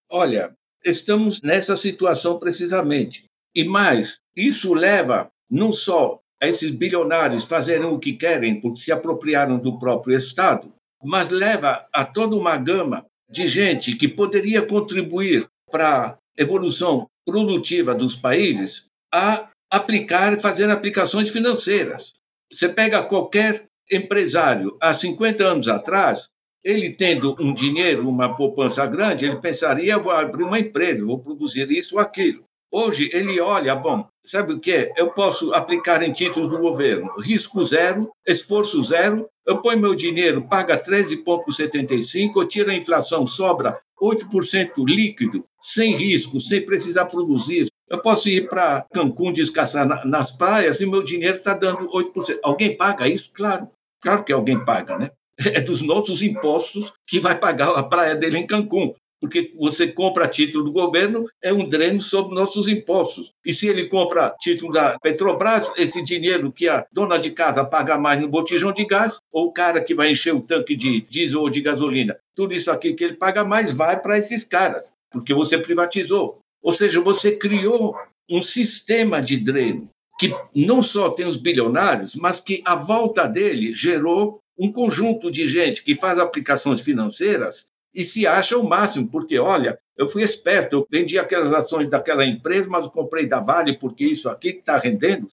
Olha, 0.09 0.51
estamos 0.83 1.41
nessa 1.43 1.77
situação 1.77 2.39
precisamente. 2.39 3.25
E 3.55 3.63
mais, 3.63 4.17
isso 4.35 4.73
leva 4.73 5.29
não 5.47 5.71
só 5.71 6.19
a 6.41 6.47
esses 6.47 6.71
bilionários 6.71 7.43
fazerem 7.43 7.85
o 7.85 7.99
que 7.99 8.13
querem 8.13 8.59
porque 8.59 8.79
se 8.79 8.91
apropriaram 8.91 9.59
do 9.59 9.77
próprio 9.77 10.17
Estado, 10.17 10.73
mas 11.03 11.29
leva 11.29 11.85
a 11.93 12.05
toda 12.05 12.35
uma 12.35 12.57
gama 12.57 13.05
de 13.29 13.47
gente 13.47 13.95
que 13.95 14.07
poderia 14.07 14.61
contribuir 14.61 15.47
para 15.71 16.05
a 16.05 16.17
evolução 16.37 17.07
produtiva 17.25 17.95
dos 17.95 18.15
países 18.15 18.85
a 19.11 19.49
aplicar, 19.71 20.39
fazer 20.39 20.69
aplicações 20.69 21.29
financeiras. 21.29 22.13
Você 22.51 22.69
pega 22.69 23.03
qualquer 23.03 23.65
empresário 23.91 24.77
há 24.79 24.93
50 24.93 25.43
anos 25.43 25.67
atrás, 25.67 26.27
ele 26.63 26.91
tendo 26.93 27.35
um 27.39 27.53
dinheiro, 27.53 28.07
uma 28.07 28.35
poupança 28.35 28.85
grande, 28.85 29.25
ele 29.25 29.37
pensaria: 29.37 29.97
vou 29.97 30.11
abrir 30.11 30.43
uma 30.43 30.59
empresa, 30.59 31.05
vou 31.05 31.19
produzir 31.19 31.69
isso 31.71 31.95
ou 31.95 32.01
aquilo. 32.01 32.43
Hoje, 32.71 33.09
ele 33.13 33.39
olha, 33.39 33.75
bom, 33.75 34.07
sabe 34.25 34.53
o 34.53 34.59
que? 34.59 34.91
Eu 34.97 35.11
posso 35.11 35.53
aplicar 35.53 36.01
em 36.01 36.11
títulos 36.11 36.49
do 36.49 36.57
governo, 36.57 37.13
risco 37.19 37.63
zero, 37.63 38.11
esforço 38.25 38.81
zero, 38.81 39.29
eu 39.45 39.61
ponho 39.61 39.79
meu 39.79 39.93
dinheiro, 39.95 40.47
paga 40.47 40.81
13,75, 40.81 42.31
eu 42.35 42.47
tiro 42.47 42.71
a 42.71 42.75
inflação, 42.75 43.27
sobra 43.27 43.77
8% 44.01 44.85
líquido, 44.87 45.45
sem 45.59 45.93
risco, 45.93 46.39
sem 46.39 46.65
precisar 46.65 47.05
produzir. 47.05 47.67
Eu 47.89 48.01
posso 48.01 48.29
ir 48.29 48.47
para 48.47 48.85
Cancún 48.93 49.33
descansar 49.33 50.05
nas 50.05 50.31
praias 50.31 50.81
e 50.81 50.85
meu 50.85 51.03
dinheiro 51.03 51.37
está 51.37 51.53
dando 51.53 51.89
8%. 51.89 52.39
Alguém 52.43 52.75
paga 52.75 53.07
isso? 53.07 53.31
Claro, 53.33 53.69
claro 54.01 54.23
que 54.23 54.33
alguém 54.33 54.63
paga, 54.63 54.97
né? 54.97 55.11
É 55.45 55.59
dos 55.59 55.81
nossos 55.81 56.21
impostos 56.21 56.93
que 57.07 57.19
vai 57.19 57.37
pagar 57.37 57.69
a 57.75 57.83
praia 57.83 58.15
dele 58.15 58.37
em 58.37 58.47
Cancún 58.47 58.93
porque 59.23 59.53
você 59.55 59.87
compra 59.87 60.27
título 60.27 60.65
do 60.65 60.71
governo, 60.73 61.25
é 61.41 61.53
um 61.53 61.65
dreno 61.65 62.01
sobre 62.01 62.35
nossos 62.35 62.67
impostos. 62.67 63.31
E 63.45 63.53
se 63.53 63.69
ele 63.69 63.87
compra 63.87 64.35
título 64.37 64.73
da 64.73 64.99
Petrobras, 64.99 65.71
esse 65.77 66.03
dinheiro 66.03 66.51
que 66.51 66.67
a 66.67 66.85
dona 66.91 67.17
de 67.17 67.31
casa 67.31 67.63
paga 67.63 67.97
mais 67.97 68.19
no 68.19 68.27
botijão 68.27 68.73
de 68.73 68.83
gás, 68.83 69.19
ou 69.31 69.45
o 69.45 69.53
cara 69.53 69.81
que 69.81 69.95
vai 69.95 70.11
encher 70.11 70.35
o 70.35 70.41
tanque 70.41 70.75
de 70.75 71.07
diesel 71.09 71.39
ou 71.39 71.49
de 71.49 71.61
gasolina, 71.61 72.17
tudo 72.35 72.53
isso 72.53 72.69
aqui 72.69 72.91
que 72.91 73.01
ele 73.01 73.13
paga 73.13 73.45
mais 73.45 73.71
vai 73.71 73.97
para 73.97 74.17
esses 74.17 74.43
caras, 74.43 74.91
porque 75.09 75.33
você 75.33 75.57
privatizou. 75.57 76.39
Ou 76.61 76.73
seja, 76.73 76.99
você 76.99 77.33
criou 77.33 77.95
um 78.29 78.41
sistema 78.41 79.21
de 79.21 79.37
dreno 79.37 79.85
que 80.19 80.35
não 80.53 80.83
só 80.83 81.09
tem 81.09 81.25
os 81.25 81.37
bilionários, 81.37 82.13
mas 82.13 82.41
que 82.41 82.61
à 82.65 82.75
volta 82.75 83.25
dele 83.25 83.71
gerou 83.71 84.41
um 84.59 84.69
conjunto 84.69 85.31
de 85.31 85.47
gente 85.47 85.81
que 85.81 85.95
faz 85.95 86.19
aplicações 86.19 86.81
financeiras 86.81 87.71
e 87.93 88.03
se 88.03 88.25
acha 88.25 88.57
o 88.57 88.67
máximo, 88.67 89.07
porque, 89.07 89.37
olha, 89.37 89.77
eu 89.95 90.07
fui 90.07 90.23
esperto, 90.23 90.77
eu 90.77 90.87
vendi 90.89 91.19
aquelas 91.19 91.53
ações 91.53 91.89
daquela 91.89 92.25
empresa, 92.25 92.67
mas 92.69 92.85
eu 92.85 92.91
comprei 92.91 93.27
da 93.27 93.39
Vale 93.39 93.77
porque 93.77 94.05
isso 94.05 94.27
aqui 94.27 94.49
está 94.49 94.77
rendendo. 94.77 95.27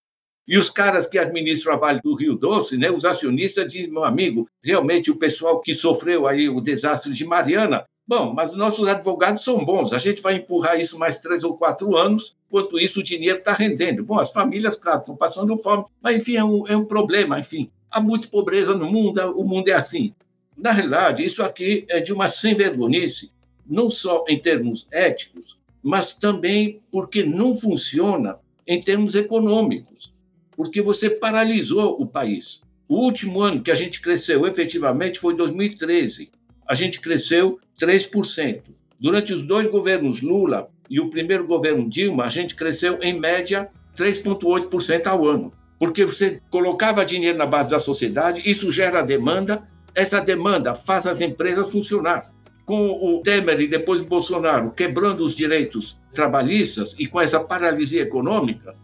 E 0.47 0.59
os 0.59 0.69
caras 0.69 1.07
que 1.07 1.19
administram 1.19 1.73
a 1.73 1.77
Vale 1.77 2.01
do 2.03 2.15
Rio 2.15 2.35
Doce, 2.35 2.77
né, 2.77 2.91
os 2.91 3.05
acionistas, 3.05 3.73
dizem, 3.73 3.91
meu 3.91 4.05
amigo, 4.05 4.49
realmente 4.63 5.11
o 5.11 5.17
pessoal 5.17 5.61
que 5.61 5.75
sofreu 5.75 6.27
aí 6.27 6.49
o 6.49 6.61
desastre 6.61 7.13
de 7.15 7.25
Mariana, 7.25 7.85
bom, 8.07 8.35
mas 8.35 8.53
nossos 8.53 8.89
advogados 8.89 9.45
são 9.45 9.65
bons, 9.65 9.93
a 9.93 9.99
gente 9.99 10.21
vai 10.21 10.35
empurrar 10.35 10.79
isso 10.79 10.99
mais 10.99 11.21
três 11.21 11.45
ou 11.45 11.57
quatro 11.57 11.97
anos, 11.97 12.37
enquanto 12.49 12.79
isso 12.79 13.01
o 13.01 13.05
dinheiro 13.05 13.39
está 13.39 13.53
rendendo. 13.53 14.05
Bom, 14.05 14.19
as 14.19 14.33
famílias, 14.33 14.77
claro, 14.77 15.01
estão 15.01 15.17
passando 15.17 15.57
fome, 15.57 15.85
mas 16.03 16.17
enfim, 16.17 16.37
é 16.37 16.45
um, 16.45 16.67
é 16.67 16.77
um 16.77 16.85
problema, 16.85 17.39
enfim. 17.39 17.71
Há 17.91 18.01
muita 18.01 18.29
pobreza 18.29 18.75
no 18.75 18.91
mundo, 18.91 19.21
o 19.39 19.45
mundo 19.45 19.69
é 19.69 19.73
assim. 19.73 20.13
Na 20.61 20.73
realidade, 20.73 21.25
isso 21.25 21.43
aqui 21.43 21.87
é 21.89 22.01
de 22.01 22.13
uma 22.13 22.29
sem-vergonhice, 22.29 23.33
não 23.67 23.89
só 23.89 24.27
em 24.29 24.39
termos 24.39 24.87
éticos, 24.93 25.59
mas 25.83 26.13
também 26.13 26.83
porque 26.93 27.25
não 27.25 27.55
funciona 27.55 28.39
em 28.67 28.79
termos 28.79 29.15
econômicos, 29.15 30.13
porque 30.55 30.83
você 30.83 31.09
paralisou 31.09 31.99
o 31.99 32.07
país. 32.07 32.61
O 32.87 32.97
último 32.97 33.41
ano 33.41 33.63
que 33.63 33.71
a 33.71 33.75
gente 33.75 34.03
cresceu 34.03 34.47
efetivamente 34.47 35.19
foi 35.19 35.35
2013. 35.35 36.31
A 36.69 36.75
gente 36.75 37.01
cresceu 37.01 37.59
3%. 37.81 38.63
Durante 38.99 39.33
os 39.33 39.43
dois 39.43 39.67
governos 39.67 40.21
Lula 40.21 40.69
e 40.91 41.01
o 41.01 41.09
primeiro 41.09 41.47
governo 41.47 41.89
Dilma, 41.89 42.25
a 42.25 42.29
gente 42.29 42.55
cresceu 42.55 42.99
em 43.01 43.19
média 43.19 43.71
3,8% 43.97 45.07
ao 45.07 45.27
ano. 45.27 45.55
Porque 45.79 46.05
você 46.05 46.43
colocava 46.51 47.03
dinheiro 47.07 47.39
na 47.39 47.47
base 47.47 47.71
da 47.71 47.79
sociedade, 47.79 48.43
isso 48.45 48.71
gera 48.71 49.01
demanda, 49.01 49.67
essa 49.95 50.20
demanda 50.20 50.74
faz 50.74 51.07
as 51.07 51.20
empresas 51.20 51.70
funcionar. 51.70 52.32
Com 52.64 52.91
o 52.91 53.20
Temer 53.22 53.61
e 53.61 53.66
depois 53.66 54.03
o 54.03 54.07
Bolsonaro 54.07 54.70
quebrando 54.70 55.24
os 55.24 55.34
direitos 55.34 56.01
trabalhistas 56.14 56.95
e 56.99 57.07
com 57.07 57.20
essa 57.20 57.41
paralisia 57.41 58.03
econômica, 58.03 58.74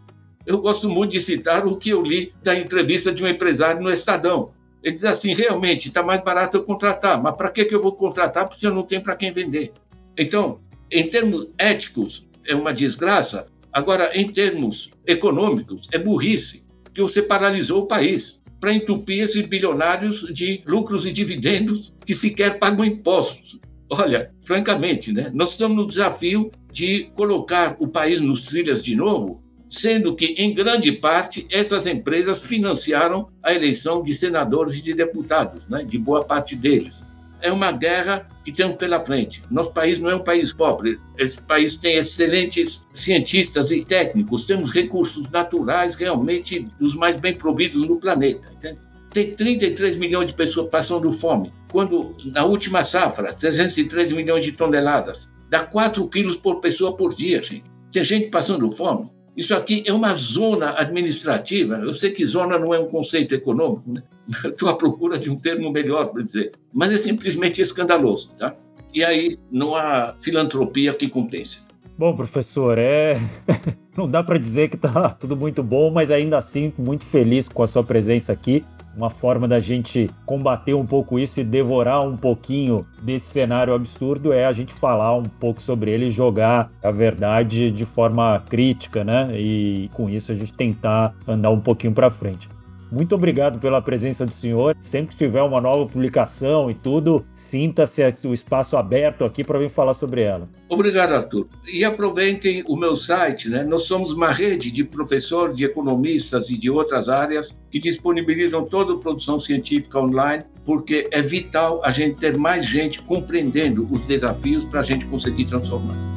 eu 0.45 0.59
gosto 0.59 0.89
muito 0.89 1.11
de 1.11 1.21
citar 1.21 1.65
o 1.65 1.77
que 1.77 1.89
eu 1.89 2.01
li 2.01 2.33
da 2.43 2.57
entrevista 2.57 3.11
de 3.11 3.23
um 3.23 3.27
empresário 3.27 3.81
no 3.81 3.91
Estadão. 3.91 4.53
Ele 4.83 4.95
diz 4.95 5.05
assim: 5.05 5.33
realmente 5.33 5.87
está 5.87 6.03
mais 6.03 6.23
barato 6.23 6.57
eu 6.57 6.63
contratar, 6.63 7.21
mas 7.21 7.35
para 7.35 7.49
que, 7.49 7.65
que 7.65 7.75
eu 7.75 7.81
vou 7.81 7.93
contratar 7.93 8.51
se 8.53 8.65
eu 8.65 8.73
não 8.73 8.83
tenho 8.83 9.03
para 9.03 9.15
quem 9.15 9.31
vender? 9.31 9.73
Então, 10.17 10.59
em 10.89 11.09
termos 11.09 11.49
éticos, 11.57 12.25
é 12.45 12.55
uma 12.55 12.73
desgraça. 12.73 13.47
Agora, 13.73 14.11
em 14.17 14.31
termos 14.31 14.89
econômicos, 15.05 15.87
é 15.91 15.99
burrice, 15.99 16.65
que 16.93 17.01
você 17.01 17.21
paralisou 17.21 17.83
o 17.83 17.85
país 17.85 18.36
para 18.59 18.73
entupir 18.73 19.23
esses 19.23 19.45
bilionários 19.45 20.25
de 20.33 20.61
lucros 20.65 21.05
e 21.05 21.11
dividendos 21.11 21.93
que 22.05 22.13
sequer 22.13 22.59
pagam 22.59 22.85
impostos. 22.85 23.59
Olha, 23.89 24.31
francamente, 24.41 25.11
né, 25.13 25.31
nós 25.33 25.51
estamos 25.51 25.77
no 25.77 25.87
desafio 25.87 26.51
de 26.71 27.09
colocar 27.15 27.77
o 27.79 27.87
país 27.87 28.19
nos 28.19 28.45
trilhas 28.45 28.83
de 28.83 28.95
novo, 28.95 29.41
sendo 29.67 30.15
que, 30.15 30.27
em 30.37 30.53
grande 30.53 30.91
parte, 30.91 31.47
essas 31.51 31.87
empresas 31.87 32.41
financiaram 32.45 33.29
a 33.41 33.53
eleição 33.53 34.03
de 34.03 34.13
senadores 34.13 34.77
e 34.77 34.81
de 34.81 34.93
deputados, 34.93 35.67
né, 35.67 35.83
de 35.83 35.97
boa 35.97 36.23
parte 36.23 36.55
deles 36.55 37.06
é 37.41 37.51
uma 37.51 37.71
guerra 37.71 38.27
que 38.43 38.51
temos 38.51 38.77
pela 38.77 39.03
frente. 39.03 39.41
Nosso 39.49 39.71
país 39.71 39.99
não 39.99 40.09
é 40.09 40.15
um 40.15 40.23
país 40.23 40.53
pobre. 40.53 40.99
Esse 41.17 41.41
país 41.41 41.77
tem 41.77 41.97
excelentes 41.97 42.85
cientistas 42.93 43.71
e 43.71 43.83
técnicos, 43.85 44.45
temos 44.45 44.71
recursos 44.71 45.29
naturais 45.29 45.95
realmente 45.95 46.67
dos 46.79 46.95
mais 46.95 47.17
bem 47.17 47.35
providos 47.35 47.87
no 47.87 47.99
planeta. 47.99 48.51
Entende? 48.53 48.79
Tem 49.11 49.31
33 49.31 49.97
milhões 49.97 50.27
de 50.27 50.35
pessoas 50.35 50.69
passando 50.69 51.11
fome, 51.11 51.51
quando 51.71 52.15
na 52.25 52.45
última 52.45 52.83
safra, 52.83 53.33
303 53.33 54.11
milhões 54.11 54.43
de 54.43 54.51
toneladas, 54.51 55.29
dá 55.49 55.63
4 55.63 56.07
quilos 56.09 56.37
por 56.37 56.59
pessoa 56.59 56.95
por 56.95 57.15
dia, 57.15 57.41
gente. 57.41 57.63
Tem 57.91 58.03
gente 58.03 58.27
passando 58.27 58.69
fome. 58.71 59.09
Isso 59.37 59.53
aqui 59.53 59.83
é 59.85 59.93
uma 59.93 60.15
zona 60.15 60.71
administrativa. 60.71 61.75
Eu 61.75 61.93
sei 61.93 62.09
que 62.09 62.25
zona 62.25 62.57
não 62.57 62.73
é 62.73 62.79
um 62.79 62.87
conceito 62.87 63.35
econômico, 63.35 63.93
né? 63.93 64.01
Estou 64.49 64.67
à 64.67 64.75
procura 64.75 65.19
de 65.19 65.29
um 65.29 65.35
termo 65.35 65.71
melhor 65.71 66.07
para 66.07 66.23
dizer, 66.23 66.53
mas 66.73 66.91
é 66.91 66.97
simplesmente 66.97 67.61
escandaloso, 67.61 68.31
tá? 68.39 68.55
E 68.91 69.05
aí 69.05 69.37
não 69.51 69.75
há 69.75 70.15
filantropia 70.19 70.91
que 70.91 71.07
compense. 71.07 71.59
Bom, 71.95 72.15
professor, 72.15 72.79
é 72.79 73.19
não 73.95 74.07
dá 74.07 74.23
para 74.23 74.39
dizer 74.39 74.69
que 74.69 74.75
está 74.75 75.11
tudo 75.11 75.37
muito 75.37 75.61
bom, 75.61 75.91
mas 75.91 76.09
ainda 76.09 76.37
assim 76.37 76.73
muito 76.75 77.05
feliz 77.05 77.47
com 77.47 77.61
a 77.61 77.67
sua 77.67 77.83
presença 77.83 78.33
aqui 78.33 78.65
uma 78.97 79.11
forma 79.11 79.47
da 79.47 79.59
gente 79.59 80.09
combater 80.25 80.73
um 80.73 80.85
pouco 80.85 81.19
isso 81.19 81.39
e 81.39 81.43
devorar 81.43 82.01
um 82.01 82.17
pouquinho 82.17 82.85
desse 82.99 83.27
cenário 83.27 83.73
absurdo 83.73 84.33
é 84.33 84.45
a 84.45 84.51
gente 84.51 84.73
falar 84.73 85.15
um 85.15 85.23
pouco 85.23 85.61
sobre 85.61 85.91
ele 85.91 86.07
e 86.07 86.11
jogar 86.11 86.71
a 86.83 86.89
verdade 86.89 87.69
de 87.69 87.85
forma 87.85 88.43
crítica, 88.49 89.03
né? 89.03 89.29
E 89.33 89.89
com 89.93 90.09
isso 90.09 90.31
a 90.31 90.35
gente 90.35 90.51
tentar 90.51 91.13
andar 91.27 91.51
um 91.51 91.59
pouquinho 91.59 91.93
para 91.93 92.09
frente. 92.09 92.49
Muito 92.91 93.15
obrigado 93.15 93.59
pela 93.59 93.81
presença 93.81 94.25
do 94.25 94.33
senhor. 94.33 94.75
Sempre 94.79 95.15
que 95.15 95.17
tiver 95.17 95.41
uma 95.41 95.59
nova 95.59 95.85
publicação 95.85 96.69
e 96.69 96.73
tudo, 96.73 97.25
sinta-se 97.33 98.27
o 98.27 98.33
espaço 98.33 98.77
aberto 98.77 99.25
aqui 99.25 99.43
para 99.43 99.59
vir 99.59 99.69
falar 99.69 99.93
sobre 99.93 100.21
ela. 100.21 100.49
Obrigado, 100.69 101.13
Arthur. 101.13 101.47
E 101.71 101.83
aproveitem 101.83 102.63
o 102.67 102.75
meu 102.75 102.95
site, 102.95 103.49
né? 103.49 103.63
Nós 103.63 103.83
somos 103.83 104.11
uma 104.11 104.31
rede 104.31 104.71
de 104.71 104.83
professores, 104.83 105.55
de 105.55 105.65
economistas 105.65 106.49
e 106.49 106.57
de 106.57 106.69
outras 106.69 107.09
áreas 107.09 107.57
que 107.71 107.79
disponibilizam 107.79 108.65
toda 108.65 108.93
a 108.93 108.97
produção 108.97 109.39
científica 109.39 109.99
online, 109.99 110.43
porque 110.65 111.07
é 111.11 111.21
vital 111.21 111.81
a 111.83 111.91
gente 111.91 112.19
ter 112.19 112.37
mais 112.37 112.65
gente 112.65 113.01
compreendendo 113.01 113.87
os 113.91 114.03
desafios 114.05 114.65
para 114.65 114.79
a 114.79 114.83
gente 114.83 115.05
conseguir 115.05 115.45
transformar. 115.45 116.16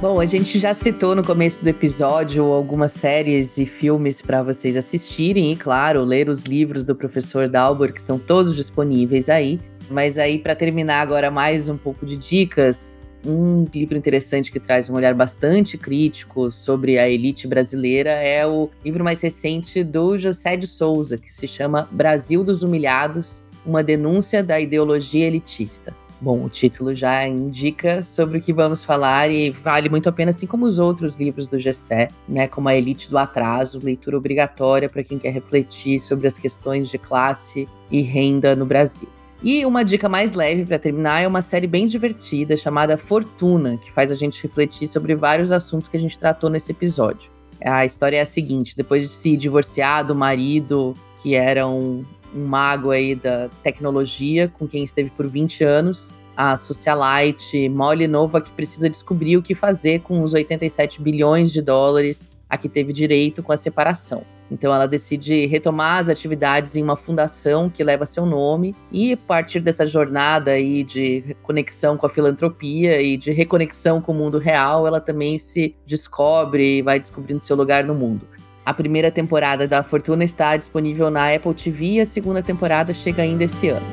Bom, 0.00 0.18
a 0.18 0.24
gente 0.24 0.58
já 0.58 0.72
citou 0.72 1.14
no 1.14 1.22
começo 1.22 1.62
do 1.62 1.68
episódio 1.68 2.42
algumas 2.46 2.92
séries 2.92 3.58
e 3.58 3.66
filmes 3.66 4.22
para 4.22 4.42
vocês 4.42 4.74
assistirem 4.74 5.52
e, 5.52 5.56
claro, 5.56 6.02
ler 6.04 6.30
os 6.30 6.40
livros 6.40 6.84
do 6.84 6.96
professor 6.96 7.46
Dalbor, 7.46 7.92
que 7.92 7.98
estão 8.00 8.18
todos 8.18 8.56
disponíveis 8.56 9.28
aí. 9.28 9.60
Mas 9.90 10.16
aí, 10.16 10.38
para 10.38 10.54
terminar 10.54 11.02
agora 11.02 11.30
mais 11.30 11.68
um 11.68 11.76
pouco 11.76 12.06
de 12.06 12.16
dicas, 12.16 12.98
um 13.26 13.66
livro 13.74 13.94
interessante 13.94 14.50
que 14.50 14.58
traz 14.58 14.88
um 14.88 14.94
olhar 14.94 15.12
bastante 15.12 15.76
crítico 15.76 16.50
sobre 16.50 16.98
a 16.98 17.06
elite 17.06 17.46
brasileira 17.46 18.10
é 18.10 18.46
o 18.46 18.70
livro 18.82 19.04
mais 19.04 19.20
recente 19.20 19.84
do 19.84 20.16
José 20.16 20.56
de 20.56 20.66
Souza, 20.66 21.18
que 21.18 21.30
se 21.30 21.46
chama 21.46 21.86
Brasil 21.92 22.42
dos 22.42 22.62
Humilhados, 22.62 23.44
uma 23.66 23.82
denúncia 23.82 24.42
da 24.42 24.58
ideologia 24.58 25.26
elitista. 25.26 25.94
Bom, 26.20 26.44
o 26.44 26.50
título 26.50 26.94
já 26.94 27.26
indica 27.26 28.02
sobre 28.02 28.36
o 28.36 28.40
que 28.42 28.52
vamos 28.52 28.84
falar 28.84 29.30
e 29.30 29.50
vale 29.50 29.88
muito 29.88 30.06
a 30.06 30.12
pena, 30.12 30.32
assim 30.32 30.46
como 30.46 30.66
os 30.66 30.78
outros 30.78 31.18
livros 31.18 31.48
do 31.48 31.58
Gessé, 31.58 32.10
né, 32.28 32.46
como 32.46 32.68
A 32.68 32.76
Elite 32.76 33.08
do 33.08 33.16
Atraso, 33.16 33.80
leitura 33.82 34.18
obrigatória 34.18 34.86
para 34.86 35.02
quem 35.02 35.18
quer 35.18 35.32
refletir 35.32 35.98
sobre 35.98 36.26
as 36.26 36.38
questões 36.38 36.90
de 36.90 36.98
classe 36.98 37.66
e 37.90 38.02
renda 38.02 38.54
no 38.54 38.66
Brasil. 38.66 39.08
E 39.42 39.64
uma 39.64 39.82
dica 39.82 40.10
mais 40.10 40.34
leve 40.34 40.66
para 40.66 40.78
terminar 40.78 41.22
é 41.22 41.26
uma 41.26 41.40
série 41.40 41.66
bem 41.66 41.86
divertida 41.86 42.54
chamada 42.54 42.98
Fortuna, 42.98 43.78
que 43.78 43.90
faz 43.90 44.12
a 44.12 44.14
gente 44.14 44.42
refletir 44.42 44.86
sobre 44.86 45.14
vários 45.14 45.50
assuntos 45.50 45.88
que 45.88 45.96
a 45.96 46.00
gente 46.00 46.18
tratou 46.18 46.50
nesse 46.50 46.72
episódio. 46.72 47.30
A 47.64 47.86
história 47.86 48.18
é 48.18 48.20
a 48.20 48.26
seguinte: 48.26 48.76
depois 48.76 49.02
de 49.02 49.08
se 49.08 49.36
divorciar 49.38 50.06
do 50.06 50.14
marido, 50.14 50.92
que 51.22 51.34
era 51.34 51.66
um, 51.66 52.04
um 52.34 52.46
mago 52.46 52.90
aí 52.90 53.14
da 53.14 53.48
tecnologia, 53.62 54.48
com 54.48 54.66
quem 54.66 54.84
esteve 54.84 55.10
por 55.10 55.26
20 55.26 55.64
anos, 55.64 56.12
a 56.36 56.56
socialite 56.56 57.68
Molly 57.68 58.06
Nova 58.06 58.40
que 58.40 58.50
precisa 58.52 58.88
descobrir 58.88 59.36
o 59.36 59.42
que 59.42 59.54
fazer 59.54 60.00
com 60.00 60.22
os 60.22 60.32
87 60.32 61.02
bilhões 61.02 61.52
de 61.52 61.60
dólares 61.60 62.36
a 62.48 62.56
que 62.56 62.68
teve 62.68 62.92
direito 62.92 63.42
com 63.42 63.52
a 63.52 63.56
separação. 63.56 64.24
Então 64.50 64.74
ela 64.74 64.86
decide 64.86 65.46
retomar 65.46 65.98
as 65.98 66.08
atividades 66.08 66.74
em 66.74 66.82
uma 66.82 66.96
fundação 66.96 67.70
que 67.70 67.84
leva 67.84 68.04
seu 68.04 68.26
nome 68.26 68.74
e 68.90 69.12
a 69.12 69.16
partir 69.16 69.60
dessa 69.60 69.86
jornada 69.86 70.50
aí 70.50 70.82
de 70.82 71.36
conexão 71.42 71.96
com 71.96 72.06
a 72.06 72.10
filantropia 72.10 73.00
e 73.00 73.16
de 73.16 73.30
reconexão 73.30 74.00
com 74.00 74.10
o 74.10 74.14
mundo 74.14 74.38
real, 74.38 74.86
ela 74.86 75.00
também 75.00 75.38
se 75.38 75.76
descobre 75.86 76.78
e 76.78 76.82
vai 76.82 76.98
descobrindo 76.98 77.42
seu 77.42 77.54
lugar 77.54 77.84
no 77.84 77.94
mundo. 77.94 78.26
A 78.64 78.74
primeira 78.74 79.10
temporada 79.10 79.66
da 79.66 79.82
Fortuna 79.82 80.22
está 80.22 80.56
disponível 80.56 81.10
na 81.10 81.34
Apple 81.34 81.54
TV 81.54 81.84
e 81.92 82.00
a 82.00 82.06
segunda 82.06 82.42
temporada 82.42 82.92
chega 82.92 83.22
ainda 83.22 83.44
esse 83.44 83.68
ano. 83.68 83.86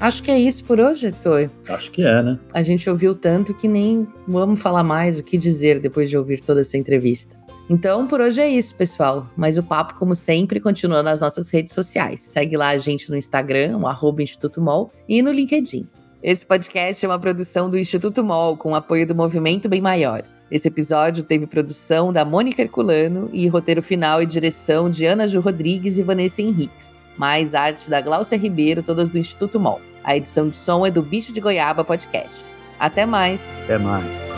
Acho 0.00 0.22
que 0.22 0.30
é 0.30 0.38
isso 0.38 0.64
por 0.64 0.80
hoje, 0.80 1.08
Heitor. 1.08 1.50
Acho 1.68 1.90
que 1.90 2.02
é, 2.02 2.22
né? 2.22 2.38
A 2.54 2.62
gente 2.62 2.88
ouviu 2.88 3.14
tanto 3.14 3.52
que 3.52 3.68
nem 3.68 4.08
vamos 4.26 4.58
falar 4.58 4.82
mais 4.82 5.18
o 5.18 5.22
que 5.22 5.36
dizer 5.36 5.78
depois 5.78 6.08
de 6.08 6.16
ouvir 6.16 6.40
toda 6.40 6.62
essa 6.62 6.78
entrevista. 6.78 7.38
Então, 7.68 8.06
por 8.06 8.18
hoje 8.18 8.40
é 8.40 8.48
isso, 8.48 8.74
pessoal. 8.74 9.28
Mas 9.36 9.58
o 9.58 9.62
papo, 9.62 9.94
como 9.96 10.14
sempre, 10.14 10.58
continua 10.58 11.02
nas 11.02 11.20
nossas 11.20 11.50
redes 11.50 11.74
sociais. 11.74 12.20
Segue 12.22 12.56
lá 12.56 12.70
a 12.70 12.78
gente 12.78 13.10
no 13.10 13.16
Instagram, 13.16 13.76
o 13.76 13.86
arroba 13.86 14.22
Instituto 14.22 14.60
Mol, 14.60 14.90
e 15.06 15.20
no 15.20 15.30
LinkedIn. 15.30 15.86
Esse 16.22 16.46
podcast 16.46 17.04
é 17.04 17.08
uma 17.08 17.18
produção 17.18 17.68
do 17.68 17.78
Instituto 17.78 18.24
MOL, 18.24 18.56
com 18.56 18.74
apoio 18.74 19.06
do 19.06 19.14
Movimento 19.14 19.68
Bem 19.68 19.82
Maior. 19.82 20.22
Esse 20.50 20.68
episódio 20.68 21.22
teve 21.22 21.46
produção 21.46 22.10
da 22.10 22.24
Mônica 22.24 22.60
Herculano 22.62 23.30
e 23.32 23.46
roteiro 23.46 23.82
final 23.82 24.22
e 24.22 24.26
direção 24.26 24.90
de 24.90 25.04
Ana 25.04 25.28
Ju 25.28 25.40
Rodrigues 25.40 25.98
e 25.98 26.02
Vanessa 26.02 26.42
Henriques. 26.42 26.98
Mais 27.16 27.54
arte 27.54 27.88
da 27.88 28.00
Glaucia 28.00 28.36
Ribeiro, 28.36 28.82
todas 28.82 29.10
do 29.10 29.18
Instituto 29.18 29.60
MOL. 29.60 29.80
A 30.02 30.16
edição 30.16 30.48
de 30.48 30.56
som 30.56 30.84
é 30.86 30.90
do 30.90 31.02
Bicho 31.02 31.32
de 31.32 31.40
Goiaba 31.40 31.84
Podcasts. 31.84 32.66
Até 32.78 33.04
mais! 33.04 33.60
Até 33.64 33.78
mais! 33.78 34.29